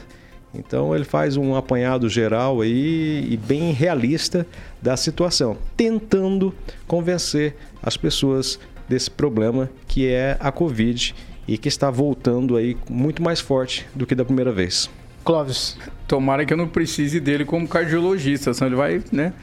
Então 0.53 0.95
ele 0.95 1.03
faz 1.03 1.35
um 1.35 1.55
apanhado 1.55 2.07
geral 2.07 2.61
aí 2.61 3.27
e 3.27 3.35
bem 3.35 3.71
realista 3.71 4.45
da 4.79 4.95
situação, 4.95 5.57
tentando 5.75 6.53
convencer 6.85 7.55
as 7.81 7.97
pessoas 7.97 8.59
desse 8.87 9.09
problema 9.09 9.67
que 9.87 10.07
é 10.07 10.37
a 10.39 10.51
Covid 10.51 11.15
e 11.47 11.57
que 11.57 11.67
está 11.67 11.89
voltando 11.89 12.55
aí 12.55 12.77
muito 12.87 13.23
mais 13.23 13.39
forte 13.39 13.87
do 13.95 14.05
que 14.05 14.13
da 14.13 14.23
primeira 14.23 14.51
vez. 14.51 14.87
Clóvis. 15.27 15.77
Tomara 16.07 16.45
que 16.45 16.53
eu 16.53 16.57
não 16.57 16.69
precise 16.69 17.19
dele 17.19 17.43
como 17.43 17.67
cardiologista, 17.67 18.53
senão 18.53 18.69
ele 18.69 18.77
vai, 18.77 19.03
né? 19.11 19.33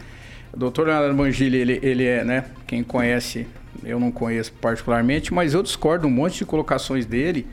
O 0.50 0.56
doutor 0.56 0.86
Leonardo 0.86 1.14
Mangili, 1.14 1.58
ele, 1.58 1.78
ele 1.82 2.06
é, 2.06 2.24
né? 2.24 2.46
Quem 2.66 2.82
conhece, 2.82 3.46
eu 3.84 4.00
não 4.00 4.10
conheço 4.10 4.50
particularmente, 4.62 5.34
mas 5.34 5.52
eu 5.52 5.62
discordo 5.62 6.06
um 6.06 6.10
monte 6.10 6.38
de 6.38 6.46
colocações 6.46 7.04
dele. 7.04 7.46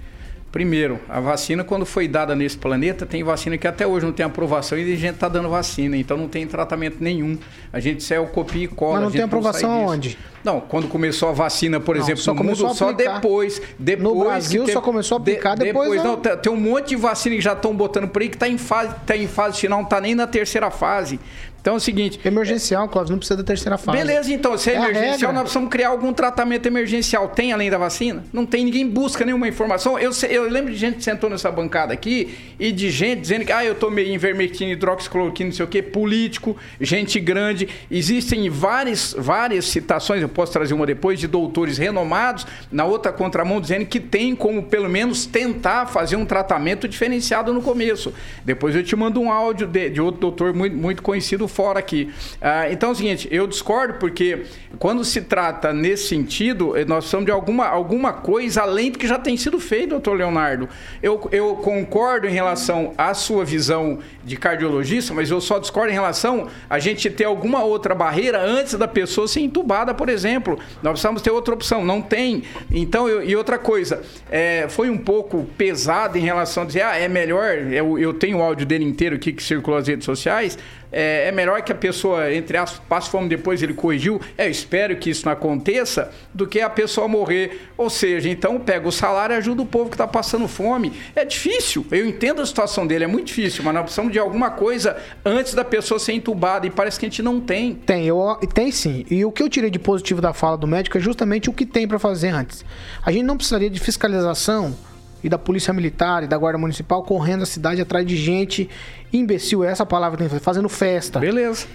Primeiro, 0.51 0.99
a 1.07 1.21
vacina, 1.21 1.63
quando 1.63 1.85
foi 1.85 2.09
dada 2.09 2.35
nesse 2.35 2.57
planeta, 2.57 3.05
tem 3.05 3.23
vacina 3.23 3.57
que 3.57 3.65
até 3.65 3.87
hoje 3.87 4.05
não 4.05 4.11
tem 4.11 4.25
aprovação 4.25 4.77
e 4.77 4.81
a 4.81 4.97
gente 4.97 5.13
está 5.13 5.29
dando 5.29 5.49
vacina, 5.49 5.95
então 5.95 6.17
não 6.17 6.27
tem 6.27 6.45
tratamento 6.45 6.97
nenhum. 6.99 7.37
A 7.71 7.79
gente 7.79 8.03
saiu 8.03 8.27
copia 8.27 8.65
e 8.65 8.67
cola. 8.67 8.95
Mas 8.95 9.03
não 9.03 9.11
tem 9.11 9.21
aprovação 9.21 9.71
aonde? 9.71 10.17
Não, 10.43 10.59
quando 10.59 10.89
começou 10.89 11.29
a 11.29 11.31
vacina, 11.31 11.79
por 11.79 11.95
não, 11.95 12.03
exemplo, 12.03 12.21
só 12.21 12.33
no 12.33 12.43
mundo, 12.43 12.73
só 12.73 12.91
depois, 12.91 13.61
depois. 13.79 14.13
No 14.15 14.23
Brasil 14.23 14.67
só 14.67 14.81
começou 14.81 15.17
a 15.17 15.21
aplicar 15.21 15.55
de, 15.55 15.65
depois. 15.65 15.91
depois 15.91 16.03
não, 16.03 16.37
tem 16.37 16.51
um 16.51 16.57
monte 16.57 16.89
de 16.89 16.95
vacina 16.97 17.35
que 17.35 17.41
já 17.41 17.53
estão 17.53 17.73
botando 17.73 18.09
por 18.09 18.21
aí 18.21 18.27
que 18.27 18.35
está 18.35 18.49
em 18.49 18.57
fase, 18.57 18.93
tá 19.05 19.15
em 19.15 19.27
fase 19.27 19.59
final, 19.59 19.79
não 19.79 19.85
está 19.85 20.01
nem 20.01 20.15
na 20.15 20.27
terceira 20.27 20.69
fase. 20.69 21.17
Então 21.61 21.75
é 21.75 21.77
o 21.77 21.79
seguinte. 21.79 22.19
Emergencial, 22.25 22.89
Cláudio, 22.89 23.11
não 23.11 23.19
precisa 23.19 23.37
da 23.37 23.43
terceira 23.43 23.77
fase. 23.77 23.95
Beleza, 23.95 24.33
então, 24.33 24.57
se 24.57 24.71
é, 24.71 24.73
é 24.73 24.77
emergencial, 24.77 25.31
nós 25.31 25.43
precisamos 25.43 25.69
criar 25.69 25.89
algum 25.89 26.11
tratamento 26.11 26.65
emergencial. 26.65 27.29
Tem 27.29 27.53
além 27.53 27.69
da 27.69 27.77
vacina? 27.77 28.23
Não 28.33 28.47
tem, 28.47 28.65
ninguém 28.65 28.87
busca 28.89 29.23
nenhuma 29.23 29.47
informação. 29.47 29.97
Eu, 29.99 30.11
eu 30.27 30.49
lembro 30.49 30.71
de 30.71 30.77
gente 30.77 30.97
que 30.97 31.03
sentou 31.03 31.29
nessa 31.29 31.51
bancada 31.51 31.93
aqui 31.93 32.35
e 32.59 32.71
de 32.71 32.89
gente 32.89 33.21
dizendo 33.21 33.45
que 33.45 33.51
ah, 33.51 33.63
eu 33.63 33.75
tomei 33.75 34.11
invermectina, 34.11 34.71
hidroxicloroquina, 34.71 35.49
não 35.49 35.55
sei 35.55 35.65
o 35.65 35.67
quê, 35.67 35.83
político, 35.83 36.57
gente 36.79 37.19
grande. 37.19 37.69
Existem 37.91 38.49
várias, 38.49 39.15
várias 39.17 39.65
citações, 39.65 40.23
eu 40.23 40.29
posso 40.29 40.51
trazer 40.51 40.73
uma 40.73 40.87
depois, 40.87 41.19
de 41.19 41.27
doutores 41.27 41.77
renomados, 41.77 42.47
na 42.71 42.85
outra 42.85 43.11
contramão, 43.11 43.61
dizendo 43.61 43.85
que 43.85 43.99
tem 43.99 44.35
como, 44.35 44.63
pelo 44.63 44.89
menos, 44.89 45.27
tentar 45.27 45.85
fazer 45.85 46.15
um 46.15 46.25
tratamento 46.25 46.87
diferenciado 46.87 47.53
no 47.53 47.61
começo. 47.61 48.11
Depois 48.43 48.75
eu 48.75 48.83
te 48.83 48.95
mando 48.95 49.21
um 49.21 49.31
áudio 49.31 49.67
de, 49.67 49.91
de 49.91 50.01
outro 50.01 50.21
doutor 50.21 50.53
muito, 50.55 50.75
muito 50.75 51.03
conhecido 51.03 51.50
fora 51.51 51.79
aqui. 51.79 52.11
Ah, 52.41 52.71
então 52.71 52.89
é 52.89 52.91
o 52.93 52.95
seguinte, 52.95 53.27
eu 53.31 53.45
discordo 53.45 53.95
porque 53.95 54.45
quando 54.79 55.03
se 55.03 55.21
trata 55.21 55.73
nesse 55.73 56.07
sentido, 56.07 56.75
eh, 56.75 56.85
nós 56.85 56.99
precisamos 56.99 57.25
de 57.25 57.31
alguma, 57.31 57.67
alguma 57.67 58.13
coisa 58.13 58.61
além 58.61 58.91
do 58.91 58.97
que 58.97 59.07
já 59.07 59.19
tem 59.19 59.37
sido 59.37 59.59
feito, 59.59 59.89
doutor 59.89 60.17
Leonardo. 60.17 60.67
Eu, 61.03 61.29
eu 61.31 61.55
concordo 61.55 62.27
em 62.27 62.31
relação 62.31 62.93
à 62.97 63.13
sua 63.13 63.45
visão 63.45 63.99
de 64.23 64.35
cardiologista, 64.37 65.13
mas 65.13 65.29
eu 65.29 65.41
só 65.41 65.59
discordo 65.59 65.91
em 65.91 65.93
relação 65.93 66.47
a 66.69 66.79
gente 66.79 67.09
ter 67.09 67.25
alguma 67.25 67.63
outra 67.63 67.93
barreira 67.93 68.41
antes 68.41 68.75
da 68.75 68.87
pessoa 68.87 69.27
ser 69.27 69.41
entubada, 69.41 69.93
por 69.93 70.09
exemplo. 70.09 70.57
Nós 70.81 70.93
precisamos 70.93 71.21
ter 71.21 71.31
outra 71.31 71.53
opção, 71.53 71.83
não 71.83 72.01
tem. 72.01 72.43
Então, 72.71 73.07
eu, 73.07 73.23
e 73.23 73.35
outra 73.35 73.57
coisa, 73.57 74.01
é, 74.29 74.67
foi 74.69 74.89
um 74.89 74.97
pouco 74.97 75.45
pesado 75.57 76.17
em 76.17 76.21
relação 76.21 76.63
a 76.63 76.65
dizer, 76.65 76.83
ah, 76.83 76.97
é 76.97 77.07
melhor, 77.07 77.57
eu, 77.71 77.99
eu 77.99 78.13
tenho 78.13 78.37
o 78.37 78.41
áudio 78.41 78.65
dele 78.65 78.85
inteiro 78.85 79.15
aqui 79.15 79.33
que 79.33 79.43
circulou 79.43 79.79
nas 79.79 79.87
redes 79.87 80.05
sociais, 80.05 80.57
é, 80.91 81.27
é, 81.27 81.31
melhor 81.31 81.61
que 81.61 81.71
a 81.71 81.75
pessoa, 81.75 82.33
entre 82.33 82.57
aspas, 82.57 82.81
passe 82.87 83.09
fome 83.09 83.29
depois 83.29 83.63
ele 83.63 83.73
corrigiu, 83.73 84.19
é, 84.37 84.47
eu 84.47 84.51
espero 84.51 84.95
que 84.97 85.09
isso 85.09 85.25
não 85.25 85.31
aconteça, 85.31 86.11
do 86.33 86.45
que 86.45 86.59
a 86.59 86.69
pessoa 86.69 87.07
morrer. 87.07 87.69
Ou 87.77 87.89
seja, 87.89 88.29
então 88.29 88.59
pega 88.59 88.87
o 88.87 88.91
salário 88.91 89.33
e 89.33 89.37
ajuda 89.37 89.61
o 89.61 89.65
povo 89.65 89.89
que 89.89 89.95
está 89.95 90.07
passando 90.07 90.47
fome. 90.47 90.93
É 91.15 91.23
difícil, 91.23 91.85
eu 91.91 92.05
entendo 92.05 92.41
a 92.41 92.45
situação 92.45 92.85
dele, 92.85 93.05
é 93.05 93.07
muito 93.07 93.27
difícil, 93.27 93.63
mas 93.63 93.73
nós 93.73 93.83
precisamos 93.83 94.11
de 94.11 94.19
alguma 94.19 94.51
coisa 94.51 94.97
antes 95.23 95.53
da 95.53 95.63
pessoa 95.63 95.99
ser 95.99 96.13
entubada, 96.13 96.67
e 96.67 96.69
parece 96.69 96.99
que 96.99 97.05
a 97.05 97.09
gente 97.09 97.21
não 97.21 97.39
tem. 97.39 97.75
Tem, 97.75 98.05
eu, 98.05 98.37
tem 98.53 98.71
sim. 98.71 99.05
E 99.09 99.23
o 99.23 99.31
que 99.31 99.41
eu 99.41 99.49
tirei 99.49 99.69
de 99.69 99.79
positivo 99.79 100.21
da 100.21 100.33
fala 100.33 100.57
do 100.57 100.67
médico 100.67 100.97
é 100.97 101.01
justamente 101.01 101.49
o 101.49 101.53
que 101.53 101.65
tem 101.65 101.87
para 101.87 101.99
fazer 101.99 102.29
antes. 102.29 102.65
A 103.03 103.11
gente 103.11 103.23
não 103.23 103.37
precisaria 103.37 103.69
de 103.69 103.79
fiscalização 103.79 104.75
e 105.23 105.29
da 105.29 105.37
polícia 105.37 105.73
militar 105.73 106.23
e 106.23 106.27
da 106.27 106.37
guarda 106.37 106.57
municipal 106.57 107.03
correndo 107.03 107.43
a 107.43 107.45
cidade 107.45 107.81
atrás 107.81 108.05
de 108.05 108.15
gente 108.15 108.69
imbecil, 109.11 109.63
é 109.63 109.71
essa 109.71 109.85
palavra 109.85 110.17
que 110.17 110.23
tem 110.23 110.27
que 110.27 110.33
fazer, 110.33 110.43
fazendo 110.43 110.69
festa. 110.69 111.19
Beleza. 111.19 111.67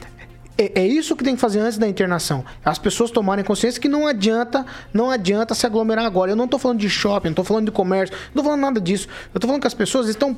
É, 0.58 0.80
é, 0.80 0.86
isso 0.86 1.14
que 1.14 1.22
tem 1.22 1.34
que 1.34 1.40
fazer 1.40 1.60
antes 1.60 1.76
da 1.76 1.86
internação. 1.86 2.42
As 2.64 2.78
pessoas 2.78 3.10
tomarem 3.10 3.44
consciência 3.44 3.80
que 3.80 3.88
não 3.88 4.06
adianta, 4.06 4.64
não 4.92 5.10
adianta 5.10 5.54
se 5.54 5.66
aglomerar 5.66 6.06
agora. 6.06 6.32
Eu 6.32 6.36
não 6.36 6.46
estou 6.46 6.58
falando 6.58 6.78
de 6.78 6.88
shopping, 6.88 7.28
não 7.28 7.32
estou 7.32 7.44
falando 7.44 7.66
de 7.66 7.72
comércio, 7.72 8.14
não 8.16 8.28
estou 8.28 8.44
falando 8.44 8.60
nada 8.60 8.80
disso. 8.80 9.06
Eu 9.34 9.38
estou 9.38 9.48
falando 9.48 9.60
que 9.60 9.66
as 9.66 9.74
pessoas 9.74 10.08
estão 10.08 10.36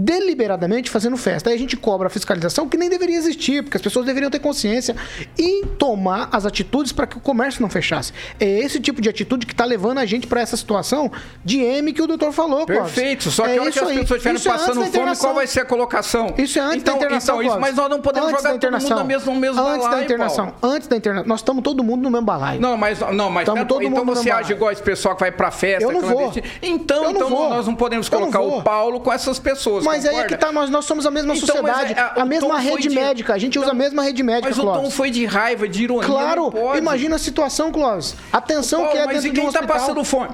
deliberadamente 0.00 0.90
fazendo 0.90 1.16
festa. 1.16 1.50
Aí 1.50 1.56
a 1.56 1.58
gente 1.58 1.76
cobra 1.76 2.06
a 2.06 2.10
fiscalização 2.10 2.68
que 2.68 2.76
nem 2.76 2.88
deveria 2.88 3.16
existir, 3.16 3.62
porque 3.62 3.76
as 3.76 3.82
pessoas 3.82 4.06
deveriam 4.06 4.30
ter 4.30 4.38
consciência 4.38 4.96
e 5.38 5.66
tomar 5.78 6.28
as 6.32 6.46
atitudes 6.46 6.92
para 6.92 7.06
que 7.06 7.16
o 7.16 7.20
comércio 7.20 7.60
não 7.60 7.68
fechasse. 7.68 8.12
É 8.38 8.46
esse 8.60 8.80
tipo 8.80 9.00
de 9.00 9.08
atitude 9.08 9.46
que 9.46 9.52
está 9.52 9.64
levando 9.64 9.98
a 9.98 10.06
gente 10.06 10.26
para 10.26 10.40
essa 10.40 10.56
situação 10.56 11.10
de 11.44 11.60
M 11.60 11.92
que 11.92 12.02
o 12.02 12.06
doutor 12.06 12.32
falou, 12.32 12.66
Perfeito. 12.66 13.24
Clóvis. 13.24 13.34
Só 13.34 13.44
que 13.44 13.50
é 13.50 13.54
que 13.54 13.60
as 13.60 13.74
pessoas 13.74 13.90
estiverem 14.00 14.40
é 14.40 14.44
passando 14.44 14.82
é 14.82 14.86
fome, 14.86 15.16
qual 15.16 15.34
vai 15.34 15.46
ser 15.46 15.60
a 15.60 15.64
colocação? 15.64 16.34
Isso 16.38 16.58
é 16.58 16.62
antes 16.62 16.78
então, 16.78 16.94
da 16.94 17.00
internação. 17.00 17.42
Então, 17.42 17.52
isso, 17.52 17.60
mas 17.60 17.74
nós 17.76 17.90
não 17.90 18.00
podemos 18.00 18.30
antes 18.30 18.42
jogar 18.42 18.58
todo 18.58 18.80
mundo 18.80 18.94
no 18.96 19.04
mesmo, 19.04 19.34
no 19.34 19.40
mesmo 19.40 19.60
antes 19.60 19.82
balaio, 19.84 19.98
da 19.98 20.04
internação. 20.04 20.50
Paulo. 20.50 20.74
Antes 20.74 20.88
da 20.88 20.96
internação. 20.96 21.28
Nós 21.28 21.40
estamos 21.40 21.62
todo 21.62 21.84
mundo 21.84 22.02
no 22.02 22.10
mesmo 22.10 22.26
balaio. 22.26 22.60
Não, 22.60 22.76
mas 22.76 23.00
não, 23.00 23.30
mas 23.30 23.44
Tamo 23.44 23.66
todo 23.66 23.82
então 23.82 24.04
mundo 24.04 24.14
você 24.14 24.30
age 24.30 24.52
igual 24.52 24.70
esse 24.72 24.82
pessoal 24.82 25.14
que 25.14 25.20
vai 25.20 25.32
para 25.32 25.50
festa, 25.50 25.84
Eu 25.84 25.92
não 25.92 26.00
vou. 26.00 26.32
Então, 26.62 26.96
Eu 26.98 27.02
não 27.04 27.10
então 27.10 27.28
vou. 27.28 27.50
nós 27.50 27.66
não 27.66 27.74
podemos 27.74 28.08
colocar 28.08 28.40
o 28.40 28.62
Paulo 28.62 29.00
com 29.00 29.12
essas 29.12 29.38
pessoas. 29.38 29.84
Mas 29.92 30.04
aí 30.04 30.10
é 30.10 30.12
concorda? 30.22 30.36
que 30.36 30.40
tá, 30.40 30.52
nós, 30.52 30.70
nós 30.70 30.84
somos 30.84 31.06
a 31.06 31.10
mesma 31.10 31.34
Então, 31.34 31.46
sociedade, 31.46 31.94
mas 31.94 32.16
é, 32.16 32.20
a 32.20 32.24
o 32.24 32.26
mesma 32.26 32.48
tom 32.48 32.54
foi 32.54 32.62
rede 32.70 32.88
de- 32.88 32.94
médica. 32.94 33.34
A 33.34 33.38
gente 33.38 33.58
usa 33.58 33.70
a 33.70 33.74
mesma 33.74 34.02
rede 34.02 34.22
médica, 34.22 34.48
Mas 34.48 34.58
o 34.58 34.62
Clóvis. 34.62 34.82
tom 34.82 34.90
foi 34.90 35.10
de 35.10 35.24
raiva, 35.26 35.68
de 35.68 35.84
ironia. 35.84 36.06
Claro, 36.06 36.52
imagina 36.76 37.16
a 37.16 37.18
situação, 37.18 37.70
Clóvis. 37.72 38.14
A 38.32 38.40
tensão 38.40 38.80
Paulo, 38.80 38.92
que 38.92 38.98
é 38.98 39.06
mas 39.06 39.14
dentro 39.16 39.28
e 39.28 39.32
de 39.32 39.40
um 39.40 39.42
quem 39.44 39.52
tá 39.52 39.60
hospital. 39.60 39.78
passando 39.80 40.04
fome? 40.04 40.30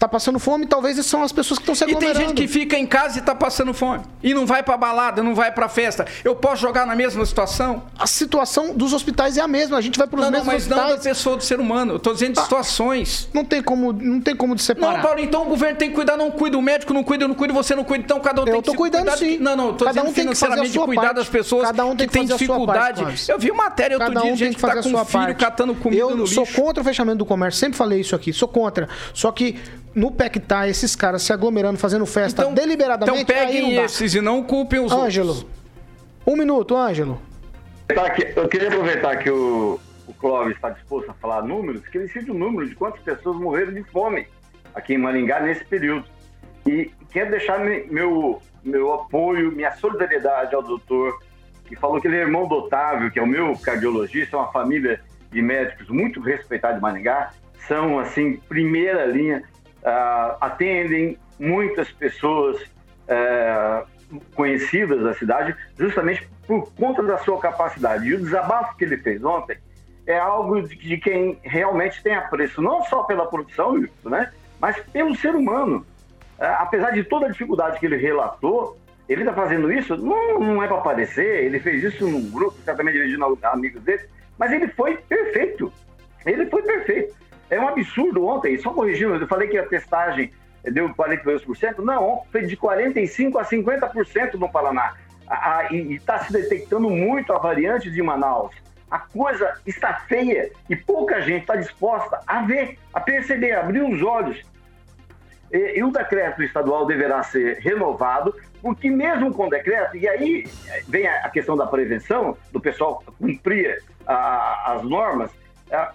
Tá 0.00 0.08
passando 0.08 0.38
fome, 0.38 0.64
talvez 0.66 0.96
são 1.04 1.22
as 1.22 1.30
pessoas 1.30 1.58
que 1.58 1.62
estão 1.62 1.74
se 1.74 1.84
E 1.84 1.86
tem 1.88 1.96
aglomerando. 2.08 2.28
gente 2.30 2.34
que 2.34 2.48
fica 2.48 2.74
em 2.78 2.86
casa 2.86 3.18
e 3.18 3.20
tá 3.20 3.34
passando 3.34 3.74
fome. 3.74 4.00
E 4.22 4.32
não 4.32 4.46
vai 4.46 4.62
pra 4.62 4.74
balada, 4.78 5.22
não 5.22 5.34
vai 5.34 5.52
pra 5.52 5.68
festa. 5.68 6.06
Eu 6.24 6.34
posso 6.34 6.62
jogar 6.62 6.86
na 6.86 6.96
mesma 6.96 7.22
situação? 7.26 7.82
A 7.98 8.06
situação 8.06 8.72
dos 8.74 8.94
hospitais 8.94 9.36
é 9.36 9.42
a 9.42 9.46
mesma. 9.46 9.76
A 9.76 9.80
gente 9.82 9.98
vai 9.98 10.08
para 10.08 10.16
os 10.20 10.24
Não, 10.24 10.30
não, 10.30 10.38
mesmos 10.38 10.54
mas 10.54 10.66
não 10.68 10.76
da 10.78 10.82
hospitais. 10.84 11.04
pessoa, 11.04 11.36
do 11.36 11.44
ser 11.44 11.60
humano. 11.60 11.92
Eu 11.92 11.98
tô 11.98 12.14
dizendo 12.14 12.32
de 12.32 12.40
situações. 12.40 13.28
Não 13.34 13.44
tem 13.44 13.62
como, 13.62 13.92
não 13.92 14.22
tem 14.22 14.34
como 14.34 14.54
de 14.54 14.62
separar. 14.62 14.94
Não, 14.94 15.02
Paulo, 15.02 15.20
então 15.20 15.42
o 15.42 15.44
governo 15.50 15.76
tem 15.76 15.90
que 15.90 15.94
cuidar, 15.94 16.16
não 16.16 16.30
cuida. 16.30 16.56
O 16.56 16.62
médico 16.62 16.94
não 16.94 17.04
cuida, 17.04 17.24
eu 17.24 17.28
não 17.28 17.34
cuido, 17.34 17.52
você 17.52 17.74
não 17.74 17.84
cuida. 17.84 18.02
Então 18.02 18.18
cada 18.20 18.40
um 18.40 18.44
tem 18.46 18.54
Eu 18.54 18.60
que 18.62 18.64
tô 18.66 18.70
se 18.72 18.76
cuidando 18.78 19.02
cuidar. 19.02 19.18
sim. 19.18 19.36
Não, 19.38 19.54
não, 19.54 19.66
eu 19.66 19.72
tô 19.74 19.84
Cada 19.84 19.92
dizendo 20.00 20.10
um 20.10 20.14
tem 20.14 20.22
financeiramente 20.24 20.72
de 20.72 20.78
cuidar 20.78 21.02
parte. 21.02 21.14
das 21.16 21.28
pessoas 21.28 21.66
Cada 21.66 21.84
um 21.84 21.94
tem 21.94 22.08
que 22.08 22.12
que 22.18 22.26
parte, 22.26 22.32
dificuldade. 22.38 23.00
Clóvis. 23.02 23.28
eu 23.28 23.38
vi 23.38 23.52
matéria 23.52 23.98
outro 23.98 24.08
Cada 24.14 24.20
dia 24.22 24.32
um 24.32 24.34
de 24.34 24.38
tem 24.38 24.46
gente 24.52 24.56
que 24.56 24.62
que 24.66 24.66
tá 24.66 24.82
com 24.82 24.88
sua 24.88 25.04
filho 25.04 25.24
parte. 25.26 25.36
catando 25.36 25.74
comida 25.74 26.00
eu 26.00 26.16
no 26.16 26.26
sou 26.26 26.44
lixo. 26.44 26.58
contra 26.58 26.80
o 26.80 26.84
fechamento 26.84 27.18
do 27.18 27.26
comércio, 27.26 27.60
sempre 27.60 27.76
falei 27.76 28.00
isso 28.00 28.16
aqui, 28.16 28.32
sou 28.32 28.48
contra. 28.48 28.88
Só 29.12 29.30
que 29.30 29.58
no 29.94 30.10
PECTA, 30.10 30.68
esses 30.68 30.94
caras 30.94 31.22
se 31.22 31.32
aglomerando, 31.32 31.78
fazendo 31.78 32.06
festa 32.06 32.42
Então- 32.42 32.54
deliberadamente, 32.54 33.22
Então 33.22 33.34
peguem 33.34 33.76
esses 33.76 34.14
e 34.14 34.20
não 34.20 34.42
culpem 34.42 34.78
os 34.80 34.92
Ângelo, 34.92 35.30
outros. 35.30 35.46
um 36.26 36.36
minuto, 36.36 36.76
Ângelo. 36.76 37.20
Tá 37.88 38.14
Eu 38.36 38.48
queria 38.48 38.68
aproveitar 38.68 39.16
que 39.16 39.28
o, 39.30 39.80
o 40.06 40.14
Clóvis 40.14 40.54
está 40.54 40.70
disposto 40.70 41.10
a 41.10 41.14
falar 41.14 41.42
números, 41.42 41.86
que 41.88 41.98
ele 41.98 42.08
cite 42.08 42.30
o 42.30 42.34
número 42.34 42.68
de 42.68 42.74
quantas 42.76 43.00
pessoas 43.00 43.36
morreram 43.36 43.72
de 43.72 43.82
fome 43.84 44.28
aqui 44.74 44.94
em 44.94 44.98
Maringá 44.98 45.40
nesse 45.40 45.64
período. 45.64 46.04
E 46.64 46.90
quero 47.10 47.30
deixar 47.30 47.58
me- 47.58 47.84
meu, 47.90 48.40
meu 48.62 48.92
apoio, 48.92 49.50
minha 49.50 49.72
solidariedade 49.72 50.54
ao 50.54 50.62
doutor, 50.62 51.20
que 51.66 51.74
falou 51.74 52.00
que 52.00 52.06
ele 52.06 52.16
é 52.16 52.20
irmão 52.20 52.46
do 52.46 52.54
Otávio, 52.56 53.10
que 53.10 53.18
é 53.18 53.22
o 53.22 53.26
meu 53.26 53.56
cardiologista, 53.58 54.36
é 54.36 54.38
uma 54.38 54.52
família 54.52 55.00
de 55.32 55.42
médicos 55.42 55.88
muito 55.88 56.20
respeitada 56.20 56.74
de 56.74 56.80
Maringá, 56.80 57.30
são, 57.66 57.98
assim, 57.98 58.36
primeira 58.48 59.04
linha, 59.06 59.42
ah, 59.84 60.36
atendem 60.40 61.18
muitas 61.38 61.90
pessoas 61.90 62.60
eh, 63.08 63.84
conhecidas 64.34 65.02
da 65.02 65.14
cidade, 65.14 65.56
justamente 65.78 66.28
por 66.46 66.72
conta 66.74 67.02
da 67.02 67.18
sua 67.18 67.38
capacidade. 67.38 68.06
E 68.06 68.14
o 68.14 68.18
desabafo 68.18 68.76
que 68.76 68.84
ele 68.84 68.98
fez 68.98 69.22
ontem 69.24 69.56
é 70.06 70.18
algo 70.18 70.62
de, 70.62 70.76
de 70.76 70.98
quem 70.98 71.38
realmente 71.42 72.02
tem 72.02 72.14
apreço, 72.14 72.60
não 72.60 72.84
só 72.84 73.04
pela 73.04 73.26
profissão, 73.26 73.84
né, 74.04 74.32
mas 74.60 74.78
pelo 74.92 75.14
ser 75.16 75.34
humano. 75.34 75.86
É, 76.38 76.46
apesar 76.46 76.90
de 76.90 77.04
toda 77.04 77.26
a 77.26 77.30
dificuldade 77.30 77.78
que 77.78 77.86
ele 77.86 77.96
relatou, 77.96 78.78
ele 79.08 79.22
está 79.22 79.32
fazendo 79.32 79.72
isso, 79.72 79.96
não, 79.96 80.38
não 80.38 80.62
é 80.62 80.66
para 80.66 80.78
aparecer, 80.78 81.44
ele 81.44 81.58
fez 81.60 81.82
isso 81.82 82.08
num 82.08 82.30
grupo, 82.30 82.56
certamente 82.64 82.94
dirigindo 82.94 83.38
amigos 83.42 83.82
dele, 83.82 84.04
mas 84.38 84.52
ele 84.52 84.68
foi 84.68 84.96
perfeito. 84.96 85.72
Ele 86.24 86.46
foi 86.46 86.62
perfeito. 86.62 87.14
É 87.50 87.58
um 87.60 87.68
absurdo 87.68 88.24
ontem, 88.26 88.56
só 88.58 88.72
corrigindo, 88.72 89.14
eu 89.16 89.26
falei 89.26 89.48
que 89.48 89.58
a 89.58 89.66
testagem 89.66 90.32
deu 90.64 90.88
42%, 90.90 91.78
não, 91.78 92.22
foi 92.30 92.42
de 92.42 92.56
45% 92.56 93.36
a 93.38 93.44
50% 93.44 94.34
no 94.34 94.48
Paraná. 94.48 94.94
A- 95.26 95.58
a- 95.58 95.72
e 95.72 95.94
está 95.94 96.18
se 96.20 96.32
detectando 96.32 96.88
muito 96.90 97.32
a 97.32 97.38
variante 97.38 97.90
de 97.90 98.02
Manaus. 98.02 98.54
A 98.90 98.98
coisa 98.98 99.54
está 99.66 99.94
feia 100.08 100.50
e 100.68 100.74
pouca 100.76 101.20
gente 101.20 101.42
está 101.42 101.54
disposta 101.56 102.20
a 102.26 102.42
ver, 102.42 102.76
a 102.92 103.00
perceber, 103.00 103.52
a 103.52 103.60
abrir 103.60 103.82
os 103.82 104.02
olhos. 104.02 104.42
E, 105.52 105.78
e 105.78 105.84
o 105.84 105.90
decreto 105.90 106.42
estadual 106.42 106.86
deverá 106.86 107.22
ser 107.22 107.58
renovado, 107.58 108.34
porque 108.60 108.90
mesmo 108.90 109.32
com 109.32 109.48
decreto, 109.48 109.96
e 109.96 110.08
aí 110.08 110.44
vem 110.88 111.06
a, 111.06 111.28
questão 111.30 111.56
da 111.56 111.66
prevenção, 111.66 112.36
do 112.52 112.60
pessoal 112.60 113.02
cumprir 113.18 113.82
a- 114.06 114.74
as 114.74 114.82
normas, 114.82 115.30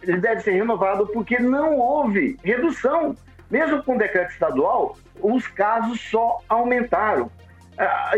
ele 0.01 0.17
deve 0.17 0.41
ser 0.41 0.51
renovado 0.51 1.07
porque 1.07 1.39
não 1.39 1.77
houve 1.77 2.37
redução. 2.43 3.15
Mesmo 3.49 3.83
com 3.83 3.95
o 3.95 3.97
decreto 3.97 4.31
estadual, 4.31 4.97
os 5.21 5.45
casos 5.47 6.01
só 6.01 6.39
aumentaram. 6.49 7.29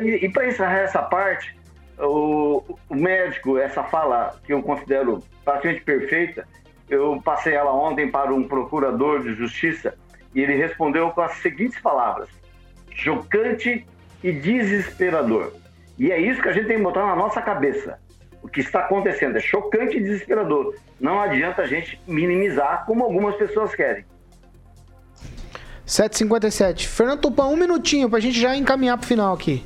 E 0.01 0.25
e 0.25 0.29
para 0.29 0.47
encerrar 0.47 0.79
essa 0.79 1.01
parte, 1.01 1.57
o, 1.99 2.63
o 2.89 2.95
médico, 2.95 3.57
essa 3.57 3.83
fala 3.83 4.39
que 4.45 4.53
eu 4.53 4.61
considero 4.61 5.23
praticamente 5.43 5.81
perfeita, 5.81 6.47
eu 6.89 7.21
passei 7.23 7.53
ela 7.53 7.73
ontem 7.73 8.09
para 8.09 8.33
um 8.33 8.47
procurador 8.47 9.21
de 9.21 9.33
justiça 9.33 9.95
e 10.33 10.41
ele 10.41 10.55
respondeu 10.55 11.09
com 11.11 11.21
as 11.21 11.33
seguintes 11.37 11.79
palavras: 11.79 12.29
chocante 12.91 13.85
e 14.23 14.31
desesperador. 14.31 15.53
E 15.97 16.11
é 16.11 16.19
isso 16.19 16.41
que 16.41 16.49
a 16.49 16.51
gente 16.51 16.67
tem 16.67 16.77
que 16.77 16.83
botar 16.83 17.05
na 17.05 17.15
nossa 17.15 17.41
cabeça. 17.41 17.99
O 18.47 18.49
que 18.49 18.61
está 18.61 18.79
acontecendo 18.79 19.35
é 19.37 19.41
chocante 19.41 19.97
e 19.97 20.01
desesperador. 20.01 20.73
Não 21.01 21.19
adianta 21.19 21.63
a 21.63 21.67
gente 21.67 21.99
minimizar 22.07 22.85
como 22.85 23.03
algumas 23.03 23.35
pessoas 23.35 23.75
querem. 23.75 24.05
7h57. 25.85 26.85
Fernando 26.87 27.19
Tupan, 27.21 27.47
um 27.47 27.57
minutinho 27.57 28.09
pra 28.09 28.21
gente 28.21 28.39
já 28.39 28.55
encaminhar 28.55 28.97
pro 28.97 29.05
final 29.05 29.33
aqui. 29.33 29.65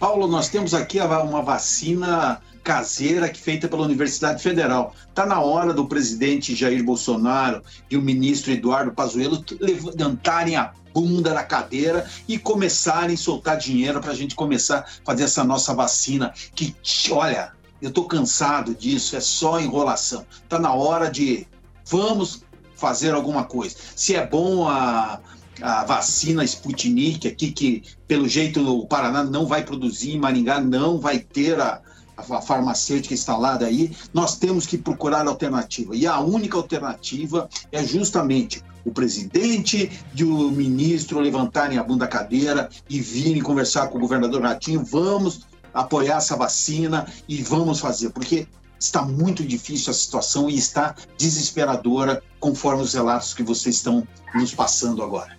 Paulo, 0.00 0.26
nós 0.26 0.48
temos 0.48 0.72
aqui 0.72 0.98
a- 0.98 1.22
uma 1.22 1.42
vacina 1.42 2.40
caseira 2.62 3.28
que 3.28 3.40
feita 3.40 3.68
pela 3.68 3.84
Universidade 3.84 4.42
Federal. 4.42 4.94
Está 5.08 5.26
na 5.26 5.40
hora 5.40 5.72
do 5.74 5.86
presidente 5.86 6.54
Jair 6.54 6.82
Bolsonaro 6.84 7.62
e 7.90 7.96
o 7.96 8.02
ministro 8.02 8.52
Eduardo 8.52 8.92
Pazuello 8.92 9.44
levantarem 9.60 10.56
a 10.56 10.72
bunda 10.92 11.32
da 11.32 11.42
cadeira 11.42 12.08
e 12.28 12.38
começarem 12.38 13.14
a 13.14 13.18
soltar 13.18 13.56
dinheiro 13.56 14.00
para 14.00 14.12
a 14.12 14.14
gente 14.14 14.34
começar 14.34 14.80
a 14.80 14.86
fazer 15.04 15.24
essa 15.24 15.42
nossa 15.42 15.74
vacina. 15.74 16.32
Que, 16.54 16.74
olha, 17.10 17.52
eu 17.80 17.88
estou 17.88 18.04
cansado 18.04 18.74
disso, 18.74 19.16
é 19.16 19.20
só 19.20 19.60
enrolação. 19.60 20.24
Está 20.44 20.58
na 20.58 20.72
hora 20.72 21.10
de 21.10 21.46
vamos 21.84 22.44
fazer 22.76 23.14
alguma 23.14 23.44
coisa. 23.44 23.76
Se 23.96 24.14
é 24.14 24.26
bom 24.26 24.68
a, 24.68 25.20
a 25.60 25.84
vacina 25.84 26.44
Sputnik 26.44 27.26
aqui, 27.26 27.50
que 27.50 27.82
pelo 28.06 28.28
jeito 28.28 28.60
o 28.60 28.86
Paraná 28.86 29.24
não 29.24 29.46
vai 29.46 29.64
produzir, 29.64 30.18
Maringá 30.18 30.60
não 30.60 30.98
vai 30.98 31.18
ter 31.18 31.60
a, 31.60 31.80
a 32.16 32.40
farmacêutica 32.40 33.14
instalada 33.14 33.66
aí, 33.66 33.96
nós 34.12 34.36
temos 34.36 34.66
que 34.66 34.76
procurar 34.76 35.26
alternativa. 35.26 35.96
E 35.96 36.06
a 36.06 36.20
única 36.20 36.56
alternativa 36.56 37.48
é 37.70 37.82
justamente 37.82 38.62
o 38.84 38.90
presidente 38.90 39.90
e 40.14 40.24
o 40.24 40.50
ministro 40.50 41.20
levantarem 41.20 41.78
a 41.78 41.82
bunda 41.82 42.04
da 42.04 42.10
cadeira 42.10 42.68
e 42.88 43.00
virem 43.00 43.42
conversar 43.42 43.88
com 43.88 43.98
o 43.98 44.00
governador 44.00 44.42
Ratinho, 44.42 44.84
vamos 44.84 45.46
apoiar 45.72 46.16
essa 46.16 46.36
vacina 46.36 47.06
e 47.28 47.42
vamos 47.42 47.80
fazer, 47.80 48.10
porque 48.10 48.46
está 48.78 49.02
muito 49.02 49.44
difícil 49.44 49.90
a 49.90 49.94
situação 49.94 50.50
e 50.50 50.56
está 50.56 50.94
desesperadora, 51.16 52.22
conforme 52.40 52.82
os 52.82 52.92
relatos 52.92 53.32
que 53.32 53.42
vocês 53.42 53.76
estão 53.76 54.06
nos 54.34 54.52
passando 54.52 55.02
agora. 55.02 55.38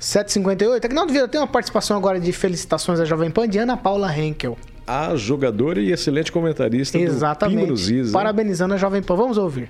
758. 0.00 0.84
Agnaldo 0.84 1.12
Vieira 1.12 1.28
tem 1.28 1.40
uma 1.40 1.46
participação 1.46 1.96
agora 1.96 2.20
de 2.20 2.32
felicitações 2.32 3.00
à 3.00 3.04
Jovem 3.04 3.30
Pan 3.30 3.48
de 3.48 3.58
Ana 3.58 3.76
Paula 3.76 4.14
Henkel. 4.16 4.58
A 4.86 5.16
jogadora 5.16 5.80
e 5.80 5.90
excelente 5.90 6.30
comentarista 6.30 6.96
Exatamente. 6.96 7.72
do 7.72 7.74
Pingo 7.74 8.12
Parabenizando 8.12 8.74
a 8.74 8.76
Jovem 8.76 9.02
Pan. 9.02 9.16
Vamos 9.16 9.36
ouvir. 9.36 9.68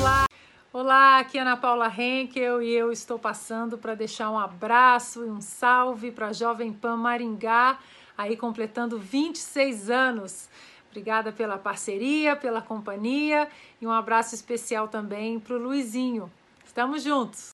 Olá, 0.00 0.24
Olá, 0.72 1.18
aqui 1.18 1.36
é 1.36 1.42
Ana 1.42 1.58
Paula 1.58 1.92
Henkel 1.94 2.62
e 2.62 2.72
eu 2.72 2.90
estou 2.90 3.18
passando 3.18 3.76
para 3.76 3.94
deixar 3.94 4.30
um 4.30 4.38
abraço 4.38 5.26
e 5.26 5.28
um 5.28 5.42
salve 5.42 6.10
para 6.10 6.28
a 6.28 6.32
Jovem 6.32 6.72
Pan 6.72 6.96
Maringá, 6.96 7.78
aí 8.16 8.38
completando 8.38 8.98
26 8.98 9.90
anos. 9.90 10.48
Obrigada 10.90 11.30
pela 11.30 11.58
parceria, 11.58 12.34
pela 12.36 12.62
companhia 12.62 13.46
e 13.82 13.86
um 13.86 13.92
abraço 13.92 14.34
especial 14.34 14.88
também 14.88 15.38
para 15.38 15.56
o 15.56 15.58
Luizinho. 15.58 16.30
Estamos 16.64 17.02
juntos! 17.02 17.50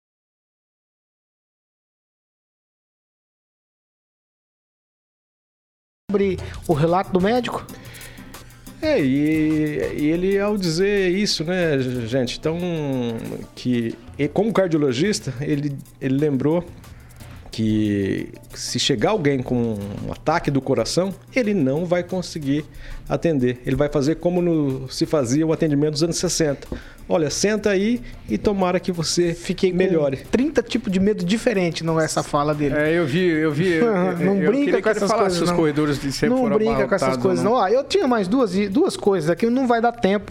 Sobre 6.17 6.39
o 6.67 6.73
relato 6.73 7.13
do 7.13 7.21
médico? 7.21 7.67
É, 8.81 8.99
e, 8.99 9.99
e, 9.99 10.07
ele 10.07 10.39
ao 10.39 10.57
dizer 10.57 11.11
isso, 11.11 11.45
né, 11.45 11.79
gente, 12.07 12.39
então 12.39 12.57
que 13.55 13.95
como 14.33 14.51
cardiologista, 14.51 15.35
ele, 15.43 15.77
ele 16.01 16.17
lembrou 16.17 16.65
que 17.57 18.29
se 18.53 18.79
chegar 18.79 19.13
alguém 19.13 19.39
com 19.39 19.79
um 20.07 20.13
ataque 20.13 20.51
do 20.51 20.61
coração, 20.61 21.15
ele 21.35 21.55
não 21.55 21.87
vai 21.87 22.03
conseguir 22.03 22.67
atender. 23.09 23.63
Ele 23.65 23.75
vai 23.75 23.89
fazer 23.89 24.17
como 24.17 24.43
no, 24.43 24.87
se 24.91 25.07
fazia 25.07 25.47
o 25.47 25.55
atendimento 25.55 25.93
dos 25.93 26.03
anos 26.03 26.19
60. 26.19 26.69
Olha, 27.09 27.31
senta 27.31 27.71
aí 27.71 28.03
e 28.29 28.37
tomara 28.37 28.79
que 28.79 28.93
você 28.93 29.33
Fiquei 29.33 29.73
melhore. 29.73 30.19
30 30.31 30.63
tipos 30.65 30.93
de 30.93 31.01
medo 31.01 31.25
diferente, 31.25 31.83
não 31.83 31.99
é 31.99 32.05
essa 32.05 32.23
fala 32.23 32.55
dele. 32.55 32.75
É, 32.77 32.93
eu 32.93 33.07
vi, 33.07 33.25
eu 33.27 33.51
vi. 33.51 33.73
Eu, 33.73 33.87
não 34.21 34.37
eu 34.37 34.51
brinca 34.51 34.83
com 34.83 34.91
essas 34.91 35.11
coisas. 35.11 35.49
Não. 35.49 36.51
brinca 36.51 36.87
com 36.87 36.95
essas 36.95 37.17
coisas, 37.17 37.43
não. 37.43 37.53
não. 37.53 37.59
Ah, 37.59 37.73
eu 37.73 37.85
tinha 37.85 38.07
mais 38.07 38.29
duas, 38.29 38.53
duas 38.69 38.99
coisas 38.99 39.31
aqui, 39.31 39.49
não 39.49 39.67
vai 39.67 39.81
dar 39.81 39.93
tempo. 39.93 40.31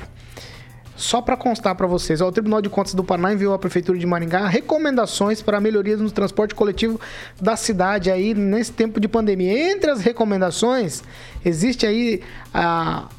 Só 0.96 1.22
para 1.22 1.36
constar 1.36 1.76
para 1.76 1.86
vocês, 1.86 2.22
ó, 2.22 2.28
o 2.28 2.32
Tribunal 2.32 2.62
de 2.62 2.70
Contas 2.70 2.94
do 2.94 3.04
Paraná 3.04 3.34
enviou 3.34 3.54
à 3.54 3.60
Prefeitura 3.60 4.00
de 4.00 4.06
Maringá 4.06 4.48
recomendações 4.48 5.42
para 5.42 5.60
melhorias 5.60 6.00
no 6.00 6.10
transporte 6.10 6.56
coletivo 6.56 7.00
da 7.42 7.58
cidade 7.58 8.10
aí 8.10 8.34
nesse 8.34 8.72
tempo 8.72 9.00
de 9.00 9.08
pandemia. 9.08 9.72
Entre 9.72 9.92
as 9.92 10.00
recomendações, 10.00 11.04
existe 11.44 11.86
aí 11.86 12.22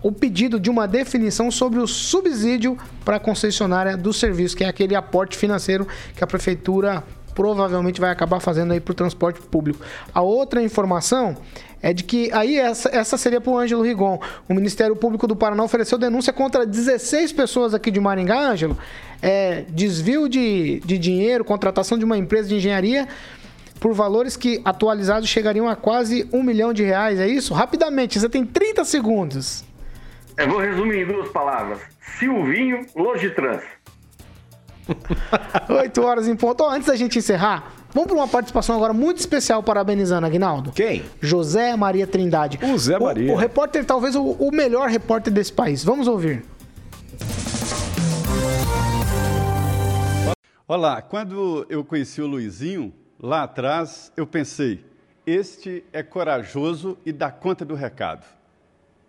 o 0.03 0.11
pedido 0.11 0.59
de 0.59 0.71
uma 0.71 0.89
definição 0.89 1.51
sobre 1.51 1.79
o 1.79 1.87
subsídio 1.87 2.79
para 3.05 3.17
a 3.17 3.21
concessionária 3.21 3.95
do 3.95 4.13
serviço, 4.13 4.57
que 4.57 4.65
é 4.65 4.69
aquele 4.69 4.95
aporte 4.95 5.37
financeiro 5.37 5.87
que 6.17 6.25
a 6.25 6.27
Prefeitura 6.27 7.05
provavelmente 7.37 8.01
vai 8.01 8.11
acabar 8.11 8.41
fazendo 8.41 8.73
aí 8.73 8.81
para 8.81 8.93
o 8.93 8.95
transporte 8.95 9.41
público. 9.43 9.79
A 10.13 10.23
outra 10.23 10.63
informação 10.63 11.37
é 11.83 11.93
de 11.93 12.03
que 12.03 12.33
aí 12.33 12.59
essa, 12.59 12.89
essa 12.89 13.19
seria 13.19 13.41
para 13.41 13.53
o 13.53 13.59
Ângelo 13.59 13.83
Rigon. 13.83 14.19
O 14.49 14.55
Ministério 14.55 14.97
Público 14.97 15.27
do 15.27 15.37
Paraná 15.37 15.63
ofereceu 15.63 15.99
denúncia 15.99 16.33
contra 16.33 16.65
16 16.65 17.33
pessoas 17.33 17.75
aqui 17.75 17.91
de 17.91 18.01
Maringá, 18.01 18.41
Ângelo. 18.41 18.77
É, 19.21 19.65
desvio 19.69 20.29
de, 20.29 20.81
de 20.81 20.97
dinheiro, 20.97 21.45
contratação 21.45 21.99
de 21.99 22.05
uma 22.05 22.17
empresa 22.17 22.49
de 22.49 22.57
engenharia 22.57 23.07
por 23.79 23.93
valores 23.93 24.35
que 24.37 24.63
atualizados 24.65 25.29
chegariam 25.29 25.69
a 25.69 25.77
quase 25.77 26.27
um 26.33 26.43
milhão 26.43 26.73
de 26.73 26.83
reais, 26.83 27.21
é 27.21 27.29
isso? 27.29 27.53
Rapidamente, 27.53 28.19
você 28.19 28.29
tem 28.29 28.45
30 28.47 28.83
segundos. 28.85 29.63
Eu 30.39 30.49
vou 30.49 30.59
resumir 30.59 31.03
em 31.03 31.07
duas 31.07 31.29
palavras. 31.29 31.81
Silvinho 32.19 32.87
Logitrans. 32.97 33.76
8 35.69 36.03
horas 36.03 36.29
em 36.29 36.37
ponto. 36.37 36.63
Oh, 36.63 36.71
antes 36.71 36.89
da 36.89 36.97
gente 36.97 37.19
encerrar, 37.19 37.73
vamos 37.93 38.09
para 38.09 38.17
uma 38.17 38.29
participação 38.29 38.77
agora 38.77 38.93
muito 38.93 39.19
especial 39.19 39.63
parabenizando, 39.63 40.27
Aguinaldo. 40.27 40.73
Quem? 40.73 41.05
José 41.21 41.77
Maria 41.77 42.07
Trindade. 42.07 42.59
O 42.63 42.79
Zé 42.79 42.99
Maria. 42.99 43.33
O, 43.33 43.35
o 43.35 43.39
repórter, 43.39 43.85
talvez 43.85 44.15
o, 44.15 44.23
o 44.23 44.51
melhor 44.53 44.89
repórter 44.89 45.33
desse 45.33 45.53
país. 45.53 45.85
Vamos 45.85 46.09
ouvir. 46.09 46.45
Olá, 50.69 51.01
quando 51.01 51.65
eu 51.69 51.85
conheci 51.85 52.21
o 52.21 52.27
Luizinho, 52.27 52.93
lá 53.21 53.45
atrás, 53.45 54.13
eu 54.17 54.27
pensei, 54.27 54.85
este 55.25 55.85
é 55.93 56.03
corajoso 56.03 56.99
e 57.07 57.13
dá 57.13 57.31
conta 57.31 57.65
do 57.65 57.75
recado. 57.75 58.25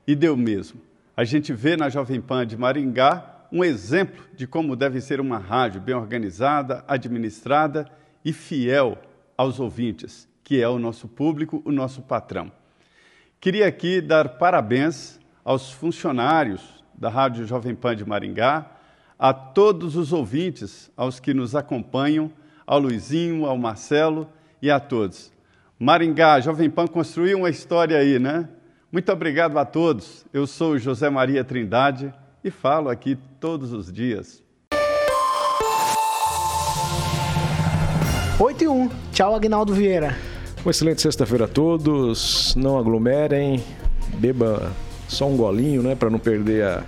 E 0.05 0.15
deu 0.15 0.37
mesmo. 0.37 0.79
A 1.15 1.23
gente 1.23 1.51
vê 1.53 1.75
na 1.75 1.89
Jovem 1.89 2.21
Pan 2.21 2.45
de 2.45 2.55
Maringá 2.55 3.36
um 3.51 3.63
exemplo 3.63 4.23
de 4.35 4.45
como 4.45 4.75
deve 4.75 4.99
ser 5.01 5.19
uma 5.19 5.37
rádio 5.37 5.81
bem 5.81 5.95
organizada, 5.95 6.83
administrada 6.87 7.89
e 8.23 8.33
fiel 8.33 8.97
aos 9.37 9.59
ouvintes, 9.59 10.27
que 10.43 10.61
é 10.61 10.67
o 10.67 10.79
nosso 10.79 11.07
público, 11.07 11.61
o 11.65 11.71
nosso 11.71 12.01
patrão. 12.01 12.51
Queria 13.39 13.67
aqui 13.67 14.01
dar 14.01 14.37
parabéns 14.37 15.19
aos 15.43 15.71
funcionários 15.71 16.83
da 16.93 17.09
Rádio 17.09 17.45
Jovem 17.45 17.75
Pan 17.75 17.95
de 17.95 18.05
Maringá, 18.05 18.71
a 19.19 19.33
todos 19.33 19.95
os 19.95 20.11
ouvintes, 20.11 20.91
aos 20.97 21.19
que 21.19 21.33
nos 21.33 21.55
acompanham, 21.55 22.31
ao 22.65 22.79
Luizinho, 22.79 23.45
ao 23.45 23.57
Marcelo 23.57 24.29
e 24.61 24.69
a 24.69 24.79
todos. 24.79 25.31
Maringá, 25.79 26.39
Jovem 26.39 26.69
Pan 26.69 26.87
construiu 26.87 27.39
uma 27.39 27.49
história 27.49 27.97
aí, 27.97 28.19
né? 28.19 28.49
Muito 28.91 29.11
obrigado 29.11 29.57
a 29.57 29.65
todos. 29.65 30.25
Eu 30.33 30.47
sou 30.47 30.77
José 30.77 31.09
Maria 31.09 31.43
Trindade 31.43 32.13
e 32.47 32.51
falo 32.51 32.89
aqui 32.89 33.17
todos 33.39 33.73
os 33.73 33.91
dias. 33.91 34.41
8 38.39 38.63
e 38.63 38.67
1. 38.67 38.89
Tchau, 39.11 39.35
Agnaldo 39.35 39.73
Vieira. 39.73 40.15
Uma 40.63 40.71
excelente 40.71 41.01
sexta-feira 41.01 41.45
a 41.45 41.47
todos. 41.47 42.55
Não 42.55 42.77
aglomerem. 42.77 43.63
Beba 44.19 44.71
só 45.07 45.27
um 45.27 45.35
golinho, 45.35 45.83
né? 45.83 45.95
Para 45.95 46.09
não 46.09 46.19
perder 46.19 46.63
a, 46.63 46.83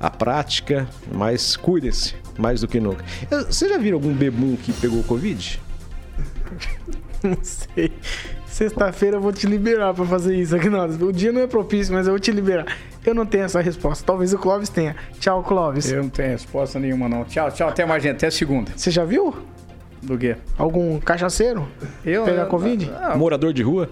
a 0.00 0.10
prática. 0.10 0.86
Mas 1.10 1.56
cuidem-se 1.56 2.14
mais 2.38 2.60
do 2.60 2.68
que 2.68 2.78
nunca. 2.78 3.04
Você 3.48 3.68
já 3.68 3.78
viram 3.78 3.96
algum 3.96 4.12
bebum 4.12 4.56
que 4.56 4.72
pegou 4.72 5.02
Covid? 5.04 5.60
Não 7.22 7.38
sei. 7.42 7.92
Sexta-feira 8.46 9.16
eu 9.16 9.20
vou 9.20 9.32
te 9.32 9.46
liberar 9.46 9.94
para 9.94 10.04
fazer 10.04 10.36
isso, 10.36 10.54
Agnaldo. 10.56 11.06
O 11.06 11.12
dia 11.12 11.32
não 11.32 11.40
é 11.40 11.46
propício, 11.46 11.94
mas 11.94 12.06
eu 12.06 12.12
vou 12.12 12.20
te 12.20 12.32
liberar. 12.32 12.66
Eu 13.04 13.14
não 13.14 13.26
tenho 13.26 13.44
essa 13.44 13.60
resposta. 13.60 14.04
Talvez 14.04 14.32
o 14.32 14.38
Clóvis 14.38 14.68
tenha. 14.68 14.94
Tchau, 15.18 15.42
Clóvis. 15.42 15.90
Eu 15.90 16.02
não 16.02 16.10
tenho 16.10 16.30
resposta 16.30 16.78
nenhuma, 16.78 17.08
não. 17.08 17.24
Tchau, 17.24 17.50
tchau. 17.50 17.68
Até 17.68 17.84
mais, 17.84 18.02
gente. 18.02 18.16
Até 18.16 18.30
segunda. 18.30 18.72
Você 18.76 18.90
já 18.90 19.04
viu? 19.04 19.34
Do 20.02 20.16
quê? 20.18 20.36
Algum 20.56 20.98
cachaceiro? 21.00 21.68
Eu? 22.04 22.24
Pegar 22.24 22.46
Covid? 22.46 22.90
Ah, 23.00 23.16
morador 23.16 23.52
de 23.52 23.62
rua? 23.62 23.88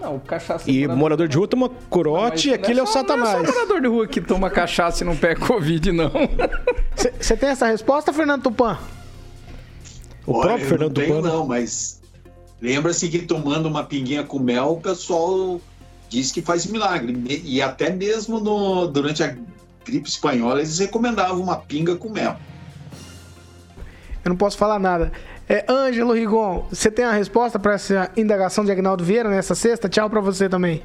Não, 0.00 0.16
o 0.16 0.20
cachaceiro. 0.20 0.70
E 0.70 0.82
morador, 0.82 0.98
morador 0.98 1.28
de 1.28 1.36
rua 1.36 1.48
toma 1.48 1.68
corote 1.90 2.50
e 2.50 2.54
aquele 2.54 2.78
é, 2.78 2.80
é, 2.80 2.84
o 2.84 2.86
satanás. 2.86 3.34
Não 3.34 3.42
é 3.42 3.46
só 3.46 3.52
morador 3.52 3.80
de 3.80 3.88
rua 3.88 4.06
que 4.06 4.20
toma 4.20 4.50
cachaça 4.50 5.02
e 5.02 5.06
não 5.06 5.16
pega 5.16 5.44
Covid, 5.44 5.90
não. 5.92 6.10
Você 7.20 7.36
tem 7.36 7.48
essa 7.48 7.66
resposta, 7.66 8.12
Fernando 8.12 8.42
Tupan? 8.42 8.78
O 10.26 10.34
Olha, 10.34 10.42
próprio 10.42 10.66
Fernando 10.66 10.96
não 10.96 11.04
tenho, 11.04 11.16
Tupan? 11.16 11.28
Não, 11.28 11.46
mas 11.46 12.00
lembra-se 12.60 13.08
que 13.08 13.20
tomando 13.20 13.66
uma 13.66 13.82
pinguinha 13.82 14.22
com 14.22 14.38
mel, 14.38 14.72
o 14.72 14.80
pessoal 14.80 15.60
diz 16.08 16.32
que 16.32 16.42
faz 16.42 16.66
milagre. 16.66 17.14
E 17.44 17.60
até 17.60 17.90
mesmo 17.90 18.40
no, 18.40 18.86
durante 18.86 19.22
a 19.22 19.36
gripe 19.84 20.08
espanhola, 20.08 20.60
eles 20.60 20.78
recomendavam 20.78 21.40
uma 21.40 21.56
pinga 21.56 21.96
com 21.96 22.08
mel. 22.10 22.36
Eu 24.24 24.30
não 24.30 24.36
posso 24.36 24.58
falar 24.58 24.78
nada. 24.78 25.12
É, 25.48 25.64
Ângelo 25.68 26.12
Rigon, 26.12 26.66
você 26.70 26.90
tem 26.90 27.04
a 27.04 27.12
resposta 27.12 27.58
para 27.58 27.72
essa 27.74 28.10
indagação 28.16 28.64
de 28.64 28.70
Agnaldo 28.70 29.02
Vieira 29.02 29.30
nessa 29.30 29.54
sexta? 29.54 29.88
Tchau 29.88 30.10
para 30.10 30.20
você 30.20 30.48
também. 30.48 30.82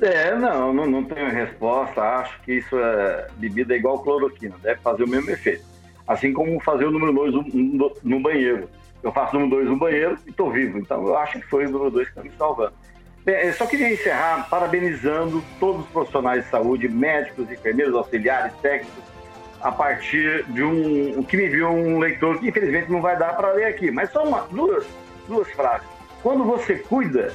É, 0.00 0.34
não, 0.36 0.72
não, 0.72 0.86
não 0.86 1.04
tenho 1.04 1.30
resposta. 1.30 2.02
Acho 2.02 2.40
que 2.42 2.54
isso 2.54 2.76
é 2.76 3.28
bebida 3.36 3.74
igual 3.74 4.00
cloroquina, 4.00 4.56
deve 4.62 4.80
fazer 4.80 5.04
o 5.04 5.08
mesmo 5.08 5.30
efeito. 5.30 5.64
Assim 6.06 6.32
como 6.32 6.60
fazer 6.60 6.86
o 6.86 6.90
número 6.90 7.12
2 7.12 7.34
no, 7.54 7.92
no, 8.02 8.20
banheiro. 8.20 8.68
Eu 9.02 9.12
faço 9.12 9.36
o 9.36 9.40
número 9.40 9.62
2 9.62 9.70
no 9.70 9.78
banheiro 9.78 10.18
e 10.26 10.30
estou 10.30 10.50
vivo. 10.50 10.78
Então 10.78 11.06
eu 11.06 11.16
acho 11.16 11.40
que 11.40 11.46
foi 11.46 11.66
o 11.66 11.70
número 11.70 11.90
2 11.90 12.08
que 12.08 12.18
está 12.18 12.22
me 12.22 12.32
salvando. 12.36 12.74
Bem, 13.24 13.46
eu 13.46 13.52
só 13.52 13.66
queria 13.66 13.92
encerrar 13.92 14.48
parabenizando 14.48 15.44
todos 15.58 15.82
os 15.82 15.90
profissionais 15.90 16.44
de 16.44 16.50
saúde, 16.50 16.88
médicos, 16.88 17.50
enfermeiros, 17.50 17.94
auxiliares, 17.94 18.52
técnicos, 18.62 19.04
a 19.60 19.70
partir 19.70 20.44
de 20.48 20.62
um. 20.62 21.18
O 21.18 21.24
que 21.24 21.36
me 21.36 21.48
viu 21.48 21.68
um 21.68 21.98
leitor 21.98 22.38
que 22.38 22.48
infelizmente 22.48 22.90
não 22.90 23.02
vai 23.02 23.18
dar 23.18 23.36
para 23.36 23.52
ler 23.52 23.66
aqui, 23.66 23.90
mas 23.90 24.10
só 24.10 24.24
uma, 24.24 24.46
duas, 24.50 24.86
duas 25.28 25.48
frases. 25.50 25.86
Quando 26.22 26.44
você 26.44 26.76
cuida, 26.76 27.32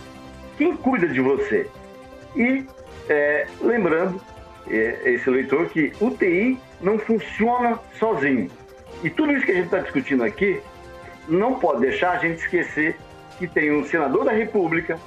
quem 0.58 0.76
cuida 0.76 1.08
de 1.08 1.22
você? 1.22 1.70
E 2.36 2.66
é, 3.08 3.46
lembrando, 3.62 4.20
é, 4.68 5.02
esse 5.06 5.30
leitor, 5.30 5.70
que 5.70 5.94
UTI 6.02 6.60
não 6.82 6.98
funciona 6.98 7.80
sozinho. 8.00 8.50
E 9.04 9.10
tudo 9.10 9.34
isso 9.34 9.46
que 9.46 9.52
a 9.52 9.56
gente 9.56 9.66
está 9.66 9.80
discutindo 9.80 10.24
aqui 10.24 10.60
não 11.28 11.60
pode 11.60 11.82
deixar 11.82 12.14
a 12.14 12.18
gente 12.18 12.40
esquecer 12.40 12.98
que 13.38 13.48
tem 13.48 13.72
um 13.72 13.84
senador 13.86 14.26
da 14.26 14.32
República, 14.32 15.00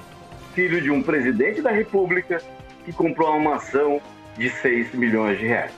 filho 0.59 0.81
de 0.81 0.91
um 0.91 1.01
presidente 1.01 1.61
da 1.61 1.71
República, 1.71 2.41
que 2.83 2.91
comprou 2.91 3.29
uma 3.29 3.51
mansão 3.51 4.01
de 4.37 4.49
6 4.49 4.93
milhões 4.93 5.39
de 5.39 5.45
reais. 5.45 5.71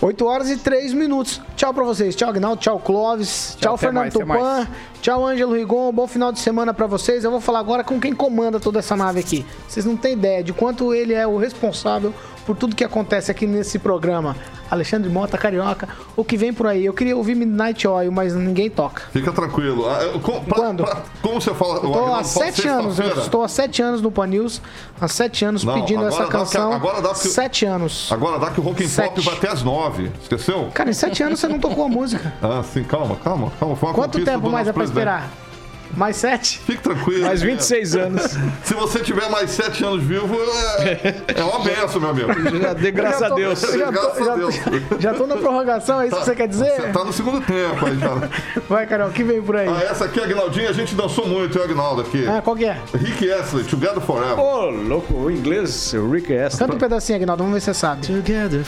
8 0.00 0.24
horas 0.24 0.48
e 0.48 0.56
3 0.56 0.94
minutos. 0.94 1.42
Tchau 1.54 1.74
pra 1.74 1.84
vocês. 1.84 2.16
Tchau, 2.16 2.30
Agnaldo. 2.30 2.58
Tchau, 2.58 2.80
Clóvis. 2.80 3.56
Tchau, 3.60 3.72
Tchau, 3.72 3.76
Fernando 3.76 4.04
mais, 4.04 4.14
Tupan. 4.14 4.68
Tchau, 5.00 5.26
Ângelo 5.26 5.54
Rigon. 5.54 5.90
Bom 5.92 6.06
final 6.06 6.30
de 6.30 6.40
semana 6.40 6.74
pra 6.74 6.86
vocês. 6.86 7.24
Eu 7.24 7.30
vou 7.30 7.40
falar 7.40 7.60
agora 7.60 7.82
com 7.82 7.98
quem 7.98 8.12
comanda 8.12 8.60
toda 8.60 8.80
essa 8.80 8.94
nave 8.94 9.20
aqui. 9.20 9.46
Vocês 9.66 9.86
não 9.86 9.96
têm 9.96 10.12
ideia 10.12 10.44
de 10.44 10.52
quanto 10.52 10.92
ele 10.92 11.14
é 11.14 11.26
o 11.26 11.38
responsável 11.38 12.12
por 12.44 12.56
tudo 12.56 12.76
que 12.76 12.84
acontece 12.84 13.30
aqui 13.30 13.46
nesse 13.46 13.78
programa. 13.78 14.36
Alexandre 14.70 15.10
Mota, 15.10 15.36
Carioca, 15.36 15.88
o 16.16 16.24
que 16.24 16.36
vem 16.36 16.52
por 16.52 16.64
aí. 16.66 16.84
Eu 16.86 16.92
queria 16.94 17.16
ouvir 17.16 17.34
Midnight 17.34 17.88
Oil, 17.88 18.12
mas 18.12 18.34
ninguém 18.36 18.70
toca. 18.70 19.02
Fica 19.12 19.32
tranquilo. 19.32 19.88
Ah, 19.88 20.00
eu- 20.04 20.20
com- 20.20 20.44
pra- 20.44 20.54
Quando? 20.58 20.84
pra- 20.84 21.02
como 21.20 21.40
você 21.40 21.52
fala? 21.52 21.78
Agnaldo 21.78 22.14
há 22.14 22.22
sete 22.22 22.68
anos, 22.68 22.96
estou 23.00 23.42
há 23.42 23.48
sete 23.48 23.82
anos 23.82 24.00
no 24.00 24.12
Pan 24.12 24.28
News, 24.28 24.62
há 25.00 25.08
sete 25.08 25.44
anos 25.44 25.64
Não, 25.64 25.74
pedindo 25.74 26.06
essa 26.06 26.18
dá 26.20 26.24
que- 26.26 26.30
canção. 26.30 26.72
agora 26.72 27.02
dá 27.02 27.08
que- 27.10 27.26
Sete 27.26 27.64
anos. 27.66 28.12
Agora 28.12 28.38
dá 28.38 28.50
que 28.52 28.60
o 28.60 28.62
Rock 28.62 28.84
and 28.84 28.88
Pop 28.88 29.08
Sete. 29.14 29.20
vai 29.22 29.34
até 29.34 29.48
às 29.48 29.62
nove. 29.64 30.08
Esqueceu? 30.22 30.68
Cara, 30.72 30.88
em 30.90 30.92
sete 30.94 31.20
anos 31.24 31.40
você 31.40 31.48
não 31.48 31.58
tocou 31.58 31.84
a 31.84 31.88
música. 31.88 32.32
Ah, 32.40 32.62
sim, 32.62 32.84
calma, 32.84 33.16
calma, 33.24 33.50
calma. 33.58 33.76
Quanto 33.92 34.24
tempo 34.24 34.48
mais 34.50 34.68
é 34.68 34.72
pra 34.72 34.84
esperar? 34.90 35.49
Mais 35.96 36.16
sete? 36.16 36.58
Fique 36.60 36.82
tranquilo. 36.82 37.24
Mais 37.26 37.42
26 37.42 37.96
anos. 37.96 38.36
Se 38.64 38.74
você 38.74 39.00
tiver 39.00 39.28
mais 39.28 39.50
sete 39.50 39.84
anos 39.84 40.02
vivo, 40.02 40.36
é, 40.82 41.14
é 41.40 41.42
uma 41.42 41.60
benção, 41.60 42.00
meu 42.00 42.10
amigo. 42.10 42.58
Já 42.60 42.72
dê 42.72 42.90
graças 42.90 43.20
Já 43.20 43.26
a 43.26 43.34
Deus. 43.34 43.60
Já 43.60 43.86
tô, 43.86 43.92
Graças 43.92 44.20
a 44.20 44.24
já, 44.24 44.34
Deus. 44.36 44.54
já 44.98 45.14
tô 45.14 45.26
na 45.26 45.36
prorrogação, 45.36 46.00
é 46.00 46.06
isso 46.06 46.16
que 46.16 46.24
você 46.24 46.34
quer 46.36 46.48
dizer? 46.48 46.70
Você 46.76 46.88
tá 46.88 47.04
no 47.04 47.12
segundo 47.12 47.40
tempo 47.40 47.86
aí 47.86 47.98
já. 47.98 48.28
Vai, 48.68 48.86
Carol, 48.86 49.10
que 49.10 49.22
vem 49.24 49.42
por 49.42 49.56
aí? 49.56 49.68
Ah, 49.68 49.82
essa 49.90 50.04
aqui, 50.04 50.20
Agnaldinho, 50.20 50.68
a 50.68 50.72
gente 50.72 50.94
dançou 50.94 51.26
muito, 51.26 51.58
hein, 51.58 51.64
Agnaldo, 51.64 52.02
aqui. 52.02 52.26
Ah, 52.26 52.40
qual 52.42 52.56
que 52.56 52.64
é? 52.64 52.76
Rick 52.94 53.30
Astley, 53.30 53.64
Together 53.64 54.00
Forever. 54.00 54.38
Ô, 54.38 54.70
louco, 54.70 55.14
o 55.14 55.30
inglês, 55.30 55.92
o 55.94 56.10
Rick 56.10 56.32
Astley. 56.36 56.60
Canta 56.60 56.74
um 56.76 56.78
pedacinho, 56.78 57.16
Aguinaldo, 57.16 57.42
vamos 57.42 57.54
ver 57.54 57.60
se 57.60 57.66
você 57.66 57.74
sabe. 57.74 58.06
Together 58.06 58.60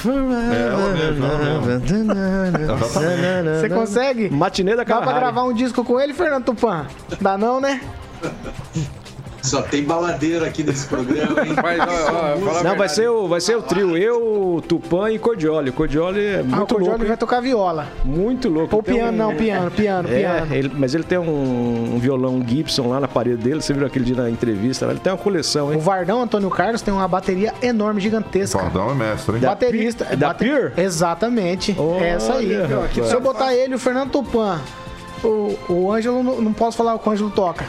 É, 0.53 0.69
ela 0.69 0.89
mesmo, 0.93 1.25
ela 1.27 2.51
mesmo. 2.51 3.61
Você 3.61 3.69
consegue? 3.69 4.31
Matinê 4.31 4.77
da 4.77 4.85
Dá 4.85 5.01
pra 5.01 5.13
gravar 5.13 5.45
um 5.45 5.53
disco 5.53 5.85
com 5.85 5.99
ele, 6.01 6.13
Fernando 6.13 6.45
Tupan? 6.45 6.87
Dá 7.21 7.37
não, 7.39 7.61
né? 7.61 7.81
Só 9.43 9.61
tem 9.61 9.83
baladeiro 9.83 10.45
aqui 10.45 10.63
nesse 10.63 10.87
programa, 10.87 11.45
hein? 11.45 11.53
Não, 12.63 12.77
vai 12.77 12.89
ser, 12.89 13.09
o, 13.11 13.27
vai 13.27 13.41
ser 13.41 13.57
o 13.57 13.63
trio, 13.63 13.97
eu, 13.97 14.55
o 14.55 14.63
Tupã 14.63 15.11
e 15.11 15.19
Cordioli. 15.19 15.71
O 15.71 15.73
Cordioli 15.73 16.25
é 16.25 16.39
Ah, 16.39 16.43
o 16.43 16.45
muito 16.47 16.59
Cordioli 16.69 16.91
louco. 16.91 17.05
vai 17.07 17.17
tocar 17.17 17.41
viola. 17.41 17.89
Muito 18.05 18.49
louco. 18.49 18.77
Ou 18.77 18.83
piano, 18.85 19.19
não, 19.19 19.35
piano, 19.35 19.69
piano, 19.73 20.09
É, 20.09 20.19
piano. 20.21 20.55
ele- 20.55 20.71
mas 20.73 20.95
ele 20.95 21.03
tem 21.03 21.19
um, 21.19 21.95
um 21.97 21.99
violão 21.99 22.41
Gibson 22.47 22.89
lá 22.89 23.01
na 23.01 23.09
parede 23.09 23.39
dele. 23.39 23.61
Você 23.61 23.73
viu 23.73 23.85
aquele 23.85 24.05
dia 24.05 24.15
na 24.15 24.31
entrevista? 24.31 24.87
lá? 24.87 24.93
Ele 24.93 25.01
tem 25.01 25.13
uma 25.13 25.19
coleção, 25.19 25.73
hein? 25.73 25.77
O 25.79 25.81
Vardão 25.81 26.23
Antônio 26.23 26.49
Carlos 26.49 26.81
tem 26.81 26.95
uma 26.95 27.09
bateria 27.09 27.53
enorme, 27.61 28.01
gigantesca. 28.01 28.59
Vardão 28.59 28.93
é 28.93 28.95
mestre, 28.95 29.35
hein? 29.35 29.41
Baterista. 29.43 30.05
Da 30.17 30.29
bate- 30.29 30.45
Pure? 30.49 30.73
Exatamente. 30.77 31.77
É 32.01 32.09
essa 32.11 32.35
aí. 32.35 32.53
Se 33.05 33.13
eu 33.13 33.21
botar 33.21 33.53
ele 33.57 33.73
e 33.73 33.75
o 33.75 33.79
Fernando 33.81 34.11
Tupan, 34.13 34.61
o, 35.25 35.59
o 35.69 35.93
Ângelo, 35.93 36.41
não, 36.41 36.53
posso 36.53 36.77
falar 36.77 36.95
o 36.95 36.99
que 36.99 37.09
o 37.09 37.13
Ângelo 37.13 37.31
toca. 37.31 37.65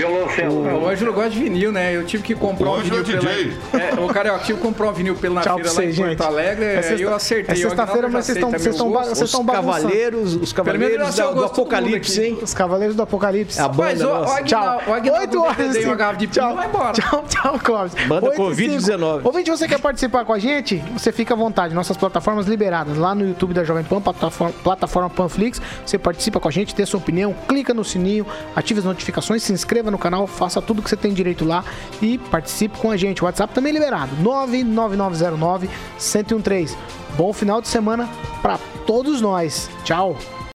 O 0.00 0.88
Ângelo 0.88 1.12
gosta 1.12 1.30
de 1.30 1.38
vinil, 1.40 1.70
né? 1.70 1.94
Eu 1.94 2.04
tive 2.04 2.22
que 2.22 2.34
comprar 2.34 2.68
O 2.68 2.72
um 2.72 2.74
Ângelo 2.80 3.04
vinil 3.04 3.18
é 3.18 3.34
DJ. 3.34 3.52
pela... 3.70 3.82
É, 3.84 3.94
o 3.94 4.08
cara, 4.08 4.28
eu 4.30 4.38
tive 4.40 4.54
que 4.54 4.60
comprar 4.66 4.88
um 4.88 4.92
vinil 4.92 5.14
pela 5.16 5.40
Tchau 5.42 5.56
feira 5.56 5.68
lá 5.70 5.74
em 5.74 5.76
vocês, 5.76 5.96
Porto 5.96 6.08
gente. 6.10 6.22
Alegre, 6.22 6.64
É 6.64 6.76
aí 6.76 6.82
sexta- 6.82 7.02
eu 7.02 7.14
acertei. 7.14 7.54
é 7.54 7.58
sexta-feira, 7.68 8.08
mas 8.08 8.24
vocês 8.26 8.38
estão- 8.38 8.90
bagunçando. 8.90 9.52
Cavaleiros, 9.52 10.34
os 10.36 10.52
Pelo 10.52 10.66
Cavaleiros 10.66 11.06
eu 11.06 11.12
sei 11.12 11.24
da- 11.24 11.30
o 11.30 11.34
do 11.34 11.44
Apocalipse, 11.44 12.22
hein? 12.22 12.38
Os 12.42 12.54
Cavaleiros 12.54 12.96
do 12.96 13.02
Apocalipse. 13.02 13.60
A 13.60 13.68
banda 13.68 13.82
Mas 13.82 14.00
o, 14.02 14.06
o 14.06 14.14
nossa. 14.14 14.38
Aguinaldo, 14.38 14.90
o 14.90 14.94
Aguinaldo 14.94 15.22
8 15.22 15.40
horas 15.42 15.72
dei 15.72 15.84
uma 15.84 15.94
garrafa 15.94 16.18
de 16.18 16.26
pinho, 16.28 16.54
vai 16.54 16.66
embora. 16.68 16.92
Tchau, 16.92 17.24
tchau, 17.28 17.58
Clóvis. 17.62 17.94
Banda 18.06 18.26
Oito 18.30 18.34
e 18.34 18.44
Covid-19. 18.44 18.80
cinco. 19.16 19.20
Ouvinte, 19.24 19.50
você 19.50 19.68
quer 19.68 19.80
participar 19.80 20.24
com 20.24 20.32
a 20.32 20.38
gente? 20.38 20.82
Você 20.92 21.12
fica 21.12 21.34
à 21.34 21.36
vontade. 21.36 21.74
Nossas 21.74 21.96
plataformas 21.96 22.46
liberadas. 22.46 22.96
Lá 22.96 23.14
no 23.14 23.26
YouTube 23.26 23.54
da 23.54 23.64
Jovem 23.64 23.84
Pan, 23.84 24.00
plataforma, 24.00 24.54
plataforma 24.62 25.10
Panflix. 25.10 25.60
Você 25.84 25.98
participa 25.98 26.40
com 26.40 26.48
a 26.48 26.50
gente, 26.50 26.74
dê 26.74 26.84
sua 26.86 26.98
opinião, 26.98 27.34
clica 27.48 27.72
no 27.74 27.84
sininho, 27.84 28.26
ative 28.54 28.80
as 28.80 28.84
notificações, 28.86 29.42
se 29.42 29.52
inscreva 29.52 29.81
no 29.90 29.98
canal, 29.98 30.26
faça 30.26 30.60
tudo 30.60 30.82
que 30.82 30.88
você 30.88 30.96
tem 30.96 31.12
direito 31.12 31.44
lá 31.44 31.64
e 32.00 32.18
participe 32.18 32.78
com 32.78 32.90
a 32.90 32.96
gente. 32.96 33.22
O 33.22 33.24
WhatsApp 33.24 33.54
também 33.54 33.72
liberado. 33.72 34.14
99909 34.16 35.68
1013. 35.98 36.76
Bom 37.16 37.32
final 37.32 37.60
de 37.60 37.68
semana 37.68 38.08
para 38.40 38.58
todos 38.86 39.20
nós. 39.20 39.70
Tchau. 39.84 40.16